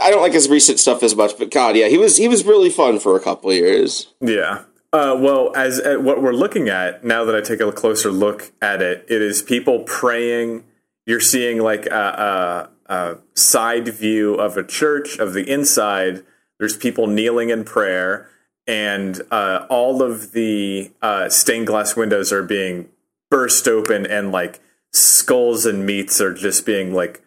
I 0.00 0.10
don't 0.10 0.22
like 0.22 0.32
his 0.32 0.48
recent 0.48 0.78
stuff 0.78 1.02
as 1.02 1.16
much, 1.16 1.38
but 1.38 1.50
God, 1.50 1.76
yeah, 1.76 1.88
he 1.88 1.98
was 1.98 2.16
he 2.16 2.28
was 2.28 2.44
really 2.44 2.70
fun 2.70 2.98
for 2.98 3.16
a 3.16 3.20
couple 3.20 3.52
years. 3.52 4.12
Yeah. 4.20 4.64
Uh, 4.92 5.16
well, 5.18 5.52
as 5.56 5.80
what 5.84 6.20
we're 6.20 6.34
looking 6.34 6.68
at 6.68 7.02
now 7.02 7.24
that 7.24 7.34
I 7.34 7.40
take 7.40 7.60
a 7.60 7.72
closer 7.72 8.10
look 8.10 8.52
at 8.60 8.82
it, 8.82 9.06
it 9.08 9.22
is 9.22 9.40
people 9.40 9.84
praying. 9.84 10.64
You're 11.06 11.18
seeing 11.18 11.60
like 11.62 11.86
a, 11.86 12.70
a, 12.88 12.92
a 12.94 13.18
side 13.34 13.88
view 13.88 14.34
of 14.34 14.58
a 14.58 14.64
church 14.64 15.18
of 15.18 15.32
the 15.32 15.50
inside. 15.50 16.24
There's 16.58 16.76
people 16.76 17.06
kneeling 17.06 17.48
in 17.48 17.64
prayer, 17.64 18.28
and 18.72 19.20
uh, 19.30 19.66
all 19.68 20.02
of 20.02 20.32
the 20.32 20.90
uh, 21.02 21.28
stained 21.28 21.66
glass 21.66 21.94
windows 21.94 22.32
are 22.32 22.42
being 22.42 22.88
burst 23.30 23.68
open, 23.68 24.06
and 24.06 24.32
like 24.32 24.60
skulls 24.94 25.66
and 25.66 25.84
meats 25.84 26.22
are 26.22 26.32
just 26.32 26.64
being 26.64 26.94
like 26.94 27.22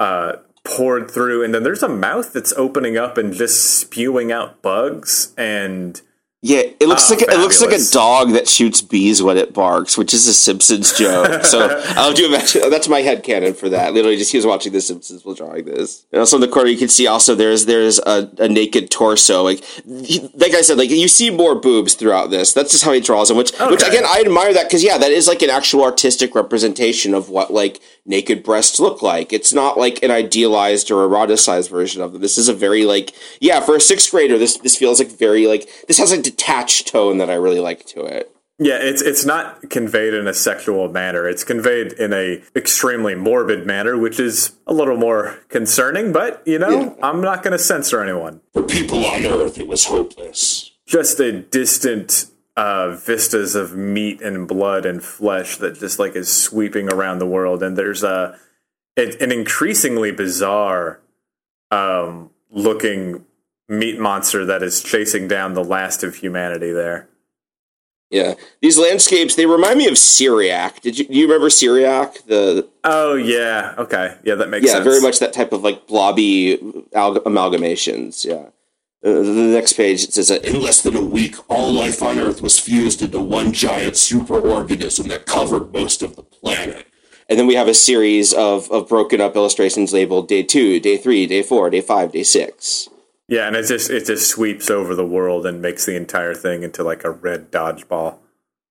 uh, 0.00 0.38
poured 0.64 1.08
through, 1.08 1.44
and 1.44 1.54
then 1.54 1.62
there's 1.62 1.84
a 1.84 1.88
mouth 1.88 2.32
that's 2.32 2.52
opening 2.54 2.96
up 2.96 3.16
and 3.16 3.32
just 3.32 3.78
spewing 3.78 4.32
out 4.32 4.60
bugs 4.60 5.32
and. 5.38 6.02
Yeah, 6.44 6.62
it 6.80 6.88
looks 6.88 7.08
Ah, 7.08 7.14
like 7.14 7.22
it 7.22 7.38
looks 7.38 7.60
like 7.62 7.70
a 7.70 7.78
dog 7.92 8.32
that 8.32 8.48
shoots 8.48 8.80
bees 8.82 9.22
when 9.22 9.36
it 9.36 9.54
barks, 9.54 9.96
which 9.96 10.12
is 10.12 10.26
a 10.26 10.34
Simpsons 10.34 10.92
joke. 10.98 11.44
So 11.44 11.80
I'll 11.90 12.12
do 12.12 12.26
imagine 12.26 12.68
that's 12.68 12.88
my 12.88 13.00
head 13.00 13.22
canon 13.22 13.54
for 13.54 13.68
that. 13.68 13.94
Literally, 13.94 14.16
just 14.16 14.32
he 14.32 14.38
was 14.38 14.44
watching 14.46 14.72
The 14.72 14.80
Simpsons 14.80 15.24
while 15.24 15.36
drawing 15.36 15.66
this. 15.66 16.04
And 16.10 16.18
also 16.18 16.36
in 16.38 16.40
the 16.40 16.48
corner, 16.48 16.68
you 16.68 16.76
can 16.76 16.88
see 16.88 17.06
also 17.06 17.36
there's 17.36 17.66
there's 17.66 18.00
a, 18.00 18.28
a 18.38 18.48
naked 18.48 18.90
torso. 18.90 19.44
Like 19.44 19.62
he- 19.62 20.28
like 20.34 20.52
I 20.54 20.62
said, 20.62 20.78
like 20.78 20.90
you 20.90 21.06
see 21.06 21.30
more 21.30 21.54
boobs 21.54 21.94
throughout 21.94 22.30
this. 22.30 22.52
That's 22.52 22.72
just 22.72 22.82
how 22.82 22.90
he 22.92 23.00
draws 23.00 23.28
them. 23.28 23.36
Which 23.36 23.52
which 23.60 23.82
again, 23.84 24.02
I 24.04 24.24
admire 24.26 24.52
that 24.52 24.64
because 24.64 24.82
yeah, 24.82 24.98
that 24.98 25.12
is 25.12 25.28
like 25.28 25.42
an 25.42 25.50
actual 25.50 25.84
artistic 25.84 26.34
representation 26.34 27.14
of 27.14 27.28
what 27.28 27.52
like 27.52 27.78
naked 28.04 28.42
breasts 28.42 28.80
look 28.80 29.00
like. 29.00 29.32
It's 29.32 29.52
not 29.52 29.78
like 29.78 30.02
an 30.02 30.10
idealized 30.10 30.90
or 30.90 31.06
eroticized 31.08 31.70
version 31.70 32.02
of 32.02 32.12
them. 32.12 32.20
This 32.20 32.36
is 32.36 32.48
a 32.48 32.52
very 32.52 32.84
like 32.84 33.14
yeah, 33.40 33.60
for 33.60 33.76
a 33.76 33.80
sixth 33.80 34.10
grader, 34.10 34.38
this 34.38 34.56
this 34.56 34.76
feels 34.76 34.98
like 34.98 35.16
very 35.16 35.46
like 35.46 35.68
this 35.86 35.98
has 35.98 36.10
a 36.10 36.31
detached 36.36 36.88
tone 36.88 37.18
that 37.18 37.30
I 37.30 37.34
really 37.34 37.60
like 37.60 37.84
to 37.86 38.04
it. 38.04 38.28
Yeah, 38.58 38.78
it's 38.80 39.02
it's 39.02 39.24
not 39.24 39.70
conveyed 39.70 40.14
in 40.14 40.26
a 40.28 40.34
sexual 40.34 40.88
manner. 40.88 41.28
It's 41.28 41.42
conveyed 41.42 41.92
in 41.94 42.12
a 42.12 42.42
extremely 42.54 43.14
morbid 43.14 43.66
manner, 43.66 43.98
which 43.98 44.20
is 44.20 44.52
a 44.66 44.72
little 44.72 44.96
more 44.96 45.38
concerning. 45.48 46.12
But 46.12 46.42
you 46.46 46.58
know, 46.58 46.80
Yeah. 46.80 46.94
I'm 47.02 47.20
not 47.20 47.42
going 47.42 47.52
to 47.52 47.58
censor 47.58 48.02
anyone. 48.02 48.40
For 48.52 48.62
people 48.62 49.04
on 49.04 49.24
Earth, 49.26 49.58
it 49.58 49.66
was 49.66 49.86
hopeless. 49.86 50.70
Just 50.86 51.18
a 51.18 51.32
distant 51.32 52.26
uh, 52.56 52.94
vistas 52.94 53.54
of 53.54 53.74
meat 53.74 54.20
and 54.20 54.46
blood 54.46 54.84
and 54.86 55.02
flesh 55.02 55.56
that 55.56 55.80
just 55.80 55.98
like 55.98 56.14
is 56.14 56.30
sweeping 56.32 56.92
around 56.92 57.18
the 57.18 57.26
world, 57.26 57.62
and 57.62 57.76
there's 57.76 58.04
a 58.04 58.38
it, 58.94 59.20
an 59.20 59.32
increasingly 59.32 60.12
bizarre 60.12 61.00
um, 61.70 62.30
looking 62.50 63.24
meat 63.68 63.98
monster 63.98 64.44
that 64.44 64.62
is 64.62 64.82
chasing 64.82 65.28
down 65.28 65.54
the 65.54 65.64
last 65.64 66.02
of 66.02 66.16
humanity. 66.16 66.72
There. 66.72 67.08
Yeah, 68.10 68.34
these 68.60 68.78
landscapes 68.78 69.36
they 69.36 69.46
remind 69.46 69.78
me 69.78 69.88
of 69.88 69.94
Cyriak. 69.94 70.80
Did 70.82 70.98
you 70.98 71.06
do 71.06 71.14
you 71.14 71.26
remember 71.26 71.48
Cyriak? 71.48 72.26
The 72.26 72.68
Oh 72.84 73.14
yeah. 73.14 73.74
Okay. 73.78 74.16
Yeah, 74.22 74.34
that 74.34 74.50
makes 74.50 74.66
sense. 74.66 74.72
yeah, 74.72 74.82
sense. 74.82 74.84
very 74.84 75.00
much 75.00 75.18
that 75.20 75.32
type 75.32 75.52
of 75.52 75.62
like 75.62 75.86
blobby 75.86 76.58
al- 76.94 77.20
amalgamations. 77.20 78.24
Yeah. 78.24 78.50
Uh, 79.04 79.14
the 79.22 79.32
next 79.32 79.72
page 79.72 80.04
it 80.04 80.12
says 80.12 80.28
that 80.28 80.44
In 80.44 80.60
less 80.60 80.82
than 80.82 80.94
a 80.94 81.02
week, 81.02 81.34
all 81.48 81.72
life 81.72 82.02
on 82.02 82.18
Earth 82.18 82.40
was 82.40 82.58
fused 82.58 83.02
into 83.02 83.18
one 83.18 83.52
giant 83.52 83.94
superorganism 83.94 85.08
that 85.08 85.26
covered 85.26 85.72
most 85.72 86.02
of 86.02 86.14
the 86.14 86.22
planet. 86.22 86.86
And 87.28 87.38
then 87.38 87.46
we 87.46 87.54
have 87.54 87.66
a 87.66 87.74
series 87.74 88.32
of, 88.34 88.70
of 88.70 88.88
broken 88.88 89.20
up 89.20 89.34
illustrations 89.34 89.92
labeled 89.92 90.28
day 90.28 90.42
two, 90.42 90.78
day 90.78 90.98
three, 90.98 91.26
day 91.26 91.42
four, 91.42 91.70
day 91.70 91.80
five, 91.80 92.12
day 92.12 92.22
six. 92.22 92.88
Yeah, 93.28 93.46
and 93.46 93.56
it 93.56 93.66
just 93.66 93.90
it 93.90 94.06
just 94.06 94.28
sweeps 94.28 94.70
over 94.70 94.94
the 94.94 95.06
world 95.06 95.46
and 95.46 95.62
makes 95.62 95.86
the 95.86 95.96
entire 95.96 96.34
thing 96.34 96.62
into 96.62 96.82
like 96.82 97.04
a 97.04 97.10
red 97.10 97.50
dodgeball. 97.50 98.18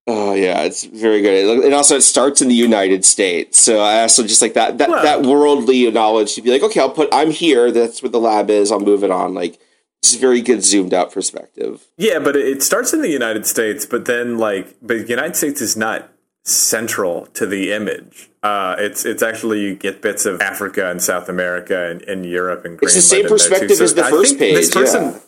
Oh 0.07 0.33
yeah, 0.33 0.61
it's 0.63 0.83
very 0.83 1.21
good. 1.21 1.63
And 1.63 1.73
also, 1.73 1.95
it 1.95 2.01
starts 2.01 2.41
in 2.41 2.47
the 2.47 2.55
United 2.55 3.05
States, 3.05 3.59
so 3.59 3.79
I 3.79 4.01
also 4.01 4.23
just 4.23 4.41
like 4.41 4.55
that 4.55 4.77
that, 4.79 4.89
Well- 4.89 5.03
that 5.03 5.21
worldly 5.23 5.89
knowledge 5.91 6.35
to 6.35 6.41
be 6.41 6.51
like, 6.51 6.63
okay, 6.63 6.79
I'll 6.79 6.89
put 6.89 7.09
I'm 7.13 7.31
here. 7.31 7.71
That's 7.71 8.01
where 8.01 8.09
the 8.09 8.19
lab 8.19 8.49
is. 8.49 8.71
I'll 8.71 8.79
move 8.79 9.03
it 9.03 9.11
on. 9.11 9.33
Like, 9.33 9.59
it's 10.01 10.15
very 10.15 10.41
good 10.41 10.63
zoomed 10.63 10.93
out 10.93 11.11
perspective. 11.13 11.85
Yeah, 11.97 12.19
but 12.19 12.35
it 12.35 12.47
it 12.47 12.63
starts 12.63 12.93
in 12.93 13.01
the 13.01 13.09
United 13.09 13.45
States, 13.45 13.85
but 13.85 14.05
then 14.05 14.37
like, 14.39 14.75
but 14.81 14.97
the 14.97 15.07
United 15.07 15.35
States 15.35 15.61
is 15.61 15.77
not 15.77 16.09
central 16.43 17.27
to 17.27 17.45
the 17.45 17.71
image. 17.71 18.30
Uh, 18.43 18.75
it's 18.79 19.05
it's 19.05 19.21
actually 19.21 19.61
you 19.61 19.75
get 19.75 20.01
bits 20.01 20.25
of 20.25 20.41
Africa 20.41 20.89
and 20.89 21.01
South 21.01 21.29
America 21.29 21.89
and, 21.91 22.01
and 22.03 22.25
Europe 22.25 22.65
and 22.65 22.79
It's 22.81 22.95
the 22.95 23.01
same 23.01 23.21
in 23.21 23.27
there, 23.27 23.37
too. 23.37 23.49
perspective 23.49 23.77
So 23.77 23.83
as 23.83 23.93
the 23.93 24.03
I 24.05 24.09
first 24.09 24.37
think 24.37 24.55
this 24.55 24.69
page, 24.73 24.83
person- 24.83 25.21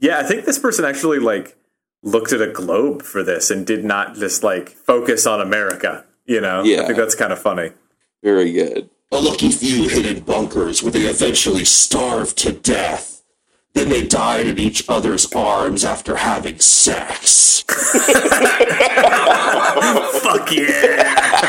yeah. 0.00 0.16
yeah, 0.18 0.18
I 0.20 0.22
think 0.22 0.44
this 0.44 0.58
person 0.58 0.84
actually 0.84 1.18
like 1.18 1.56
looked 2.04 2.32
at 2.32 2.40
a 2.40 2.46
globe 2.46 3.02
for 3.02 3.24
this 3.24 3.50
and 3.50 3.66
did 3.66 3.84
not 3.84 4.14
just 4.14 4.44
like 4.44 4.68
focus 4.70 5.26
on 5.26 5.40
America. 5.40 6.04
You 6.26 6.40
know, 6.40 6.62
Yeah. 6.62 6.82
I 6.82 6.86
think 6.86 6.96
that's 6.98 7.16
kind 7.16 7.32
of 7.32 7.40
funny. 7.40 7.72
Very 8.22 8.52
good. 8.52 8.88
A 9.10 9.18
lucky 9.20 9.50
few 9.50 9.88
hid 9.88 10.06
in 10.06 10.22
bunkers 10.22 10.82
where 10.82 10.92
they 10.92 11.06
eventually 11.06 11.64
starved 11.64 12.36
to 12.38 12.52
death. 12.52 13.22
Then 13.74 13.88
they 13.88 14.04
died 14.06 14.46
in 14.46 14.58
each 14.58 14.84
other's 14.88 15.32
arms 15.32 15.84
after 15.84 16.16
having 16.16 16.58
sex. 16.60 17.64
Fuck 20.22 20.52
yeah! 20.52 21.47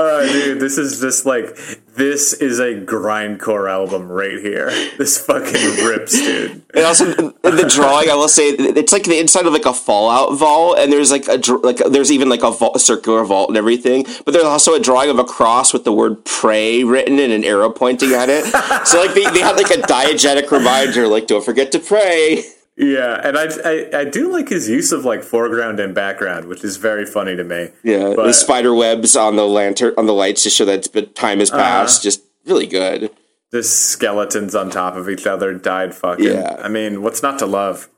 Oh, 0.00 0.32
dude, 0.32 0.60
this 0.60 0.78
is 0.78 1.00
just 1.00 1.26
like 1.26 1.56
this 1.94 2.32
is 2.32 2.58
a 2.58 2.74
grindcore 2.74 3.70
album 3.70 4.10
right 4.10 4.38
here. 4.38 4.70
This 4.96 5.24
fucking 5.24 5.84
rips, 5.84 6.12
dude. 6.12 6.62
And 6.72 6.84
also 6.84 7.04
the 7.04 7.68
drawing, 7.68 8.08
I 8.10 8.14
will 8.14 8.28
say 8.28 8.50
it's 8.50 8.92
like 8.92 9.02
the 9.02 9.18
inside 9.18 9.44
of 9.44 9.52
like 9.52 9.66
a 9.66 9.72
Fallout 9.72 10.36
vault, 10.38 10.78
and 10.78 10.92
there's 10.92 11.10
like 11.10 11.26
a 11.26 11.40
like 11.62 11.78
there's 11.78 12.12
even 12.12 12.28
like 12.28 12.44
a, 12.44 12.50
vault, 12.50 12.76
a 12.76 12.78
circular 12.78 13.24
vault 13.24 13.48
and 13.50 13.58
everything. 13.58 14.06
But 14.24 14.32
there's 14.32 14.44
also 14.44 14.74
a 14.74 14.80
drawing 14.80 15.10
of 15.10 15.18
a 15.18 15.24
cross 15.24 15.72
with 15.72 15.84
the 15.84 15.92
word 15.92 16.24
"pray" 16.24 16.84
written 16.84 17.18
and 17.18 17.32
an 17.32 17.44
arrow 17.44 17.70
pointing 17.70 18.12
at 18.12 18.28
it. 18.28 18.44
so 18.86 19.00
like 19.00 19.14
they, 19.14 19.24
they 19.24 19.42
like 19.42 19.70
a 19.70 19.82
diegetic 19.82 20.50
reminder, 20.50 21.08
like 21.08 21.26
don't 21.26 21.44
forget 21.44 21.72
to 21.72 21.80
pray. 21.80 22.44
Yeah, 22.80 23.20
and 23.22 23.36
I, 23.36 23.48
I 23.62 24.00
I 24.00 24.04
do 24.04 24.32
like 24.32 24.48
his 24.48 24.66
use 24.66 24.90
of 24.90 25.04
like 25.04 25.22
foreground 25.22 25.78
and 25.80 25.94
background, 25.94 26.46
which 26.46 26.64
is 26.64 26.78
very 26.78 27.04
funny 27.04 27.36
to 27.36 27.44
me. 27.44 27.68
Yeah, 27.82 28.14
But- 28.16 28.26
the 28.26 28.32
spider 28.32 28.74
webs 28.74 29.16
on 29.16 29.36
the 29.36 29.46
lantern 29.46 29.92
on 29.98 30.06
the 30.06 30.14
lights 30.14 30.44
to 30.44 30.50
show 30.50 30.64
that 30.64 31.14
time 31.14 31.40
has 31.40 31.50
uh-huh. 31.50 31.60
passed. 31.60 32.02
Just 32.02 32.22
really 32.46 32.66
good. 32.66 33.10
The 33.50 33.62
skeletons 33.62 34.54
on 34.54 34.70
top 34.70 34.94
of 34.96 35.10
each 35.10 35.26
other, 35.26 35.52
died 35.52 35.94
fucking. 35.94 36.24
Yeah. 36.24 36.56
I 36.62 36.68
mean, 36.68 37.02
what's 37.02 37.22
not 37.22 37.38
to 37.40 37.46
love? 37.46 37.90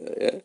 Uh, 0.00 0.38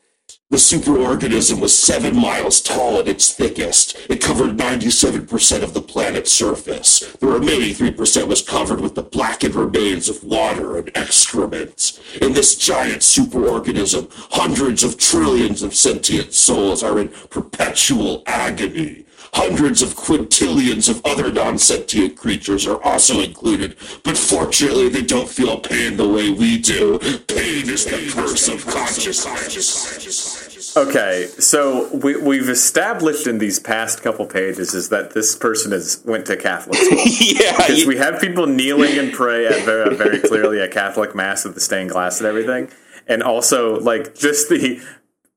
The 0.51 0.57
superorganism 0.57 1.59
was 1.59 1.75
seven 1.75 2.15
miles 2.15 2.61
tall 2.61 2.99
at 2.99 3.07
its 3.07 3.33
thickest. 3.33 3.97
It 4.07 4.21
covered 4.21 4.55
97% 4.55 5.63
of 5.63 5.73
the 5.73 5.81
planet's 5.81 6.31
surface. 6.31 6.99
The 7.19 7.25
remaining 7.25 7.73
3% 7.73 8.27
was 8.27 8.43
covered 8.43 8.79
with 8.79 8.93
the 8.93 9.01
blackened 9.01 9.55
remains 9.55 10.07
of 10.07 10.23
water 10.23 10.77
and 10.77 10.91
excrement. 10.95 11.99
In 12.21 12.33
this 12.33 12.55
giant 12.55 13.01
superorganism, 13.01 14.07
hundreds 14.33 14.83
of 14.83 14.99
trillions 14.99 15.63
of 15.63 15.73
sentient 15.73 16.33
souls 16.33 16.83
are 16.83 16.99
in 16.99 17.09
perpetual 17.31 18.21
agony. 18.27 19.04
Hundreds 19.35 19.81
of 19.81 19.89
quintillions 19.95 20.89
of 20.89 21.01
other 21.05 21.29
non-sentient 21.31 22.15
creatures 22.15 22.65
are 22.65 22.81
also 22.83 23.19
included, 23.19 23.75
but 24.03 24.17
fortunately 24.17 24.87
they 24.89 25.01
don't 25.01 25.29
feel 25.29 25.59
pain 25.59 25.97
the 25.97 26.07
way 26.07 26.31
we 26.31 26.57
do. 26.57 26.97
Pain 27.27 27.69
is 27.69 27.85
the 27.85 28.09
curse 28.13 28.47
of 28.47 28.65
consciousness. 28.65 30.77
Okay, 30.77 31.27
so 31.37 31.93
we, 31.95 32.15
we've 32.15 32.49
established 32.49 33.27
in 33.27 33.37
these 33.37 33.59
past 33.59 34.01
couple 34.01 34.25
pages 34.25 34.73
is 34.73 34.89
that 34.89 35.11
this 35.13 35.35
person 35.35 35.73
is 35.73 36.01
went 36.05 36.25
to 36.27 36.37
Catholic 36.37 36.77
school. 36.77 36.97
yeah, 37.19 37.55
Because 37.57 37.81
you- 37.81 37.87
we 37.87 37.97
have 37.97 38.19
people 38.21 38.47
kneeling 38.47 38.97
and 38.97 39.11
pray 39.13 39.45
at 39.47 39.63
very, 39.65 39.95
very 39.95 40.19
clearly 40.19 40.59
a 40.59 40.67
Catholic 40.69 41.13
mass 41.15 41.43
with 41.45 41.55
the 41.55 41.61
stained 41.61 41.89
glass 41.91 42.19
and 42.19 42.27
everything, 42.27 42.69
and 43.07 43.21
also 43.21 43.79
like 43.81 44.15
just 44.15 44.49
the 44.49 44.81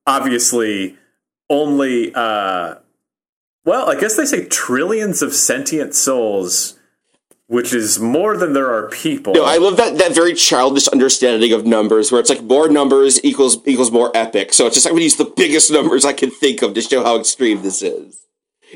obviously 0.07 0.97
only 1.49 2.13
uh, 2.13 2.75
well, 3.69 3.87
I 3.87 3.99
guess 3.99 4.17
they 4.17 4.25
say 4.25 4.45
trillions 4.45 5.21
of 5.21 5.31
sentient 5.31 5.93
souls, 5.93 6.79
which 7.45 7.71
is 7.71 7.99
more 7.99 8.35
than 8.35 8.53
there 8.53 8.73
are 8.73 8.89
people. 8.89 9.35
No, 9.35 9.45
I 9.45 9.57
love 9.57 9.77
that 9.77 9.99
that 9.99 10.15
very 10.15 10.33
childish 10.33 10.87
understanding 10.87 11.53
of 11.53 11.67
numbers, 11.67 12.11
where 12.11 12.19
it's 12.19 12.31
like 12.31 12.41
more 12.41 12.67
numbers 12.67 13.23
equals 13.23 13.59
equals 13.67 13.91
more 13.91 14.11
epic. 14.17 14.53
So 14.53 14.65
it's 14.65 14.73
just 14.73 14.87
like 14.87 14.95
we 14.95 15.03
use 15.03 15.17
the 15.17 15.31
biggest 15.37 15.71
numbers 15.77 16.03
I 16.03 16.13
can 16.13 16.31
think 16.31 16.63
of 16.63 16.73
to 16.73 16.81
show 16.81 17.03
how 17.03 17.19
extreme 17.19 17.61
this 17.61 17.83
is. 17.83 18.25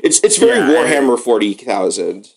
It's 0.00 0.20
it's 0.20 0.36
very 0.36 0.60
Yeah, 0.60 0.68
Warhammer 0.68 1.18
forty 1.18 1.54
thousand. 1.54 2.28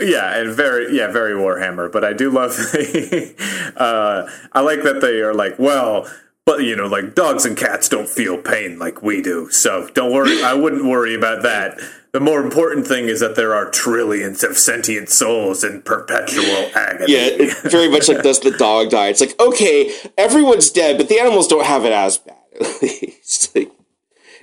Yeah, 0.00 0.38
and 0.38 0.54
very 0.54 0.96
yeah, 0.96 1.12
very 1.12 1.34
Warhammer. 1.34 1.92
But 1.92 2.02
I 2.02 2.14
do 2.14 2.30
love. 2.30 2.52
uh, 3.76 4.26
I 4.54 4.60
like 4.60 4.82
that 4.84 5.00
they 5.02 5.20
are 5.20 5.34
like, 5.34 5.58
well, 5.58 6.10
but 6.46 6.62
you 6.62 6.76
know, 6.76 6.86
like 6.86 7.14
dogs 7.14 7.44
and 7.44 7.56
cats 7.56 7.88
don't 7.88 8.08
feel 8.08 8.36
pain 8.38 8.78
like 8.78 9.02
we 9.02 9.22
do, 9.22 9.50
so 9.50 9.88
don't 9.94 10.12
worry. 10.12 10.42
I 10.42 10.54
wouldn't 10.54 10.84
worry 10.84 11.14
about 11.14 11.42
that. 11.42 11.78
The 12.12 12.20
more 12.20 12.40
important 12.40 12.86
thing 12.86 13.08
is 13.08 13.18
that 13.20 13.34
there 13.34 13.54
are 13.54 13.68
trillions 13.70 14.44
of 14.44 14.56
sentient 14.56 15.08
souls 15.08 15.64
in 15.64 15.82
perpetual 15.82 16.70
agony. 16.74 17.12
Yeah, 17.12 17.26
it 17.26 17.70
very 17.70 17.88
much 17.88 18.08
like 18.08 18.22
does 18.22 18.40
the 18.40 18.52
dog 18.52 18.90
die? 18.90 19.08
It's 19.08 19.20
like 19.20 19.38
okay, 19.40 19.92
everyone's 20.16 20.70
dead, 20.70 20.96
but 20.98 21.08
the 21.08 21.18
animals 21.18 21.48
don't 21.48 21.66
have 21.66 21.84
it 21.84 21.92
as 21.92 22.18
bad. 22.18 22.36
At 22.60 22.82
least, 22.82 23.56
like, 23.56 23.72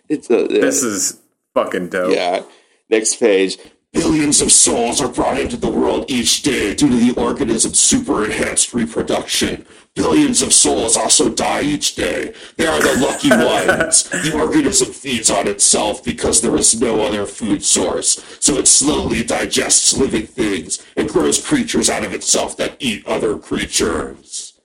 it's 0.10 0.30
uh, 0.30 0.46
a 0.46 0.48
this 0.48 0.84
is 0.84 1.22
fucking 1.54 1.90
dope. 1.90 2.14
yeah. 2.14 2.44
Next 2.90 3.16
page. 3.22 3.58
Billions 3.94 4.42
of 4.42 4.52
souls 4.54 5.02
are 5.02 5.10
brought 5.10 5.38
into 5.38 5.58
the 5.58 5.70
world 5.70 6.10
each 6.10 6.44
day 6.44 6.74
due 6.74 6.90
to 6.90 6.96
the 6.96 7.20
organism's 7.20 7.78
super 7.78 8.24
enhanced 8.24 8.74
reproduction. 8.74 9.66
Billions 9.96 10.42
of 10.42 10.54
souls 10.54 10.96
also 10.96 11.30
die 11.30 11.62
each 11.62 11.96
day. 11.96 12.34
They 12.56 12.66
are 12.66 12.82
the 12.82 13.02
lucky 13.02 13.30
ones. 13.32 14.10
The 14.10 14.32
organism 14.34 14.94
feeds 14.94 15.30
on 15.30 15.48
itself 15.48 16.06
because 16.06 16.42
there 16.42 16.56
is 16.56 16.80
no 16.80 17.02
other 17.02 17.26
food 17.26 17.66
source. 17.66 18.24
So 18.40 18.56
it 18.56 18.70
slowly 18.70 19.24
digests 19.24 19.98
living 19.98 20.26
things 20.26 20.86
and 20.96 21.10
grows 21.10 21.46
creatures 21.46 21.90
out 21.90 22.06
of 22.06 22.14
itself 22.14 22.56
that 22.58 22.78
eat 22.80 23.06
other 23.06 23.38
creatures. 23.38 24.60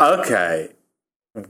Okay. 0.00 0.70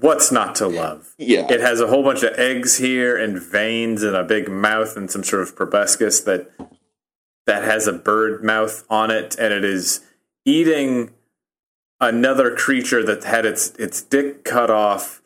What's 0.01 0.33
not 0.33 0.55
to 0.57 0.69
love? 0.69 1.15
Yeah. 1.19 1.47
It 1.51 1.61
has 1.61 1.81
a 1.81 1.87
whole 1.87 2.03
bunch 2.03 2.23
of 2.23 2.39
eggs 2.39 2.79
here 2.79 3.17
and 3.17 3.41
veins 3.41 4.03
and 4.03 4.17
a 4.17 4.25
big 4.25 4.49
mouth 4.49 4.97
and 4.97 5.11
some 5.11 5.25
sort 5.25 5.43
of 5.43 5.57
proboscis 5.57 6.21
that 6.21 6.51
that 7.47 7.65
has 7.65 7.87
a 7.87 7.93
bird 7.93 8.45
mouth 8.45 8.85
on 8.91 9.11
it 9.11 9.37
and 9.39 9.55
it 9.55 9.65
is 9.65 10.01
eating 10.45 11.11
another 12.01 12.55
creature 12.55 13.03
that 13.03 13.25
had 13.25 13.47
its 13.47 13.71
its 13.77 14.03
dick 14.03 14.45
cut 14.45 14.71
off 14.71 15.23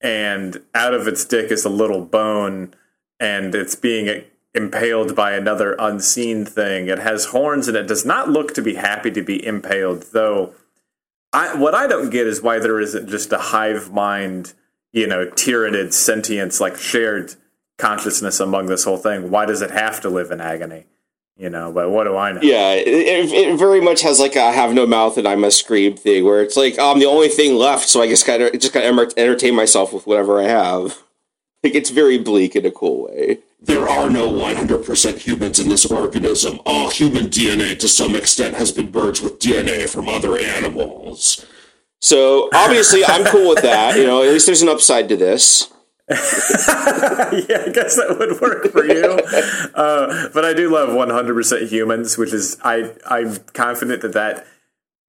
and 0.00 0.60
out 0.74 0.94
of 0.94 1.08
its 1.08 1.24
dick 1.24 1.50
is 1.50 1.64
a 1.64 1.70
little 1.70 2.04
bone 2.04 2.74
and 3.18 3.54
it's 3.54 3.74
being 3.74 4.24
impaled 4.54 5.16
by 5.16 5.32
another 5.32 5.74
unseen 5.78 6.44
thing. 6.44 6.88
It 6.88 6.98
has 6.98 7.26
horns 7.26 7.68
and 7.68 7.76
it 7.76 7.86
does 7.86 8.04
not 8.04 8.28
look 8.28 8.52
to 8.54 8.62
be 8.62 8.74
happy 8.74 9.10
to 9.10 9.22
be 9.22 9.44
impaled 9.44 10.02
though 10.12 10.54
I, 11.32 11.56
what 11.56 11.74
I 11.74 11.86
don't 11.86 12.10
get 12.10 12.26
is 12.26 12.42
why 12.42 12.58
there 12.58 12.80
isn't 12.80 13.08
just 13.08 13.32
a 13.32 13.38
hive 13.38 13.92
mind, 13.92 14.54
you 14.92 15.06
know, 15.06 15.26
Tyranid 15.26 15.92
sentience, 15.92 16.60
like 16.60 16.76
shared 16.76 17.34
consciousness 17.78 18.38
among 18.40 18.66
this 18.66 18.84
whole 18.84 18.98
thing. 18.98 19.30
Why 19.30 19.46
does 19.46 19.62
it 19.62 19.70
have 19.70 20.00
to 20.02 20.10
live 20.10 20.30
in 20.30 20.40
agony? 20.40 20.84
You 21.36 21.48
know, 21.48 21.72
but 21.72 21.90
what 21.90 22.04
do 22.04 22.16
I 22.16 22.32
know? 22.32 22.40
Yeah, 22.42 22.74
it, 22.74 22.86
it, 22.86 23.58
very 23.58 23.80
much 23.80 24.02
has 24.02 24.20
like 24.20 24.36
a 24.36 24.52
have 24.52 24.74
no 24.74 24.86
mouth 24.86 25.16
and 25.16 25.26
I 25.26 25.34
must 25.34 25.58
scream 25.58 25.96
thing, 25.96 26.24
where 26.24 26.42
it's 26.42 26.56
like 26.56 26.78
I'm 26.78 26.98
the 26.98 27.06
only 27.06 27.28
thing 27.28 27.56
left, 27.56 27.88
so 27.88 28.02
I 28.02 28.06
guess 28.06 28.22
gotta 28.22 28.56
just 28.56 28.74
gotta 28.74 29.12
entertain 29.16 29.56
myself 29.56 29.92
with 29.92 30.06
whatever 30.06 30.40
I 30.40 30.44
have. 30.44 31.02
Like 31.64 31.74
it's 31.74 31.90
very 31.90 32.18
bleak 32.18 32.54
in 32.54 32.66
a 32.66 32.70
cool 32.70 33.04
way. 33.04 33.38
There 33.64 33.88
are 33.88 34.10
no 34.10 34.28
100% 34.28 35.18
humans 35.18 35.60
in 35.60 35.68
this 35.68 35.86
organism. 35.86 36.58
All 36.66 36.90
human 36.90 37.26
DNA 37.26 37.78
to 37.78 37.88
some 37.88 38.16
extent 38.16 38.56
has 38.56 38.72
been 38.72 38.90
merged 38.90 39.22
with 39.22 39.38
DNA 39.38 39.88
from 39.88 40.08
other 40.08 40.36
animals. 40.36 41.46
So 42.00 42.50
obviously, 42.52 43.04
I'm 43.04 43.24
cool 43.24 43.50
with 43.50 43.62
that. 43.62 43.96
You 43.96 44.04
know, 44.04 44.22
at 44.22 44.30
least 44.30 44.46
there's 44.46 44.62
an 44.62 44.68
upside 44.68 45.08
to 45.10 45.16
this. 45.16 45.72
yeah, 46.10 46.16
I 46.18 47.70
guess 47.72 47.94
that 47.96 48.16
would 48.18 48.40
work 48.40 48.72
for 48.72 48.84
you. 48.84 49.04
uh, 49.74 50.28
but 50.34 50.44
I 50.44 50.52
do 50.52 50.68
love 50.68 50.88
100% 50.88 51.68
humans, 51.68 52.18
which 52.18 52.32
is 52.32 52.58
I 52.64 52.92
I'm 53.06 53.36
confident 53.54 54.02
that 54.02 54.12
that 54.14 54.46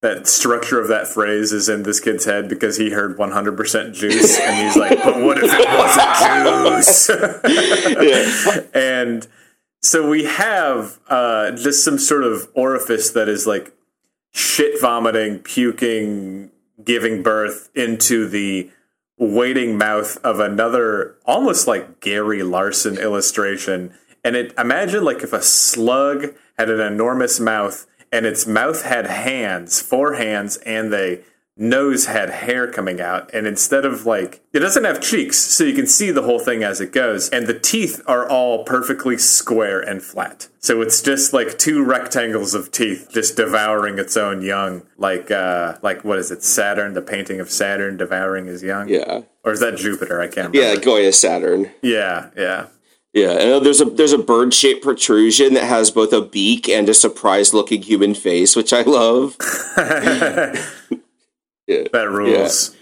that 0.04 0.28
structure 0.28 0.82
of 0.82 0.90
that 0.90 1.08
phrase 1.08 1.54
is 1.54 1.70
in 1.70 1.84
this 1.84 2.02
kid's 2.02 2.26
head 2.26 2.50
because 2.50 2.76
he 2.76 2.90
heard 2.90 3.18
100% 3.18 3.94
juice 3.94 4.38
and 4.38 4.68
he's 4.68 4.76
like, 4.76 5.02
but 5.02 5.24
what 5.24 5.38
if 5.42 5.50
it 5.50 5.68
wasn't 5.80 6.84
juice? 6.84 8.70
and 8.76 9.26
so 9.82 10.10
we 10.10 10.26
have 10.26 11.00
uh, 11.08 11.52
just 11.52 11.86
some 11.86 11.98
sort 11.98 12.26
of 12.26 12.50
orifice 12.54 13.12
that 13.12 13.30
is 13.30 13.48
like 13.48 13.74
shit 14.34 14.82
vomiting, 14.82 15.40
puking, 15.40 16.52
giving 16.84 17.24
birth 17.24 17.70
into 17.74 18.28
the 18.28 18.70
waiting 19.18 19.78
mouth 19.78 20.18
of 20.18 20.42
another 20.42 21.16
almost 21.26 21.66
like 21.66 22.02
Gary 22.02 22.44
Larson 22.44 22.98
illustration. 22.98 23.94
And 24.22 24.36
it 24.36 24.54
imagine 24.58 25.06
like 25.06 25.24
if 25.24 25.32
a 25.32 25.42
slug 25.42 26.34
had 26.58 26.70
an 26.70 26.82
enormous 26.82 27.40
mouth 27.40 27.88
and 28.14 28.26
its 28.26 28.48
mouth 28.48 28.84
had 28.84 29.08
hands, 29.08 29.82
four 29.82 30.14
hands, 30.14 30.56
and 30.58 30.94
the 30.94 31.22
nose 31.56 32.08
had 32.08 32.30
hair 32.32 32.72
coming 32.72 33.00
out. 33.00 33.30
And 33.32 33.46
instead 33.46 33.86
of 33.86 34.06
like, 34.08 34.42
it 34.54 34.60
doesn't 34.60 34.86
have 34.86 35.00
cheeks, 35.02 35.38
so 35.38 35.64
you 35.64 35.76
can 35.76 35.86
see 35.86 36.10
the 36.10 36.24
whole 36.24 36.40
thing 36.40 36.64
as 36.64 36.82
it 36.82 36.92
goes. 36.92 37.30
And 37.30 37.46
the 37.46 37.60
teeth 37.60 38.02
are 38.08 38.28
all 38.28 38.64
perfectly 38.64 39.18
square 39.20 39.80
and 39.80 40.02
flat. 40.02 40.48
So 40.60 40.82
it's 40.82 41.00
just 41.02 41.32
like 41.34 41.60
two 41.60 41.84
rectangles 41.84 42.56
of 42.56 42.72
teeth 42.72 43.10
just 43.12 43.36
devouring 43.38 44.00
its 44.00 44.18
own 44.18 44.42
young, 44.42 44.82
like 44.98 45.30
uh 45.30 45.78
like 45.84 46.04
what 46.04 46.18
is 46.20 46.32
it, 46.32 46.42
Saturn, 46.44 46.94
the 46.94 47.02
painting 47.02 47.40
of 47.40 47.52
Saturn 47.52 47.98
devouring 47.98 48.48
his 48.48 48.64
young? 48.64 48.88
Yeah, 48.90 49.22
Or 49.44 49.52
is 49.52 49.60
that 49.60 49.76
Jupiter? 49.78 50.22
I 50.22 50.28
can't 50.30 50.56
yeah, 50.56 50.70
remember. 50.70 50.86
going 50.86 51.04
to 51.04 51.12
Saturn. 51.14 51.70
Yeah, 51.84 52.30
yeah. 52.36 52.68
Yeah, 53.14 53.32
and 53.34 53.66
there's 53.66 53.80
a 53.80 53.86
there's 53.86 54.12
a 54.14 54.18
bird 54.18 54.54
shaped 54.56 54.84
protrusion 54.84 55.54
that 55.54 55.66
has 55.66 55.92
both 55.92 56.12
a 56.14 56.22
beak 56.22 56.68
and 56.68 56.90
a 56.90 56.96
surprised 56.96 57.54
looking 57.54 57.84
human 57.84 58.16
face, 58.16 58.56
which 58.56 58.74
I 58.74 58.82
love. 58.82 59.38
That 61.68 62.10
rules. 62.10 62.76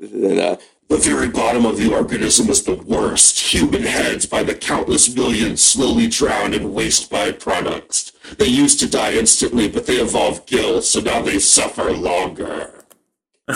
And, 0.00 0.40
uh, 0.40 0.56
The 0.88 0.96
very 0.96 1.28
bottom 1.28 1.64
of 1.64 1.76
the 1.76 1.92
organism 1.94 2.48
is 2.50 2.64
the 2.64 2.74
worst. 2.74 3.38
Human 3.54 3.82
heads 3.84 4.26
by 4.26 4.42
the 4.42 4.54
countless 4.54 5.14
millions 5.14 5.62
slowly 5.62 6.08
drown 6.08 6.52
in 6.52 6.74
waste 6.74 7.10
byproducts. 7.10 8.12
They 8.36 8.46
used 8.48 8.80
to 8.80 8.90
die 8.90 9.12
instantly, 9.12 9.68
but 9.68 9.86
they 9.86 9.96
evolved 9.96 10.46
gills, 10.46 10.90
so 10.90 11.00
now 11.00 11.22
they 11.22 11.38
suffer 11.38 11.92
longer. 11.92 12.73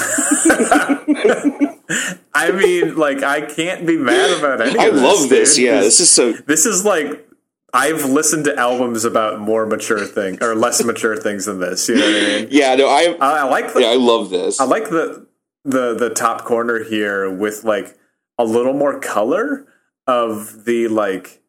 I 2.34 2.50
mean, 2.52 2.96
like, 2.96 3.22
I 3.22 3.40
can't 3.40 3.86
be 3.86 3.96
mad 3.96 4.38
about 4.38 4.60
any 4.60 4.78
I 4.78 4.90
this. 4.90 5.02
love 5.02 5.28
this. 5.28 5.58
Yeah, 5.58 5.80
this 5.80 6.00
is 6.00 6.10
so. 6.10 6.32
This 6.32 6.66
is 6.66 6.84
like 6.84 7.26
I've 7.72 8.04
listened 8.04 8.44
to 8.46 8.56
albums 8.56 9.04
about 9.04 9.40
more 9.40 9.66
mature 9.66 10.04
things 10.04 10.38
or 10.40 10.54
less 10.54 10.82
mature 10.84 11.16
things 11.16 11.46
than 11.46 11.60
this. 11.60 11.88
You 11.88 11.96
know 11.96 12.02
what 12.02 12.14
I 12.14 12.26
mean? 12.26 12.48
Yeah, 12.50 12.74
no, 12.74 12.88
I 12.88 13.16
I, 13.20 13.38
I 13.38 13.42
like 13.44 13.72
the 13.72 13.80
yeah, 13.82 13.88
I 13.88 13.96
love 13.96 14.30
this. 14.30 14.60
I 14.60 14.64
like 14.64 14.90
the 14.90 15.26
the 15.64 15.94
the 15.94 16.10
top 16.10 16.44
corner 16.44 16.82
here 16.84 17.30
with 17.30 17.64
like 17.64 17.96
a 18.38 18.44
little 18.44 18.72
more 18.72 18.98
color 19.00 19.66
of 20.06 20.64
the 20.64 20.88
like 20.88 21.42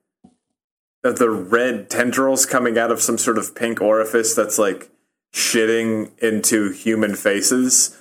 of 1.03 1.17
the 1.19 1.29
red 1.29 1.89
tendrils 1.89 2.45
coming 2.45 2.77
out 2.77 2.91
of 2.91 3.01
some 3.01 3.17
sort 3.17 3.37
of 3.37 3.55
pink 3.55 3.81
orifice 3.81 4.35
that's 4.35 4.59
like 4.59 4.89
shitting 5.33 6.11
into 6.19 6.71
human 6.71 7.15
faces 7.15 7.95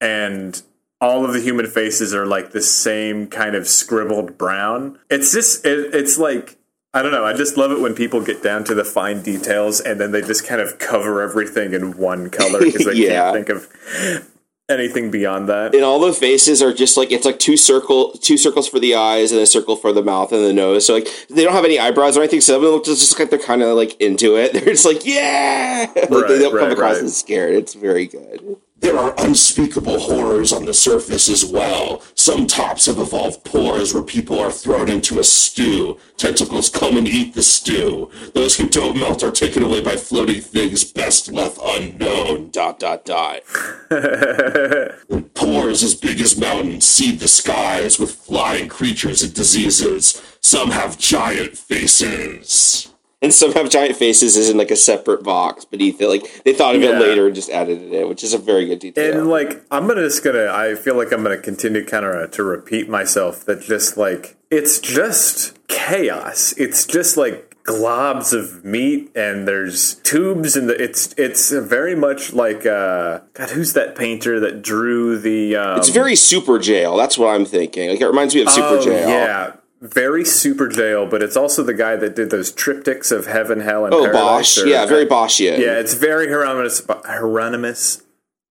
and 0.00 0.62
all 1.00 1.24
of 1.24 1.32
the 1.32 1.40
human 1.40 1.66
faces 1.66 2.14
are 2.14 2.26
like 2.26 2.52
the 2.52 2.62
same 2.62 3.26
kind 3.26 3.54
of 3.54 3.66
scribbled 3.68 4.38
brown. 4.38 4.98
It's 5.10 5.32
just 5.32 5.64
it, 5.66 5.94
it's 5.94 6.18
like 6.18 6.56
I 6.94 7.02
don't 7.02 7.10
know. 7.12 7.24
I 7.24 7.32
just 7.32 7.56
love 7.56 7.72
it 7.72 7.80
when 7.80 7.94
people 7.94 8.24
get 8.24 8.42
down 8.42 8.62
to 8.64 8.74
the 8.74 8.84
fine 8.84 9.20
details 9.22 9.80
and 9.80 10.00
then 10.00 10.12
they 10.12 10.20
just 10.22 10.46
kind 10.46 10.60
of 10.60 10.78
cover 10.78 11.20
everything 11.20 11.74
in 11.74 11.96
one 11.98 12.30
color 12.30 12.60
because 12.60 12.86
they 12.86 12.92
Yeah. 12.94 13.32
can't 13.32 13.46
think 13.46 13.48
of 13.48 14.30
anything 14.70 15.10
beyond 15.10 15.46
that. 15.48 15.74
and 15.74 15.84
all 15.84 16.00
the 16.00 16.12
faces 16.12 16.62
are 16.62 16.72
just 16.72 16.96
like 16.96 17.12
it's 17.12 17.26
like 17.26 17.38
two 17.38 17.56
circle 17.56 18.12
two 18.12 18.38
circles 18.38 18.66
for 18.66 18.78
the 18.78 18.94
eyes 18.94 19.30
and 19.30 19.38
a 19.40 19.46
circle 19.46 19.76
for 19.76 19.92
the 19.92 20.02
mouth 20.02 20.32
and 20.32 20.42
the 20.44 20.52
nose. 20.54 20.86
So 20.86 20.94
like 20.94 21.08
they 21.28 21.42
don't 21.44 21.52
have 21.52 21.64
any 21.66 21.78
eyebrows 21.78 22.16
or 22.16 22.20
anything. 22.20 22.40
So 22.40 22.58
they 22.58 22.66
look 22.66 22.84
just 22.86 23.18
like 23.18 23.28
they're 23.28 23.38
kind 23.40 23.62
of 23.62 23.76
like 23.76 24.00
into 24.00 24.36
it. 24.36 24.52
They're 24.54 24.64
just 24.64 24.86
like 24.86 25.04
yeah, 25.04 25.86
like 25.96 26.08
they 26.28 26.38
don't 26.38 26.56
come 26.56 26.70
across 26.70 26.96
right. 26.96 27.04
as 27.04 27.16
scared. 27.16 27.56
It's 27.56 27.74
very 27.74 28.06
good. 28.06 28.56
There 28.84 28.98
are 28.98 29.14
unspeakable 29.16 29.98
horrors 29.98 30.52
on 30.52 30.66
the 30.66 30.74
surface 30.74 31.30
as 31.30 31.42
well. 31.42 32.02
Some 32.14 32.46
tops 32.46 32.84
have 32.84 32.98
evolved 32.98 33.42
pores 33.42 33.94
where 33.94 34.02
people 34.02 34.38
are 34.38 34.52
thrown 34.52 34.90
into 34.90 35.18
a 35.18 35.24
stew. 35.24 35.98
Tentacles 36.18 36.68
come 36.68 36.98
and 36.98 37.08
eat 37.08 37.32
the 37.32 37.42
stew. 37.42 38.10
Those 38.34 38.58
who 38.58 38.68
don't 38.68 38.98
melt 38.98 39.24
are 39.24 39.30
taken 39.30 39.62
away 39.62 39.80
by 39.80 39.96
floating 39.96 40.42
things 40.42 40.84
best 40.84 41.32
left 41.32 41.58
unknown. 41.64 42.50
Dot 42.50 42.78
dot 42.78 43.06
dot. 43.06 43.40
Pores 45.34 45.82
as 45.82 45.94
big 45.94 46.20
as 46.20 46.36
mountains 46.36 46.86
seed 46.86 47.20
the 47.20 47.28
skies 47.28 47.98
with 47.98 48.14
flying 48.14 48.68
creatures 48.68 49.22
and 49.22 49.32
diseases. 49.32 50.22
Some 50.42 50.72
have 50.72 50.98
giant 50.98 51.56
faces. 51.56 52.93
And 53.24 53.32
some 53.32 53.52
have 53.52 53.70
giant 53.70 53.96
faces 53.96 54.36
is 54.36 54.50
in 54.50 54.58
like 54.58 54.70
a 54.70 54.76
separate 54.76 55.22
box 55.22 55.64
beneath 55.64 55.98
it. 55.98 56.08
Like 56.08 56.44
they 56.44 56.52
thought 56.52 56.76
of 56.76 56.82
Yeah. 56.82 56.90
it 56.90 57.00
later 57.00 57.26
and 57.26 57.34
just 57.34 57.48
added 57.48 57.80
it 57.80 57.90
in, 57.90 58.06
which 58.06 58.22
is 58.22 58.34
a 58.34 58.38
very 58.38 58.66
good 58.66 58.80
detail. 58.80 59.18
And 59.18 59.30
like 59.30 59.64
I'm 59.70 59.86
gonna 59.88 60.02
just 60.02 60.22
gonna 60.22 60.48
I 60.52 60.74
feel 60.74 60.94
like 60.94 61.10
I'm 61.10 61.22
gonna 61.22 61.38
continue 61.38 61.86
kind 61.86 62.04
of 62.04 62.30
to 62.32 62.44
repeat 62.44 62.90
myself 62.90 63.46
that 63.46 63.62
just 63.62 63.96
like 63.96 64.36
it's 64.50 64.78
just 64.78 65.56
chaos. 65.68 66.52
It's 66.58 66.84
just 66.84 67.16
like 67.16 67.56
globs 67.64 68.34
of 68.34 68.62
meat 68.62 69.10
and 69.16 69.48
there's 69.48 69.94
tubes 69.94 70.54
and 70.54 70.68
the, 70.68 70.74
it's 70.74 71.14
it's 71.16 71.50
very 71.50 71.94
much 71.96 72.34
like 72.34 72.66
uh 72.66 73.20
God 73.32 73.48
who's 73.50 73.72
that 73.72 73.96
painter 73.96 74.38
that 74.40 74.60
drew 74.60 75.18
the 75.18 75.56
um, 75.56 75.78
it's 75.78 75.88
very 75.88 76.12
Superjail. 76.12 76.98
That's 76.98 77.16
what 77.16 77.28
I'm 77.34 77.46
thinking. 77.46 77.88
Like 77.88 78.02
it 78.02 78.06
reminds 78.06 78.34
me 78.34 78.42
of 78.42 78.50
super 78.50 78.66
oh, 78.80 78.84
jail. 78.84 79.08
yeah 79.08 79.52
very 79.84 80.22
Superjail 80.24 81.08
but 81.10 81.22
it's 81.22 81.36
also 81.36 81.62
the 81.62 81.74
guy 81.74 81.94
that 81.96 82.16
did 82.16 82.30
those 82.30 82.50
triptychs 82.52 83.12
of 83.12 83.26
heaven 83.26 83.60
hell 83.60 83.84
and 83.84 83.94
Oh, 83.94 84.04
paradise 84.04 84.56
Bosch. 84.56 84.58
or- 84.64 84.66
Yeah, 84.66 84.86
very 84.86 85.06
Boschian. 85.06 85.58
Yeah, 85.58 85.78
it's 85.78 85.94
very 85.94 86.28
Hieronymus. 86.28 86.82
Hieronymus. 86.88 88.02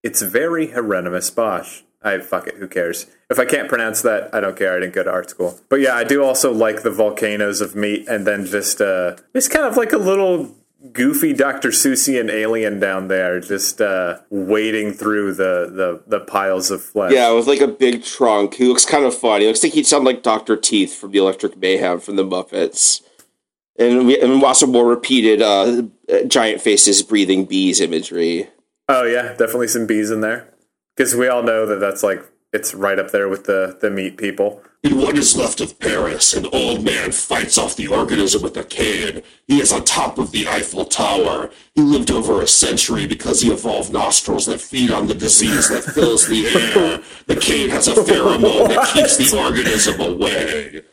It's 0.04 0.22
very 0.22 0.68
Hieronymus 0.68 1.30
Bosch. 1.30 1.82
I 2.06 2.20
fuck 2.20 2.48
it. 2.48 2.56
Who 2.56 2.68
cares? 2.68 3.08
If 3.30 3.40
I 3.40 3.46
can't 3.46 3.70
pronounce 3.70 4.02
that, 4.02 4.30
I 4.34 4.42
don't 4.42 4.58
care. 4.58 4.76
I 4.76 4.80
didn't 4.82 4.94
go 4.94 5.04
to 5.04 5.10
art 5.12 5.30
school. 5.30 5.60
But 5.70 5.80
yeah, 5.80 5.96
I 5.96 6.04
do 6.04 6.22
also 6.24 6.52
like 6.52 6.84
the 6.84 6.92
volcanoes 6.92 7.62
of 7.62 7.76
meat, 7.76 8.08
and 8.10 8.28
then 8.28 8.46
just 8.46 8.82
uh, 8.82 9.16
it's 9.34 9.48
kind 9.48 9.66
of 9.66 9.78
like 9.78 9.94
a 9.94 9.98
little 9.98 10.54
goofy 10.92 11.34
Dr. 11.34 11.70
Seussian 11.70 12.30
alien 12.30 12.80
down 12.80 13.08
there, 13.08 13.40
just 13.40 13.82
uh, 13.82 14.20
wading 14.30 14.94
through 14.94 15.34
the, 15.34 15.70
the 15.72 16.18
the 16.18 16.26
piles 16.26 16.72
of 16.72 16.84
flesh. 16.84 17.14
Yeah, 17.14 17.32
with 17.32 17.48
like 17.48 17.62
a 17.62 17.68
big 17.68 18.04
trunk. 18.04 18.56
He 18.56 18.66
looks 18.66 18.86
kind 18.86 19.06
of 19.06 19.16
funny. 19.16 19.46
He 19.46 19.48
looks 19.48 19.64
like 19.64 19.74
he'd 19.74 19.88
sound 19.88 20.06
like 20.06 20.24
Doctor 20.24 20.58
Teeth 20.58 20.96
from 20.96 21.12
the 21.12 21.20
Electric 21.20 21.58
Mayhem 21.58 22.00
from 22.00 22.16
the 22.16 22.26
Muppets. 22.26 23.02
And 23.78 24.06
we 24.06 24.20
and 24.20 24.44
also 24.44 24.68
more 24.68 24.86
repeated 24.86 25.42
uh, 25.42 25.84
giant 26.28 26.62
faces 26.62 27.02
breathing 27.02 27.46
bees 27.46 27.82
imagery. 27.82 28.50
Oh 28.88 29.04
yeah, 29.04 29.30
definitely 29.30 29.70
some 29.70 29.88
bees 29.88 30.12
in 30.12 30.22
there 30.22 30.54
because 30.96 31.16
we 31.16 31.28
all 31.28 31.42
know 31.42 31.66
that 31.66 31.80
that's 31.80 32.04
like 32.04 32.24
it's 32.54 32.74
right 32.74 33.00
up 33.00 33.12
there 33.12 33.28
with 33.28 33.46
the 33.46 33.78
the 33.82 33.90
meat 33.90 34.18
people. 34.18 34.62
In 34.84 34.98
what 34.98 35.18
is 35.18 35.38
left 35.38 35.62
of 35.62 35.80
Paris, 35.80 36.34
an 36.34 36.46
old 36.52 36.84
man 36.84 37.14
fights 37.14 37.58
off 37.58 37.78
the 37.78 37.88
organism 37.88 38.42
with 38.42 38.58
a 38.58 38.66
cane. 38.66 39.24
He 39.48 39.62
is 39.62 39.72
on 39.72 39.86
top 39.86 40.18
of 40.18 40.32
the 40.32 40.46
Eiffel 40.46 40.84
Tower. 40.84 41.52
He 41.74 41.82
lived 41.82 42.12
over 42.12 42.42
a 42.42 42.48
century 42.48 43.08
because 43.08 43.42
he 43.42 43.50
evolved 43.50 43.94
nostrils 43.94 44.46
that 44.48 44.60
feed 44.60 44.92
on 44.92 45.08
the 45.08 45.14
disease 45.14 45.70
that 45.70 45.84
fills 45.84 46.28
the 46.28 46.48
air. 46.48 47.02
The 47.28 47.38
cane 47.38 47.70
has 47.70 47.88
a 47.88 47.94
pheromone 47.94 48.76
that 48.76 48.90
keeps 48.94 49.16
the 49.16 49.38
organism 49.38 50.02
away. 50.02 50.84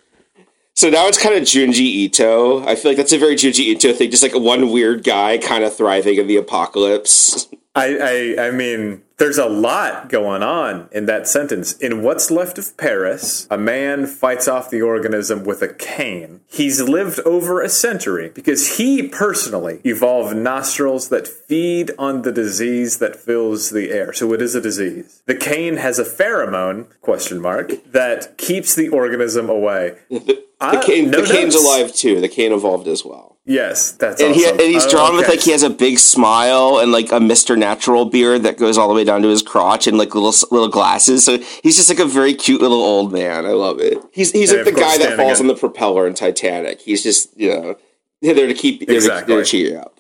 So 0.75 0.89
now 0.89 1.09
it's 1.09 1.21
kind 1.21 1.35
of 1.35 1.43
Junji 1.43 1.81
Ito. 1.81 2.65
I 2.67 2.77
feel 2.77 2.93
like 2.93 2.97
that's 2.97 3.13
a 3.13 3.19
very 3.19 3.35
Junji 3.35 3.65
Ito 3.67 3.93
thing. 3.93 4.11
Just 4.13 4.23
like 4.23 4.35
one 4.35 4.71
weird 4.71 5.03
guy 5.03 5.37
kind 5.37 5.65
of 5.65 5.77
thriving 5.77 6.17
in 6.17 6.29
the 6.29 6.37
apocalypse. 6.37 7.49
I, 7.75 8.37
I 8.39 8.47
I 8.47 8.51
mean, 8.53 9.03
there's 9.21 9.39
a 9.39 9.47
lot 9.47 10.09
going 10.09 10.43
on 10.43 10.89
in 10.91 11.05
that 11.07 11.29
sentence. 11.29 11.75
In 11.75 12.03
what's 12.03 12.31
left 12.31 12.59
of 12.59 12.77
Paris, 12.77 13.47
a 13.51 13.59
man 13.59 14.07
fights 14.07 14.49
off 14.49 14.71
the 14.71 14.83
organism 14.83 15.45
with 15.45 15.63
a 15.63 15.69
cane. 15.73 16.41
He's 16.49 16.81
lived 16.81 17.21
over 17.21 17.61
a 17.61 17.69
century 17.69 18.31
because 18.35 18.79
he 18.79 19.07
personally 19.09 19.81
evolved 19.85 20.35
nostrils 20.37 21.11
that 21.11 21.29
feed 21.29 21.93
on 21.99 22.23
the 22.23 22.33
disease 22.33 22.99
that 22.99 23.15
fills 23.15 23.71
the 23.71 23.91
air. 23.91 24.13
So 24.13 24.33
it 24.33 24.41
is 24.43 24.55
a 24.55 24.61
disease. 24.61 25.23
The 25.27 25.35
cane 25.37 25.77
has 25.77 25.99
a 25.99 26.05
pheromone 26.05 26.87
question 27.03 27.41
mark 27.41 27.73
that 27.93 28.39
keeps 28.39 28.75
the 28.75 28.89
organism 28.89 29.49
away. 29.49 29.97
The, 30.61 30.77
Uh, 30.77 30.83
cane, 30.83 31.11
no 31.11 31.23
the 31.23 31.27
cane's 31.27 31.55
alive 31.55 31.91
too. 31.95 32.21
The 32.21 32.29
cane 32.29 32.53
evolved 32.53 32.87
as 32.87 33.03
well. 33.03 33.39
Yes, 33.47 33.93
that's 33.93 34.21
And, 34.21 34.35
he, 34.35 34.47
and 34.47 34.61
he's 34.61 34.85
Oh, 34.85 34.91
drawn 34.91 35.17
with 35.17 35.27
like 35.27 35.41
he 35.41 35.53
has 35.53 35.63
a 35.63 35.71
big 35.71 35.99
smile 35.99 36.79
and 36.81 36.93
like 36.93 37.07
a 37.07 37.19
Mr. 37.19 37.57
Natural 37.57 38.05
beard 38.05 38.43
that 38.43 38.59
goes 38.59 38.77
all 38.77 38.87
the 38.87 38.95
way 38.95 39.03
down 39.03 39.10
to 39.23 39.29
his 39.29 39.43
crotch 39.43 39.87
and 39.87 39.99
like 39.99 40.15
little 40.15 40.33
little 40.51 40.69
glasses. 40.69 41.25
So 41.25 41.39
he's 41.63 41.77
just 41.77 41.89
like 41.89 41.99
a 41.99 42.07
very 42.07 42.35
cute 42.35 42.61
little 42.61 42.83
old 42.83 43.13
man. 43.13 43.45
I 43.47 43.51
love 43.51 43.81
it. 43.81 43.99
He's 44.13 44.33
he's 44.33 44.51
And 44.53 44.65
like 44.65 44.75
the 44.75 44.81
guy 44.81 44.99
that 44.99 45.17
falls 45.17 45.41
on 45.41 45.47
the 45.47 45.55
propeller 45.55 46.07
in 46.07 46.15
Titanic. 46.15 46.81
He's 46.81 47.03
just 47.03 47.39
you 47.39 47.51
know 47.51 47.77
there 48.23 48.47
to 48.47 48.55
keep 48.55 48.83
Exactly. 48.89 49.37
to 49.37 49.45
cheer 49.45 49.71
you 49.73 49.79
up. 49.79 50.00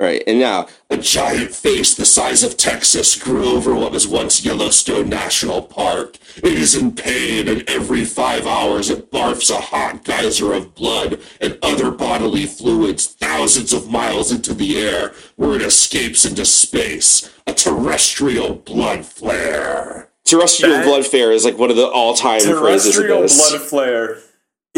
All 0.00 0.06
right, 0.06 0.22
and 0.28 0.38
now 0.38 0.68
A 0.90 0.96
giant 0.96 1.52
face 1.54 1.94
the 1.94 2.04
size 2.06 2.42
of 2.44 2.56
Texas 2.56 3.16
grew 3.16 3.44
over 3.56 3.74
what 3.74 3.90
was 3.92 4.06
once 4.06 4.44
Yellowstone 4.44 5.08
National 5.08 5.60
Park. 5.60 6.16
It 6.36 6.52
is 6.54 6.74
in 6.76 6.92
pain, 6.94 7.48
and 7.48 7.68
every 7.68 8.04
five 8.04 8.46
hours 8.46 8.88
it 8.90 9.10
barfs 9.10 9.50
a 9.50 9.60
hot 9.60 10.04
geyser 10.04 10.52
of 10.54 10.74
blood 10.74 11.20
and 11.40 11.58
other 11.62 11.90
bodily 11.90 12.46
fluids 12.46 13.06
thousands 13.06 13.72
of 13.72 13.90
miles 13.90 14.30
into 14.32 14.54
the 14.54 14.78
air, 14.78 15.12
where 15.36 15.56
it 15.56 15.62
escapes 15.62 16.24
into 16.24 16.44
space. 16.44 17.28
A 17.46 17.52
terrestrial 17.52 18.54
blood 18.54 19.04
flare. 19.04 20.10
terrestrial 20.24 20.76
That- 20.76 20.84
blood 20.86 21.06
flare 21.06 21.32
is 21.32 21.44
like 21.44 21.58
one 21.58 21.70
of 21.70 21.76
the 21.76 21.86
all 21.88 22.14
time 22.14 22.40
phrases 22.40 22.96
of 22.96 23.04
Terrestrial. 23.06 23.26
Blood 23.58 23.68
Flare 23.68 24.18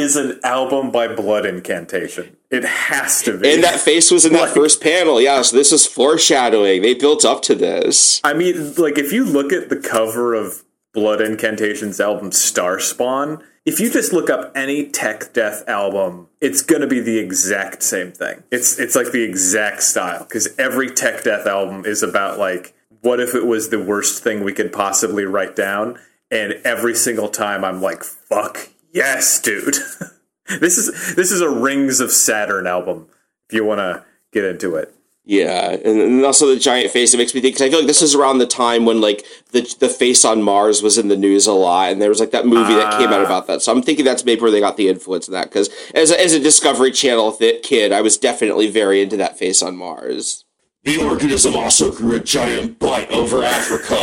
is 0.01 0.17
an 0.17 0.41
album 0.43 0.91
by 0.91 1.07
Blood 1.09 1.47
Incantation. 1.47 2.37
It 2.51 2.65
has 2.65 3.23
to 3.23 3.39
be. 3.39 3.53
and 3.53 3.63
that 3.63 3.79
face 3.81 4.11
was 4.11 4.25
in 4.27 4.33
that 4.33 4.43
Like- 4.47 4.55
first 4.55 4.81
panel. 4.81 5.21
Yeah, 5.21 5.43
so 5.43 5.57
this 5.57 5.73
is 5.73 5.87
foreshadowing. 5.87 6.83
They 6.83 6.95
built 6.95 7.25
up 7.25 7.43
to 7.43 7.55
this. 7.55 8.21
I 8.25 8.35
mean, 8.35 8.75
like 8.77 8.99
if 8.99 9.13
you 9.13 9.25
look 9.25 9.53
at 9.53 9.69
the 9.69 9.77
cover 9.77 10.35
of 10.35 10.65
Blood 10.93 11.21
Incantation's 11.21 12.01
album 12.01 12.33
Star 12.33 12.81
Spawn, 12.81 13.43
if 13.65 13.79
you 13.79 13.89
just 13.91 14.13
look 14.13 14.29
up 14.31 14.51
any 14.57 14.87
tech 14.87 15.33
death 15.33 15.63
album, 15.69 16.27
it's 16.41 16.63
going 16.63 16.81
to 16.81 16.89
be 16.89 16.99
the 16.99 17.19
exact 17.19 17.83
same 17.85 18.11
thing. 18.11 18.43
It's 18.51 18.79
it's 18.81 18.97
like 18.97 19.13
the 19.13 19.23
exact 19.23 19.83
style 19.85 20.25
because 20.25 20.49
every 20.59 20.91
tech 20.91 21.23
death 21.23 21.47
album 21.47 21.85
is 21.85 22.03
about 22.03 22.39
like 22.39 22.75
what 23.03 23.21
if 23.21 23.35
it 23.35 23.47
was 23.47 23.69
the 23.69 23.79
worst 23.83 24.23
thing 24.25 24.43
we 24.43 24.53
could 24.53 24.73
possibly 24.73 25.25
write 25.25 25.55
down, 25.55 25.99
and 26.31 26.55
every 26.65 26.95
single 26.95 27.29
time 27.29 27.65
I'm 27.65 27.81
like, 27.81 28.03
fuck 28.03 28.69
yes, 28.93 29.41
dude. 29.41 29.75
this 30.61 30.79
is 30.79 31.15
this 31.17 31.31
is 31.31 31.41
a 31.41 31.51
Rings 31.51 32.01
of 32.01 32.11
Saturn 32.11 32.67
album. 32.67 33.09
If 33.49 33.55
you 33.55 33.65
want 33.65 33.79
to 33.79 34.05
get 34.33 34.45
into 34.45 34.77
it. 34.77 34.95
Yeah, 35.25 35.73
and, 35.73 36.01
and 36.01 36.25
also 36.25 36.47
the 36.47 36.59
giant 36.59 36.91
face. 36.91 37.15
It 37.15 37.19
makes 37.19 37.35
me 37.35 37.41
think 37.41 37.55
because 37.55 37.69
I 37.69 37.71
feel 37.71 37.81
like 37.81 37.87
this 37.87 38.03
is 38.03 38.15
around 38.15 38.39
the 38.39 38.47
time 38.47 38.85
when 38.85 39.01
like 39.01 39.25
the 39.53 39.61
the 39.79 39.89
face 39.89 40.25
on 40.25 40.43
Mars 40.43 40.83
was 40.83 40.99
in 40.99 41.09
the 41.09 41.17
news 41.17 41.47
a 41.47 41.53
lot, 41.53 41.93
and 41.93 42.03
there 42.03 42.09
was 42.09 42.21
like 42.21 42.33
that 42.33 42.47
movie 42.47 42.75
that 42.75 42.99
came 42.99 43.11
out 43.11 43.21
ah. 43.21 43.27
about 43.27 43.47
that. 43.47 43.63
So 43.63 43.71
I'm 43.71 43.83
thinking 43.83 44.05
that's 44.05 44.25
maybe 44.25 44.41
where 44.41 44.51
they 44.51 44.61
got 44.61 44.77
the 44.77 44.89
influence 44.89 45.29
in 45.29 45.35
that. 45.35 45.45
Because 45.45 45.69
as 45.95 46.11
a, 46.11 46.21
as 46.21 46.33
a 46.33 46.41
Discovery 46.41 46.91
Channel 46.91 47.33
th- 47.33 47.63
kid, 47.63 47.93
I 47.93 48.01
was 48.01 48.17
definitely 48.17 48.71
very 48.71 49.03
into 49.03 49.17
that 49.19 49.39
face 49.39 49.63
on 49.63 49.77
Mars. 49.77 50.45
The 50.83 50.97
organism 50.97 51.57
also 51.57 51.93
grew 51.93 52.17
a 52.17 52.21
giant 52.21 52.79
butt 52.79 53.11
over 53.11 53.45
Africa, 53.45 53.97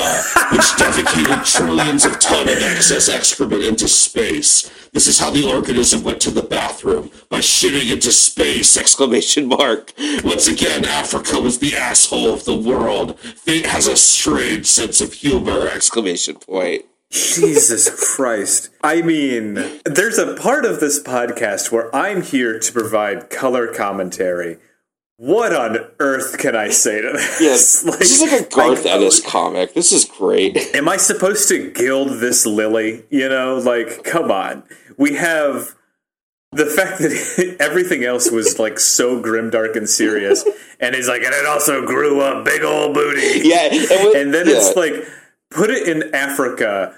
which 0.52 0.62
defecated 0.78 1.44
trillions 1.52 2.06
of 2.06 2.20
ton 2.20 2.48
of 2.48 2.62
excess 2.62 3.10
excrement 3.10 3.64
into 3.64 3.88
space. 3.88 4.70
This 4.94 5.08
is 5.08 5.18
how 5.18 5.32
the 5.32 5.52
organism 5.52 6.04
went 6.04 6.22
to 6.22 6.30
the 6.30 6.44
bathroom, 6.44 7.10
by 7.30 7.40
shitting 7.40 7.92
into 7.92 8.12
space! 8.12 8.78
Exclamation 8.78 9.48
mark. 9.48 9.92
Once 10.24 10.48
again, 10.48 10.86
Africa 10.86 11.40
was 11.40 11.58
the 11.58 11.76
asshole 11.76 12.32
of 12.32 12.46
the 12.46 12.56
world. 12.56 13.20
Fate 13.20 13.66
has 13.66 13.88
a 13.88 13.98
strange 13.98 14.68
sense 14.68 15.02
of 15.02 15.14
humor! 15.14 15.68
Exclamation 15.68 16.36
point. 16.36 16.86
Jesus 17.10 17.90
Christ. 18.16 18.70
I 18.84 19.02
mean, 19.02 19.56
there's 19.86 20.20
a 20.20 20.36
part 20.36 20.64
of 20.64 20.80
this 20.80 21.02
podcast 21.02 21.72
where 21.72 21.94
I'm 21.96 22.22
here 22.22 22.60
to 22.60 22.72
provide 22.72 23.32
color 23.32 23.74
commentary. 23.74 24.58
What 25.18 25.52
on 25.52 25.80
earth 26.00 26.38
can 26.38 26.56
I 26.56 26.70
say 26.70 27.02
to 27.02 27.12
this? 27.14 27.42
Yes, 27.42 27.82
this 28.00 28.22
is 28.22 28.32
like 28.32 28.42
a 28.42 28.50
Garth 28.50 28.86
Ennis 28.86 29.20
comic. 29.20 29.74
This 29.74 29.92
is 29.92 30.06
great. 30.06 30.56
Am 30.76 30.88
I 30.88 30.98
supposed 30.98 31.50
to 31.50 31.72
gild 31.72 32.20
this 32.20 32.46
lily? 32.46 33.04
You 33.10 33.28
know, 33.28 33.58
like, 33.58 34.04
come 34.04 34.32
on. 34.32 34.64
We 34.98 35.16
have 35.16 35.74
the 36.52 36.68
fact 36.68 37.00
that 37.00 37.58
everything 37.60 38.04
else 38.04 38.30
was 38.30 38.60
like 38.60 38.80
so 38.80 39.20
grim, 39.20 39.50
dark, 39.50 39.76
and 39.76 39.90
serious, 39.90 40.46
and 40.80 40.94
he's 40.96 41.08
like, 41.08 41.24
and 41.24 41.34
it 41.34 41.48
also 41.48 41.84
grew 41.86 42.22
a 42.22 42.44
big 42.44 42.64
old 42.64 42.94
booty. 42.94 43.42
Yeah, 43.44 43.70
and, 43.72 43.74
with- 43.82 44.16
and 44.18 44.34
then 44.34 44.48
yeah. 44.48 44.54
it's 44.56 44.76
like 44.76 44.94
put 45.50 45.72
it 45.72 45.88
in 45.88 46.14
Africa, 46.14 46.96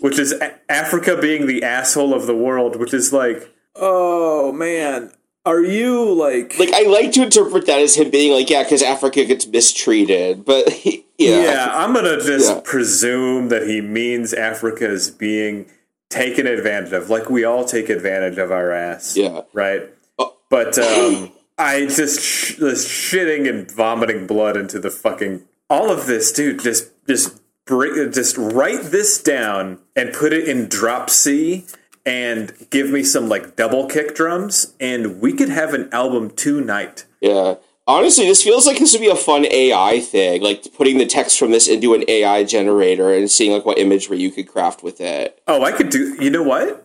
which 0.00 0.20
is 0.20 0.32
A- 0.34 0.54
Africa 0.70 1.18
being 1.20 1.46
the 1.48 1.64
asshole 1.64 2.14
of 2.14 2.26
the 2.26 2.36
world, 2.36 2.76
which 2.76 2.94
is 2.94 3.12
like, 3.12 3.52
oh 3.74 4.52
man, 4.52 5.10
are 5.46 5.62
you 5.62 6.12
like, 6.12 6.58
Like 6.58 6.72
I 6.74 6.82
like 6.82 7.12
to 7.12 7.22
interpret 7.22 7.66
that 7.66 7.78
as 7.78 7.96
him 7.96 8.10
being 8.10 8.32
like, 8.32 8.50
yeah, 8.50 8.62
because 8.64 8.82
Africa 8.82 9.24
gets 9.24 9.46
mistreated, 9.46 10.44
but 10.44 10.68
he, 10.70 11.06
yeah, 11.18 11.42
yeah, 11.42 11.68
I'm 11.72 11.94
gonna 11.94 12.20
just 12.20 12.52
Yeah. 12.54 12.60
presume 12.64 13.48
that 13.48 13.66
he 13.66 13.80
means 13.80 14.34
Africa 14.34 14.86
is 14.90 15.10
being 15.10 15.66
taken 16.10 16.46
advantage 16.46 16.92
of, 16.92 17.08
like 17.10 17.30
we 17.30 17.44
all 17.44 17.64
take 17.64 17.88
advantage 17.88 18.38
of 18.38 18.50
our 18.52 18.70
ass, 18.72 19.16
Yeah. 19.16 19.42
right? 19.52 19.88
Oh. 20.18 20.34
But 20.50 20.78
um, 20.80 21.32
I 21.58 21.86
just 21.86 22.20
sh- 22.20 22.56
just 22.56 22.86
shitting 22.88 23.48
and 23.48 23.70
vomiting 23.70 24.26
blood 24.26 24.56
into 24.56 24.78
the 24.78 24.90
fucking 24.90 25.44
all 25.70 25.90
of 25.90 26.06
this, 26.06 26.30
dude. 26.32 26.60
Just 26.60 26.90
just 27.08 27.40
bring, 27.66 28.12
just 28.12 28.36
write 28.38 28.82
this 28.82 29.20
down 29.22 29.78
and 29.96 30.12
put 30.12 30.32
it 30.32 30.48
in 30.48 30.68
drop 30.68 31.08
C 31.10 31.64
and 32.06 32.54
give 32.70 32.90
me 32.90 33.02
some 33.02 33.28
like 33.28 33.56
double 33.56 33.86
kick 33.86 34.14
drums, 34.14 34.72
and 34.80 35.20
we 35.20 35.32
could 35.32 35.50
have 35.50 35.74
an 35.74 35.88
album 35.92 36.30
tonight. 36.30 37.04
yeah. 37.20 37.56
Honestly, 37.88 38.26
this 38.26 38.42
feels 38.42 38.66
like 38.66 38.80
this 38.80 38.92
would 38.94 39.00
be 39.00 39.06
a 39.06 39.14
fun 39.14 39.46
AI 39.46 40.00
thing, 40.00 40.42
like 40.42 40.66
putting 40.74 40.98
the 40.98 41.06
text 41.06 41.38
from 41.38 41.52
this 41.52 41.68
into 41.68 41.94
an 41.94 42.02
AI 42.08 42.42
generator 42.42 43.14
and 43.14 43.30
seeing 43.30 43.52
like 43.52 43.64
what 43.64 43.78
imagery 43.78 44.18
you 44.18 44.32
could 44.32 44.48
craft 44.48 44.82
with 44.82 45.00
it. 45.00 45.40
Oh, 45.46 45.62
I 45.62 45.70
could 45.70 45.90
do. 45.90 46.16
You 46.20 46.30
know 46.30 46.42
what? 46.42 46.84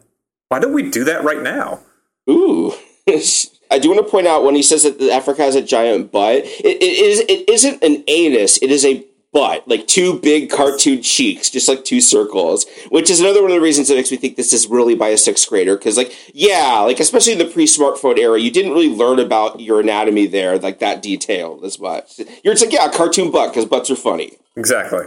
Why 0.49 0.59
don't 0.59 0.73
we 0.73 0.91
do 0.91 1.03
that 1.05 1.23
right 1.23 1.41
now? 1.41 1.79
Ooh. 2.29 2.73
I 3.71 3.79
do 3.79 3.89
want 3.89 4.05
to 4.05 4.11
point 4.11 4.27
out 4.27 4.43
when 4.43 4.53
he 4.53 4.61
says 4.61 4.83
that 4.83 5.01
Africa 5.01 5.41
has 5.41 5.55
a 5.55 5.61
giant 5.63 6.11
butt, 6.11 6.43
it, 6.43 6.65
it 6.65 6.83
is 6.83 7.21
it 7.21 7.49
isn't 7.49 7.81
an 7.83 8.03
anus, 8.07 8.61
it 8.61 8.69
is 8.69 8.85
a 8.85 9.03
butt, 9.33 9.67
like 9.67 9.87
two 9.87 10.19
big 10.19 10.49
cartoon 10.49 11.01
cheeks, 11.01 11.49
just 11.49 11.67
like 11.67 11.83
two 11.85 12.01
circles, 12.01 12.65
which 12.89 13.09
is 13.09 13.19
another 13.19 13.41
one 13.41 13.51
of 13.51 13.55
the 13.55 13.61
reasons 13.61 13.87
that 13.87 13.95
makes 13.95 14.11
me 14.11 14.17
think 14.17 14.35
this 14.35 14.53
is 14.53 14.67
really 14.67 14.95
by 14.95 15.09
a 15.09 15.17
sixth 15.17 15.47
grader. 15.47 15.77
Because, 15.77 15.97
like, 15.97 16.13
yeah, 16.33 16.79
like 16.79 16.99
especially 16.99 17.33
in 17.33 17.39
the 17.39 17.45
pre-smartphone 17.45 18.17
era, 18.17 18.39
you 18.39 18.51
didn't 18.51 18.71
really 18.71 18.93
learn 18.93 19.19
about 19.19 19.59
your 19.59 19.79
anatomy 19.79 20.27
there, 20.27 20.57
like 20.59 20.79
that 20.79 21.01
detailed 21.01 21.63
as 21.63 21.79
much. 21.79 22.19
You're 22.43 22.53
just 22.53 22.65
like, 22.65 22.73
yeah, 22.73 22.89
cartoon 22.91 23.31
butt 23.31 23.51
because 23.51 23.65
butts 23.65 23.89
are 23.89 23.95
funny. 23.95 24.37
Exactly. 24.55 25.05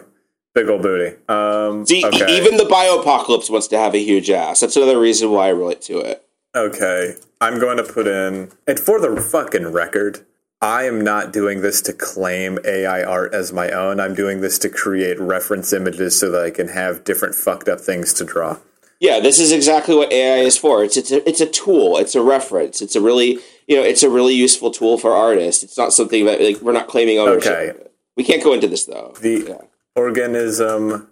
Big 0.55 0.69
old 0.69 0.83
booty. 0.83 1.17
Um, 1.29 1.85
See, 1.85 2.01
e- 2.01 2.07
okay. 2.07 2.37
even 2.37 2.57
the 2.57 2.65
bioapocalypse 2.65 3.51
wants 3.51 3.67
to 3.69 3.77
have 3.77 3.95
a 3.95 3.99
huge 3.99 4.31
ass. 4.31 4.61
That's 4.61 4.77
another 4.77 5.01
reason 5.01 5.31
why 5.33 5.47
I 5.47 5.51
relate 5.51 5.83
to 5.83 5.99
it. 5.99 6.25
Okay, 6.55 7.17
I'm 7.41 7.59
going 7.59 7.79
to 7.79 7.83
put 7.83 8.07
in, 8.07 8.53
and 8.65 8.79
for 8.79 9.01
the 9.01 9.21
fucking 9.21 9.73
record, 9.73 10.25
I 10.65 10.85
am 10.85 11.03
not 11.03 11.31
doing 11.31 11.61
this 11.61 11.83
to 11.83 11.93
claim 11.93 12.59
AI 12.65 13.05
art 13.05 13.35
as 13.35 13.53
my 13.53 13.71
own. 13.71 14.01
I'm 14.01 14.15
doing 14.15 14.41
this 14.41 14.59
to 14.61 14.71
create 14.71 15.21
reference 15.21 15.75
images 15.75 16.19
so 16.19 16.31
that 16.31 16.43
I 16.43 16.51
can 16.51 16.69
have 16.69 17.05
different 17.05 17.35
fucked 17.35 17.69
up 17.69 17.83
things 17.83 18.15
to 18.15 18.25
draw. 18.25 18.57
Yeah, 18.99 19.21
this 19.21 19.39
is 19.39 19.53
exactly 19.53 19.95
what 19.95 20.11
AI 20.11 20.39
is 20.39 20.57
for. 20.57 20.83
It's 20.83 20.97
it's 20.97 21.13
a, 21.13 21.29
it's 21.29 21.43
a 21.43 21.47
tool. 21.47 21.99
It's 21.99 22.15
a 22.15 22.23
reference. 22.23 22.81
It's 22.81 22.97
a 22.97 23.03
really 23.03 23.41
you 23.69 23.77
know 23.77 23.83
it's 23.83 24.03
a 24.03 24.09
really 24.09 24.33
useful 24.33 24.71
tool 24.71 24.97
for 24.97 25.13
artists. 25.13 25.63
It's 25.63 25.77
not 25.77 25.93
something 25.93 26.25
that 26.25 26.41
like 26.41 26.63
we're 26.63 26.73
not 26.73 26.89
claiming 26.89 27.19
ownership. 27.19 27.53
Okay. 27.53 27.75
We 28.17 28.25
can't 28.25 28.43
go 28.43 28.55
into 28.55 28.67
this 28.67 28.87
though. 28.87 29.13
The 29.21 29.45
Yeah. 29.47 29.59
organism 29.95 31.09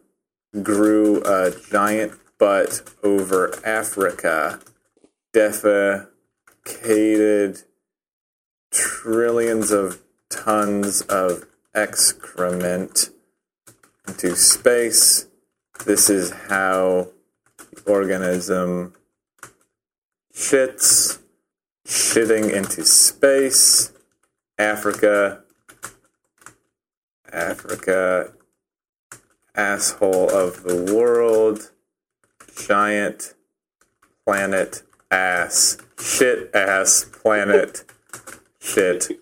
grew 0.63 1.21
a 1.27 1.53
giant 1.71 2.13
butt 2.39 2.91
over 3.03 3.53
Africa, 3.67 4.61
defecated 5.35 6.07
trillions 8.73 9.70
of 9.70 10.03
tons 10.29 11.03
of 11.03 11.45
excrement 11.75 13.11
into 14.09 14.35
space. 14.35 15.27
This 15.85 16.11
is 16.11 16.31
how 16.49 17.09
the 17.59 17.83
organism 17.91 18.95
shits, 20.35 21.18
shitting 21.87 22.51
into 22.51 22.85
space. 22.85 23.93
Africa, 24.59 25.43
Africa, 27.33 28.33
asshole 29.55 30.31
of 30.31 30.62
the 30.62 30.95
world, 30.95 31.70
giant 32.57 33.35
planet 34.25 34.83
ass, 35.11 35.79
shit 35.99 36.55
ass 36.55 37.05
planet, 37.05 37.85
shit 38.63 39.21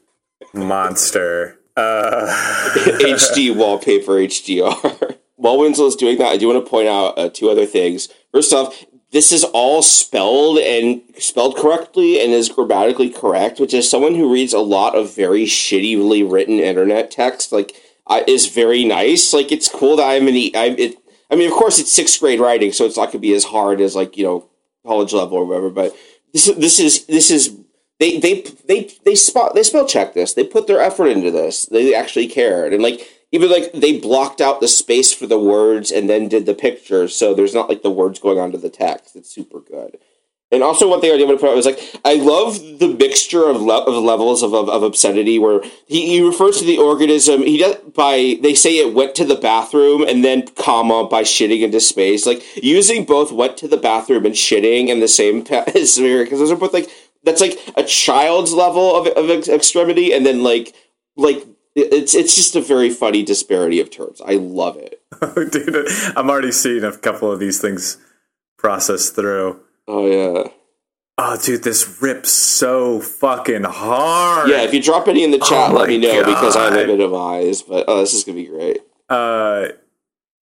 monster. 0.52 1.58
Uh, 1.76 2.26
HD 3.00 3.54
wallpaper 3.54 4.12
HDR. 4.12 5.16
While 5.36 5.58
Winslow 5.58 5.86
is 5.86 5.96
doing 5.96 6.18
that, 6.18 6.28
I 6.28 6.36
do 6.36 6.48
want 6.48 6.62
to 6.64 6.70
point 6.70 6.88
out 6.88 7.18
uh, 7.18 7.30
two 7.30 7.48
other 7.48 7.64
things. 7.64 8.08
First 8.32 8.52
off, 8.52 8.84
this 9.10 9.32
is 9.32 9.42
all 9.42 9.82
spelled 9.82 10.58
and 10.58 11.02
spelled 11.18 11.56
correctly 11.56 12.22
and 12.22 12.32
is 12.32 12.50
grammatically 12.50 13.10
correct, 13.10 13.58
which 13.58 13.72
is 13.72 13.88
someone 13.88 14.14
who 14.14 14.32
reads 14.32 14.52
a 14.52 14.60
lot 14.60 14.94
of 14.94 15.14
very 15.14 15.44
shittily 15.44 16.30
written 16.30 16.60
internet 16.60 17.10
text. 17.10 17.52
Like, 17.52 17.74
I, 18.06 18.22
is 18.26 18.46
very 18.46 18.84
nice. 18.84 19.32
Like, 19.32 19.50
it's 19.50 19.68
cool 19.68 19.96
that 19.96 20.08
I'm 20.08 20.28
in 20.28 20.34
the. 20.34 20.52
I'm, 20.54 20.78
it, 20.78 20.96
I 21.30 21.36
mean, 21.36 21.50
of 21.50 21.56
course, 21.56 21.78
it's 21.78 21.92
sixth 21.92 22.20
grade 22.20 22.40
writing, 22.40 22.72
so 22.72 22.84
it's 22.84 22.96
not 22.96 23.06
going 23.06 23.12
to 23.12 23.18
be 23.20 23.34
as 23.34 23.44
hard 23.44 23.80
as 23.80 23.96
like 23.96 24.16
you 24.16 24.24
know 24.24 24.48
college 24.84 25.12
level 25.12 25.38
or 25.38 25.46
whatever. 25.46 25.70
But 25.70 25.96
this 26.32 26.46
this 26.46 26.78
is 26.78 27.06
this 27.06 27.30
is 27.30 27.56
they 28.00 28.18
they 28.18 28.42
they 28.66 28.90
they 29.04 29.14
spot 29.14 29.54
they 29.54 29.62
spell 29.62 29.86
check 29.86 30.14
this. 30.14 30.34
They 30.34 30.44
put 30.44 30.66
their 30.66 30.80
effort 30.80 31.08
into 31.08 31.30
this. 31.30 31.66
They 31.66 31.94
actually 31.94 32.26
cared, 32.26 32.72
and 32.72 32.82
like 32.82 33.06
even 33.30 33.50
like 33.50 33.72
they 33.72 33.98
blocked 33.98 34.40
out 34.40 34.60
the 34.60 34.68
space 34.68 35.12
for 35.12 35.26
the 35.26 35.38
words 35.38 35.92
and 35.92 36.08
then 36.10 36.26
did 36.26 36.46
the 36.46 36.54
picture, 36.54 37.06
so 37.06 37.34
there's 37.34 37.54
not 37.54 37.68
like 37.68 37.82
the 37.82 37.90
words 37.90 38.18
going 38.18 38.38
onto 38.38 38.58
the 38.58 38.70
text. 38.70 39.14
It's 39.14 39.30
super 39.30 39.60
good. 39.60 39.98
And 40.52 40.64
also, 40.64 40.88
one 40.88 41.00
thing 41.00 41.12
I 41.12 41.16
did 41.16 41.28
want 41.28 41.38
to 41.38 41.40
point 41.40 41.52
out 41.52 41.56
was 41.56 41.66
like 41.66 42.00
I 42.04 42.14
love 42.14 42.58
the 42.80 42.88
mixture 42.88 43.48
of, 43.48 43.62
le- 43.62 43.84
of 43.84 44.02
levels 44.02 44.42
of, 44.42 44.52
of, 44.52 44.68
of 44.68 44.82
obscenity 44.82 45.38
where 45.38 45.60
he, 45.86 46.08
he 46.08 46.22
refers 46.26 46.58
to 46.58 46.64
the 46.64 46.76
organism 46.78 47.42
he 47.42 47.58
does 47.58 47.76
by 47.94 48.36
they 48.42 48.54
say 48.54 48.78
it 48.78 48.92
went 48.92 49.14
to 49.16 49.24
the 49.24 49.36
bathroom 49.36 50.02
and 50.02 50.24
then 50.24 50.48
comma 50.56 51.06
by 51.06 51.22
shitting 51.22 51.62
into 51.62 51.78
space 51.78 52.26
like 52.26 52.42
using 52.60 53.04
both 53.04 53.30
went 53.30 53.56
to 53.58 53.68
the 53.68 53.76
bathroom 53.76 54.26
and 54.26 54.34
shitting 54.34 54.88
in 54.88 54.98
the 54.98 55.06
same 55.06 55.44
pa- 55.44 55.62
because 55.66 55.94
those 55.96 56.50
are 56.50 56.56
both 56.56 56.72
like 56.72 56.90
that's 57.24 57.40
like 57.40 57.58
a 57.76 57.82
child's 57.84 58.52
level 58.52 58.96
of, 58.96 59.06
of 59.08 59.30
ex- 59.30 59.48
extremity 59.48 60.12
and 60.12 60.24
then 60.24 60.42
like 60.42 60.74
like 61.16 61.46
it's 61.76 62.14
it's 62.14 62.34
just 62.34 62.56
a 62.56 62.60
very 62.60 62.90
funny 62.90 63.22
disparity 63.22 63.80
of 63.80 63.90
terms. 63.90 64.20
I 64.24 64.34
love 64.34 64.76
it. 64.76 65.00
dude, 65.52 65.86
I'm 66.16 66.28
already 66.30 66.52
seeing 66.52 66.82
a 66.84 66.96
couple 66.96 67.30
of 67.30 67.38
these 67.38 67.60
things 67.60 67.98
process 68.58 69.10
through. 69.10 69.60
Oh 69.86 70.06
yeah. 70.06 70.44
Oh, 71.22 71.36
dude, 71.42 71.64
this 71.64 72.00
rips 72.00 72.30
so 72.30 72.98
fucking 73.00 73.64
hard. 73.64 74.48
Yeah, 74.48 74.62
if 74.62 74.72
you 74.72 74.80
drop 74.82 75.06
any 75.06 75.22
in 75.22 75.32
the 75.32 75.38
chat, 75.38 75.70
Oh 75.70 75.74
let 75.74 75.88
me 75.88 75.98
know 75.98 76.24
because 76.24 76.56
I 76.56 76.64
have 76.64 76.74
a 76.74 76.86
bit 76.86 77.00
of 77.00 77.12
eyes. 77.12 77.60
But 77.62 77.84
oh, 77.88 78.00
this 78.00 78.14
is 78.14 78.24
gonna 78.24 78.36
be 78.36 78.46
great. 78.46 78.78
Uh, 79.08 79.68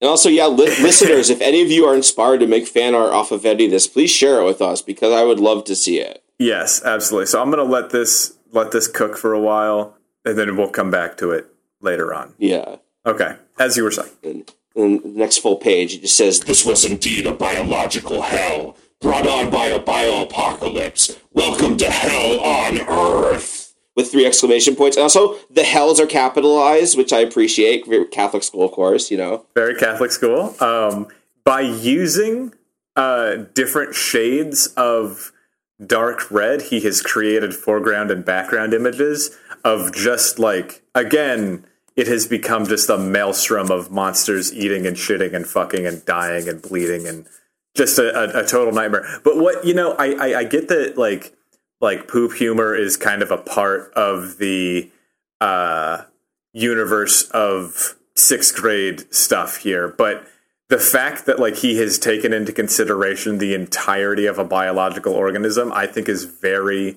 And 0.03 0.11
also, 0.11 0.29
yeah, 0.29 0.47
li- 0.49 0.67
listeners, 0.83 1.31
if 1.31 1.41
any 1.41 1.63
of 1.63 1.71
you 1.71 1.87
are 1.87 1.95
inspired 1.95 2.41
to 2.41 2.47
make 2.47 2.67
fan 2.67 2.95
art 2.95 3.13
off 3.15 3.33
of 3.33 3.47
any 3.47 3.65
of 3.65 3.71
this, 3.71 3.87
please 3.87 4.11
share 4.11 4.41
it 4.41 4.45
with 4.45 4.61
us 4.61 4.83
because 4.83 5.13
I 5.15 5.25
would 5.25 5.41
love 5.41 5.65
to 5.65 5.75
see 5.75 5.99
it. 5.99 6.23
Yes, 6.39 6.83
absolutely. 6.85 7.27
So 7.27 7.41
I'm 7.43 7.51
gonna 7.51 7.63
let 7.65 7.91
this 7.91 8.37
let 8.53 8.71
this 8.71 8.87
cook 8.89 9.17
for 9.17 9.33
a 9.33 9.41
while, 9.41 9.97
and 10.25 10.39
then 10.39 10.57
we'll 10.57 10.71
come 10.71 10.91
back 10.91 11.17
to 11.19 11.31
it 11.31 11.47
later 11.81 12.15
on. 12.15 12.35
Yeah. 12.39 12.77
Okay, 13.05 13.37
as 13.59 13.77
you 13.77 13.85
were 13.85 13.91
saying. 13.91 14.11
And, 14.23 14.53
and 14.75 15.03
the 15.03 15.09
next 15.09 15.39
full 15.39 15.57
page, 15.57 15.95
it 15.95 16.01
just 16.03 16.17
says, 16.17 16.41
This 16.41 16.65
was 16.65 16.85
indeed 16.85 17.27
a 17.27 17.33
biological 17.33 18.23
hell, 18.23 18.77
brought 19.01 19.27
on 19.27 19.51
by 19.51 19.67
a 19.67 19.81
bioapocalypse. 19.81 21.19
Welcome 21.33 21.77
to 21.79 21.91
hell 21.91 22.41
on 22.41 22.81
Earth. 22.89 23.75
with 23.95 24.11
three 24.11 24.27
exclamation 24.27 24.75
points. 24.77 24.97
And 24.97 25.03
also, 25.05 25.37
the 25.51 25.63
hells 25.65 26.01
are 26.01 26.07
capitalized, 26.07 26.97
which 26.99 27.13
I 27.13 27.21
appreciate. 27.21 27.87
Very 27.87 28.07
Catholic 28.07 28.43
school, 28.43 28.65
of 28.65 28.73
course, 28.73 29.11
you 29.11 29.17
know. 29.17 29.47
very 29.55 29.75
Catholic 29.75 30.11
school. 30.13 30.55
Um, 30.61 31.07
by 31.45 31.61
using 31.61 32.53
uh, 32.97 33.37
different 33.55 33.95
shades 33.95 34.67
of 34.77 35.33
dark 35.85 36.31
red, 36.31 36.63
he 36.63 36.81
has 36.81 37.03
created 37.03 37.55
foreground 37.55 38.11
and 38.11 38.25
background 38.25 38.75
images 38.75 39.37
of 39.65 39.93
just 39.95 40.39
like 40.39 40.83
again. 40.95 41.67
It 41.97 42.09
has 42.09 42.27
become 42.27 42.67
just 42.67 42.91
a 42.91 42.99
maelstrom 42.99 43.71
of 43.71 43.91
monsters 43.91 44.53
eating 44.53 44.87
and 44.87 44.99
shitting 44.99 45.33
and 45.33 45.47
fucking 45.47 45.87
and 45.87 46.05
dying 46.05 46.47
and 46.47 46.61
bleeding 46.61 47.07
and 47.07 47.27
just 47.75 47.99
a, 47.99 48.15
a, 48.15 48.43
a 48.43 48.47
total 48.47 48.71
nightmare. 48.71 49.07
But 49.25 49.39
what 49.39 49.65
you 49.65 49.73
know, 49.73 49.93
I, 49.93 50.13
I 50.13 50.39
I 50.41 50.45
get 50.45 50.69
that 50.69 50.99
like 50.99 51.35
like 51.81 52.09
poop 52.09 52.35
humor 52.35 52.75
is 52.75 52.97
kind 52.97 53.23
of 53.23 53.31
a 53.31 53.39
part 53.39 53.93
of 53.95 54.39
the 54.39 54.91
uh, 55.41 56.03
universe 56.53 57.29
of 57.31 57.97
sixth 58.15 58.55
grade 58.57 59.13
stuff 59.15 59.59
here, 59.59 59.89
but 59.89 60.27
the 60.69 60.79
fact 60.79 61.27
that 61.27 61.39
like 61.39 61.57
he 61.57 61.77
has 61.79 61.99
taken 61.99 62.33
into 62.33 62.53
consideration 62.53 63.39
the 63.39 63.55
entirety 63.55 64.27
of 64.27 64.39
a 64.39 64.45
biological 64.45 65.13
organism, 65.13 65.73
I 65.73 65.87
think 65.87 66.09
is 66.09 66.25
very 66.25 66.97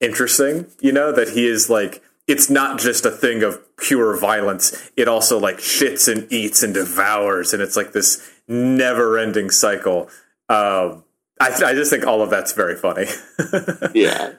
interesting. 0.00 0.66
You 0.80 0.92
know 0.92 1.12
that 1.12 1.30
he 1.30 1.46
is 1.46 1.68
like 1.68 2.02
it's 2.26 2.48
not 2.48 2.78
just 2.78 3.04
a 3.04 3.10
thing 3.10 3.42
of 3.42 3.58
pure 3.76 4.16
violence. 4.18 4.90
It 4.96 5.08
also 5.08 5.38
like 5.38 5.58
shits 5.58 6.10
and 6.10 6.32
eats 6.32 6.62
and 6.62 6.72
devours, 6.72 7.52
and 7.52 7.62
it's 7.62 7.76
like 7.76 7.92
this 7.92 8.30
never-ending 8.48 9.50
cycle. 9.50 10.08
Um, 10.48 11.04
I, 11.40 11.48
I 11.64 11.74
just 11.74 11.90
think 11.90 12.06
all 12.06 12.22
of 12.22 12.30
that's 12.30 12.52
very 12.52 12.76
funny. 12.76 13.06
Yeah. 13.94 14.34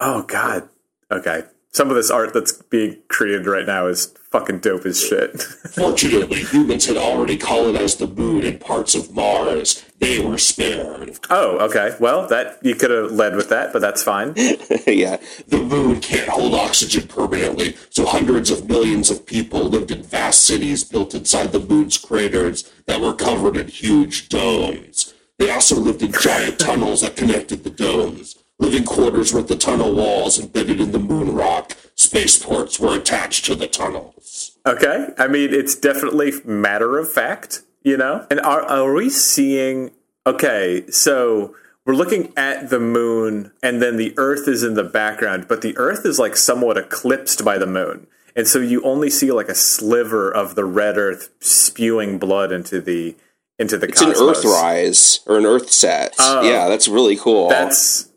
oh 0.00 0.22
God. 0.22 0.68
Okay. 1.10 1.44
Some 1.74 1.90
of 1.90 1.96
this 1.96 2.08
art 2.08 2.32
that's 2.32 2.52
being 2.52 2.98
created 3.08 3.46
right 3.48 3.66
now 3.66 3.88
is 3.88 4.14
fucking 4.30 4.60
dope 4.60 4.86
as 4.86 5.04
shit. 5.04 5.42
Fortunately, 5.42 6.44
humans 6.44 6.86
had 6.86 6.96
already 6.96 7.36
colonized 7.36 7.98
the 7.98 8.06
moon 8.06 8.44
and 8.44 8.60
parts 8.60 8.94
of 8.94 9.12
Mars. 9.12 9.84
They 9.98 10.24
were 10.24 10.38
spared. 10.38 11.18
oh, 11.30 11.58
okay. 11.58 11.96
Well, 11.98 12.28
that 12.28 12.60
you 12.62 12.76
could 12.76 12.92
have 12.92 13.10
led 13.10 13.34
with 13.34 13.48
that, 13.48 13.72
but 13.72 13.80
that's 13.80 14.04
fine. 14.04 14.34
yeah. 14.86 15.16
The 15.48 15.64
moon 15.64 16.00
can't 16.00 16.28
hold 16.28 16.54
oxygen 16.54 17.08
permanently, 17.08 17.76
so 17.90 18.06
hundreds 18.06 18.52
of 18.52 18.68
millions 18.68 19.10
of 19.10 19.26
people 19.26 19.64
lived 19.64 19.90
in 19.90 20.04
vast 20.04 20.44
cities 20.44 20.84
built 20.84 21.12
inside 21.12 21.50
the 21.50 21.58
moon's 21.58 21.98
craters 21.98 22.72
that 22.86 23.00
were 23.00 23.14
covered 23.14 23.56
in 23.56 23.66
huge 23.66 24.28
domes. 24.28 25.12
They 25.38 25.50
also 25.50 25.74
lived 25.74 26.02
in 26.02 26.12
giant 26.12 26.60
tunnels 26.60 27.00
that 27.00 27.16
connected 27.16 27.64
the 27.64 27.70
domes. 27.70 28.43
Living 28.64 28.84
quarters 28.84 29.34
with 29.34 29.48
the 29.48 29.56
tunnel 29.56 29.94
walls 29.94 30.40
embedded 30.40 30.80
in 30.80 30.90
the 30.92 30.98
moon 30.98 31.34
rock. 31.34 31.76
Spaceports 31.96 32.80
were 32.80 32.96
attached 32.96 33.44
to 33.44 33.54
the 33.54 33.66
tunnels. 33.66 34.56
Okay. 34.66 35.08
I 35.18 35.28
mean, 35.28 35.52
it's 35.52 35.74
definitely 35.74 36.32
matter 36.46 36.96
of 36.98 37.12
fact, 37.12 37.60
you 37.82 37.98
know? 37.98 38.26
And 38.30 38.40
are, 38.40 38.62
are 38.62 38.94
we 38.94 39.10
seeing. 39.10 39.90
Okay, 40.26 40.86
so 40.88 41.54
we're 41.84 41.94
looking 41.94 42.32
at 42.38 42.70
the 42.70 42.80
moon, 42.80 43.52
and 43.62 43.82
then 43.82 43.98
the 43.98 44.14
Earth 44.16 44.48
is 44.48 44.62
in 44.62 44.72
the 44.72 44.82
background, 44.82 45.46
but 45.46 45.60
the 45.60 45.76
Earth 45.76 46.06
is 46.06 46.18
like 46.18 46.34
somewhat 46.34 46.78
eclipsed 46.78 47.44
by 47.44 47.58
the 47.58 47.66
moon. 47.66 48.06
And 48.34 48.48
so 48.48 48.60
you 48.60 48.82
only 48.82 49.10
see 49.10 49.30
like 49.30 49.50
a 49.50 49.54
sliver 49.54 50.34
of 50.34 50.54
the 50.54 50.64
red 50.64 50.96
Earth 50.96 51.28
spewing 51.38 52.18
blood 52.18 52.50
into 52.50 52.80
the 52.80 53.14
into 53.58 53.76
the 53.76 53.88
It's 53.88 54.00
an 54.00 54.14
cosmos. 54.14 54.42
Earthrise 54.42 55.20
or 55.26 55.36
an 55.36 55.44
Earth 55.44 55.70
set. 55.70 56.14
Oh. 56.18 56.40
yeah, 56.42 56.68
that's 56.68 56.88
really 56.88 57.16
cool. 57.16 57.50
That's 57.50 58.08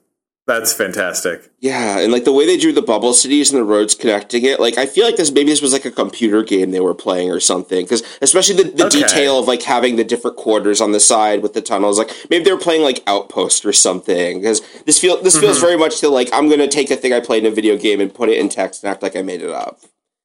that's 0.48 0.74
fantastic. 0.74 1.52
yeah, 1.60 2.00
and 2.00 2.12
like 2.12 2.24
the 2.24 2.32
way 2.32 2.46
they 2.46 2.58
drew 2.58 2.72
the 2.72 2.82
bubble 2.82 3.14
cities 3.14 3.52
and 3.52 3.60
the 3.60 3.66
roads 3.66 3.94
connecting 3.94 4.46
it, 4.46 4.60
like 4.60 4.78
I 4.78 4.86
feel 4.86 5.06
like 5.06 5.18
this 5.18 5.32
maybe 5.32 5.50
this 5.50 5.62
was 5.62 5.74
like 5.74 5.86
a 5.86 5.92
computer 5.92 6.42
game 6.42 6.72
they 6.72 6.80
were 6.80 6.94
playing 6.96 7.30
or 7.30 7.40
something. 7.40 7.84
Because 7.86 8.02
especially 8.22 8.56
the, 8.64 8.70
the 8.72 8.86
Okay. 8.88 9.02
detail 9.02 9.38
of 9.40 9.48
like 9.48 9.62
having 9.62 9.98
the 9.98 10.04
different 10.04 10.38
quarters 10.38 10.80
on 10.82 10.94
the 10.94 11.00
side 11.00 11.44
with 11.44 11.54
the 11.54 11.62
tunnels, 11.62 11.98
like 12.00 12.12
maybe 12.30 12.46
they 12.46 12.52
were 12.54 12.58
playing 12.60 12.82
like 12.82 13.04
Outpost 13.06 13.66
or 13.66 13.74
something. 13.74 14.40
Because 14.40 14.62
this 14.86 14.98
feel 15.00 15.22
this 15.22 15.36
Mm-hmm. 15.36 15.42
feels 15.46 15.60
very 15.60 15.78
much 15.78 16.00
to 16.00 16.10
like 16.10 16.30
I'm 16.34 16.50
gonna 16.50 16.68
take 16.68 16.90
a 16.92 16.96
thing 16.96 17.12
I 17.14 17.20
played 17.20 17.44
in 17.46 17.52
a 17.52 17.56
video 17.56 17.78
game 17.78 18.00
and 18.00 18.14
put 18.14 18.30
it 18.30 18.38
in 18.40 18.50
text 18.50 18.84
and 18.84 18.90
act 18.92 19.04
like 19.04 19.16
I 19.16 19.22
made 19.22 19.42
it 19.42 19.50
up 19.52 19.82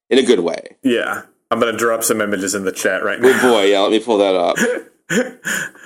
in 0.09 0.19
a 0.19 0.23
good 0.23 0.41
way. 0.41 0.77
Yeah. 0.83 1.23
I'm 1.51 1.59
gonna 1.61 1.77
drop 1.77 2.03
some 2.05 2.21
images 2.23 2.55
in 2.55 2.65
the 2.65 2.73
chat 2.73 3.05
right 3.05 3.21
Good 3.21 3.37
now. 3.37 3.43
boy, 3.53 3.65
yeah. 3.65 3.81
Let 3.81 3.91
me 3.91 4.01
pull 4.01 4.19
that 4.19 4.35
up. 4.35 4.57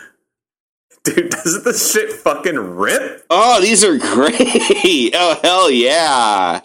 Dude, 1.07 1.31
doesn't 1.45 1.65
this 1.65 1.93
shit 1.93 2.13
fucking 2.13 2.77
rip? 2.77 3.25
Oh, 3.31 3.61
these 3.61 3.83
are 3.85 3.97
great. 4.15 5.13
Oh, 5.15 5.39
hell 5.43 5.71
yeah. 5.71 6.61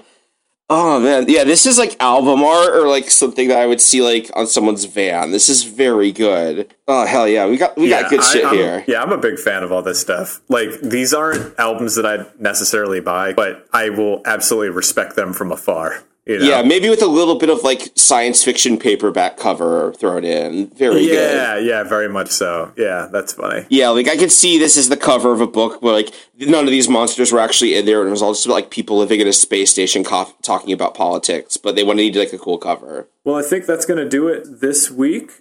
Oh, 0.73 1.01
man. 1.01 1.25
Yeah, 1.27 1.43
this 1.43 1.65
is 1.65 1.77
like 1.77 1.97
album 2.01 2.41
art 2.43 2.73
or 2.73 2.87
like 2.87 3.11
something 3.11 3.49
that 3.49 3.59
I 3.59 3.65
would 3.67 3.81
see 3.81 4.01
like 4.01 4.31
on 4.35 4.47
someone's 4.47 4.85
van. 4.85 5.31
This 5.31 5.49
is 5.49 5.63
very 5.63 6.13
good. 6.13 6.73
Oh, 6.87 7.05
hell 7.05 7.27
yeah. 7.27 7.45
We 7.45 7.57
got 7.57 7.75
we 7.77 7.89
got 7.89 8.09
good 8.09 8.21
I- 8.21 8.23
shit 8.31 8.45
I'm- 8.45 8.55
here. 8.55 8.85
Yeah, 8.87 9.01
I'm 9.03 9.11
a 9.11 9.17
big 9.17 9.37
fan 9.37 9.63
of 9.63 9.71
all 9.73 9.81
this 9.81 9.99
stuff. 9.99 10.39
Like 10.47 10.79
these 10.81 11.13
aren't 11.13 11.59
albums 11.59 11.95
that 11.95 12.05
I'd 12.05 12.39
necessarily 12.39 13.01
buy, 13.01 13.33
but 13.33 13.67
I 13.73 13.89
will 13.89 14.21
absolutely 14.25 14.69
respect 14.69 15.15
them 15.17 15.33
from 15.33 15.51
afar. 15.51 16.03
You 16.31 16.39
know? 16.39 16.45
Yeah, 16.45 16.61
maybe 16.63 16.89
with 16.89 17.01
a 17.01 17.07
little 17.07 17.35
bit 17.35 17.49
of 17.49 17.63
like 17.63 17.91
science 17.95 18.43
fiction 18.43 18.77
paperback 18.77 19.37
cover 19.37 19.93
thrown 19.93 20.23
in. 20.23 20.67
Very 20.69 21.05
good. 21.05 21.35
yeah, 21.35 21.57
yeah, 21.57 21.83
very 21.83 22.09
much 22.09 22.29
so. 22.29 22.71
Yeah, 22.77 23.07
that's 23.11 23.33
funny. 23.33 23.65
Yeah, 23.69 23.89
like 23.89 24.07
I 24.07 24.17
could 24.17 24.31
see 24.31 24.57
this 24.57 24.77
is 24.77 24.89
the 24.89 24.97
cover 24.97 25.31
of 25.31 25.41
a 25.41 25.47
book 25.47 25.81
where 25.81 25.93
like 25.93 26.13
none 26.39 26.65
of 26.65 26.71
these 26.71 26.89
monsters 26.89 27.31
were 27.31 27.39
actually 27.39 27.75
in 27.75 27.85
there, 27.85 27.99
and 27.99 28.07
it 28.07 28.11
was 28.11 28.21
all 28.21 28.33
just 28.33 28.47
like 28.47 28.69
people 28.69 28.97
living 28.97 29.19
in 29.19 29.27
a 29.27 29.33
space 29.33 29.71
station 29.71 30.03
co- 30.03 30.33
talking 30.41 30.73
about 30.73 30.93
politics, 30.95 31.57
but 31.57 31.75
they 31.75 31.83
wanted 31.83 32.03
to 32.03 32.03
need 32.11 32.15
like 32.15 32.33
a 32.33 32.37
cool 32.37 32.57
cover. 32.57 33.07
Well, 33.23 33.35
I 33.35 33.43
think 33.43 33.65
that's 33.65 33.85
going 33.85 33.99
to 33.99 34.09
do 34.09 34.27
it 34.27 34.61
this 34.61 34.89
week. 34.89 35.31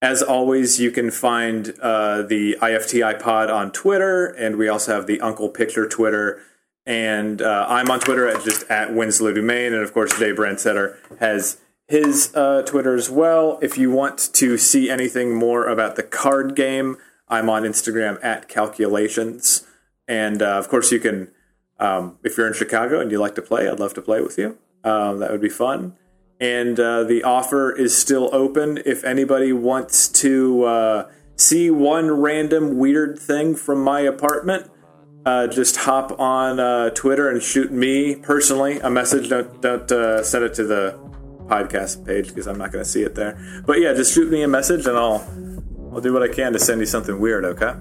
As 0.00 0.22
always, 0.22 0.78
you 0.78 0.92
can 0.92 1.10
find 1.10 1.74
uh, 1.82 2.22
the 2.22 2.56
IFTI 2.62 3.18
pod 3.20 3.50
on 3.50 3.72
Twitter, 3.72 4.26
and 4.26 4.56
we 4.56 4.68
also 4.68 4.94
have 4.94 5.06
the 5.08 5.20
Uncle 5.20 5.48
Picture 5.48 5.88
Twitter. 5.88 6.40
And 6.88 7.42
uh, 7.42 7.66
I'm 7.68 7.90
on 7.90 8.00
Twitter 8.00 8.26
at 8.26 8.42
just 8.44 8.68
at 8.70 8.94
Winslow 8.94 9.34
Dumaine, 9.34 9.68
and 9.68 9.82
of 9.82 9.92
course, 9.92 10.18
Jay 10.18 10.32
Brandstetter 10.32 10.96
has 11.20 11.60
his 11.86 12.34
uh, 12.34 12.62
Twitter 12.62 12.94
as 12.94 13.10
well. 13.10 13.58
If 13.62 13.76
you 13.76 13.90
want 13.90 14.30
to 14.32 14.56
see 14.56 14.90
anything 14.90 15.34
more 15.34 15.66
about 15.66 15.96
the 15.96 16.02
card 16.02 16.56
game, 16.56 16.96
I'm 17.28 17.50
on 17.50 17.62
Instagram 17.62 18.18
at 18.24 18.48
Calculations, 18.48 19.66
and 20.08 20.42
uh, 20.42 20.58
of 20.58 20.68
course, 20.68 20.90
you 20.90 20.98
can. 20.98 21.30
Um, 21.78 22.18
if 22.24 22.36
you're 22.36 22.48
in 22.48 22.54
Chicago 22.54 22.98
and 22.98 23.08
you 23.12 23.20
like 23.20 23.36
to 23.36 23.42
play, 23.42 23.68
I'd 23.68 23.78
love 23.78 23.94
to 23.94 24.02
play 24.02 24.20
with 24.20 24.36
you. 24.36 24.58
Um, 24.82 25.20
that 25.20 25.30
would 25.30 25.40
be 25.40 25.48
fun 25.48 25.96
and 26.40 26.78
uh, 26.78 27.04
the 27.04 27.22
offer 27.24 27.72
is 27.72 27.96
still 27.96 28.30
open. 28.32 28.80
If 28.84 29.04
anybody 29.04 29.52
wants 29.52 30.08
to 30.08 30.64
uh, 30.64 31.10
see 31.36 31.70
one 31.70 32.10
random 32.10 32.78
weird 32.78 33.18
thing 33.18 33.56
from 33.56 33.82
my 33.82 34.00
apartment, 34.00 34.70
uh, 35.28 35.46
just 35.46 35.76
hop 35.76 36.18
on 36.18 36.58
uh, 36.58 36.88
Twitter 36.90 37.28
and 37.28 37.42
shoot 37.42 37.70
me 37.70 38.14
personally 38.14 38.80
a 38.80 38.88
message. 38.88 39.28
Don't 39.28 39.60
don't 39.60 39.90
uh, 39.92 40.22
send 40.22 40.44
it 40.44 40.54
to 40.54 40.64
the 40.64 40.98
podcast 41.46 42.06
page 42.06 42.28
because 42.28 42.46
I'm 42.46 42.56
not 42.56 42.72
going 42.72 42.82
to 42.82 42.90
see 42.90 43.02
it 43.02 43.14
there. 43.14 43.38
But 43.66 43.80
yeah, 43.80 43.92
just 43.92 44.14
shoot 44.14 44.30
me 44.30 44.42
a 44.42 44.48
message 44.48 44.86
and 44.86 44.96
I'll 44.96 45.22
I'll 45.92 46.00
do 46.00 46.14
what 46.14 46.22
I 46.22 46.28
can 46.28 46.54
to 46.54 46.58
send 46.58 46.80
you 46.80 46.86
something 46.86 47.20
weird. 47.20 47.44
Okay. 47.44 47.74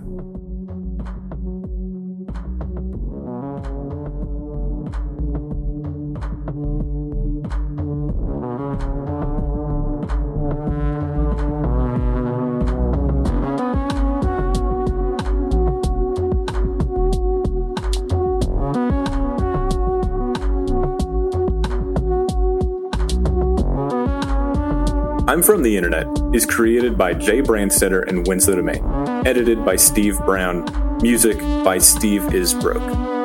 I'm 25.38 25.44
from 25.44 25.62
the 25.62 25.78
Internet 25.78 26.08
is 26.34 26.48
created 26.48 26.98
by 26.98 27.14
Jay 27.14 27.44
Brandstetter 27.44 28.04
and 28.08 28.26
Winslow 28.26 28.56
Dumaine. 28.56 29.24
Edited 29.24 29.64
by 29.64 29.76
Steve 29.76 30.18
Brown. 30.26 30.66
Music 31.00 31.38
by 31.64 31.78
steveisbroke. 31.78 33.17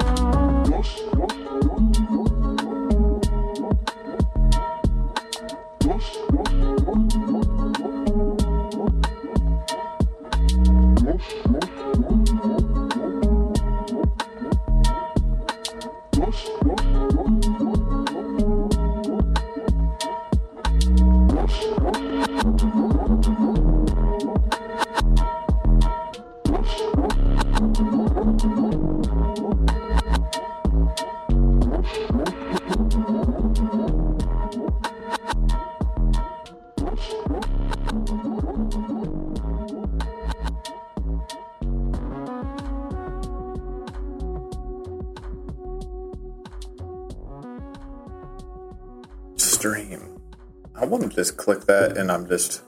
Just 52.32 52.62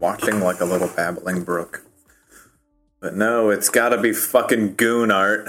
watching 0.00 0.40
like 0.40 0.60
a 0.60 0.64
little 0.64 0.88
babbling 0.88 1.44
brook. 1.44 1.84
But 2.98 3.14
no, 3.14 3.50
it's 3.50 3.68
gotta 3.68 4.00
be 4.00 4.12
fucking 4.12 4.74
goon 4.74 5.12
art. 5.12 5.46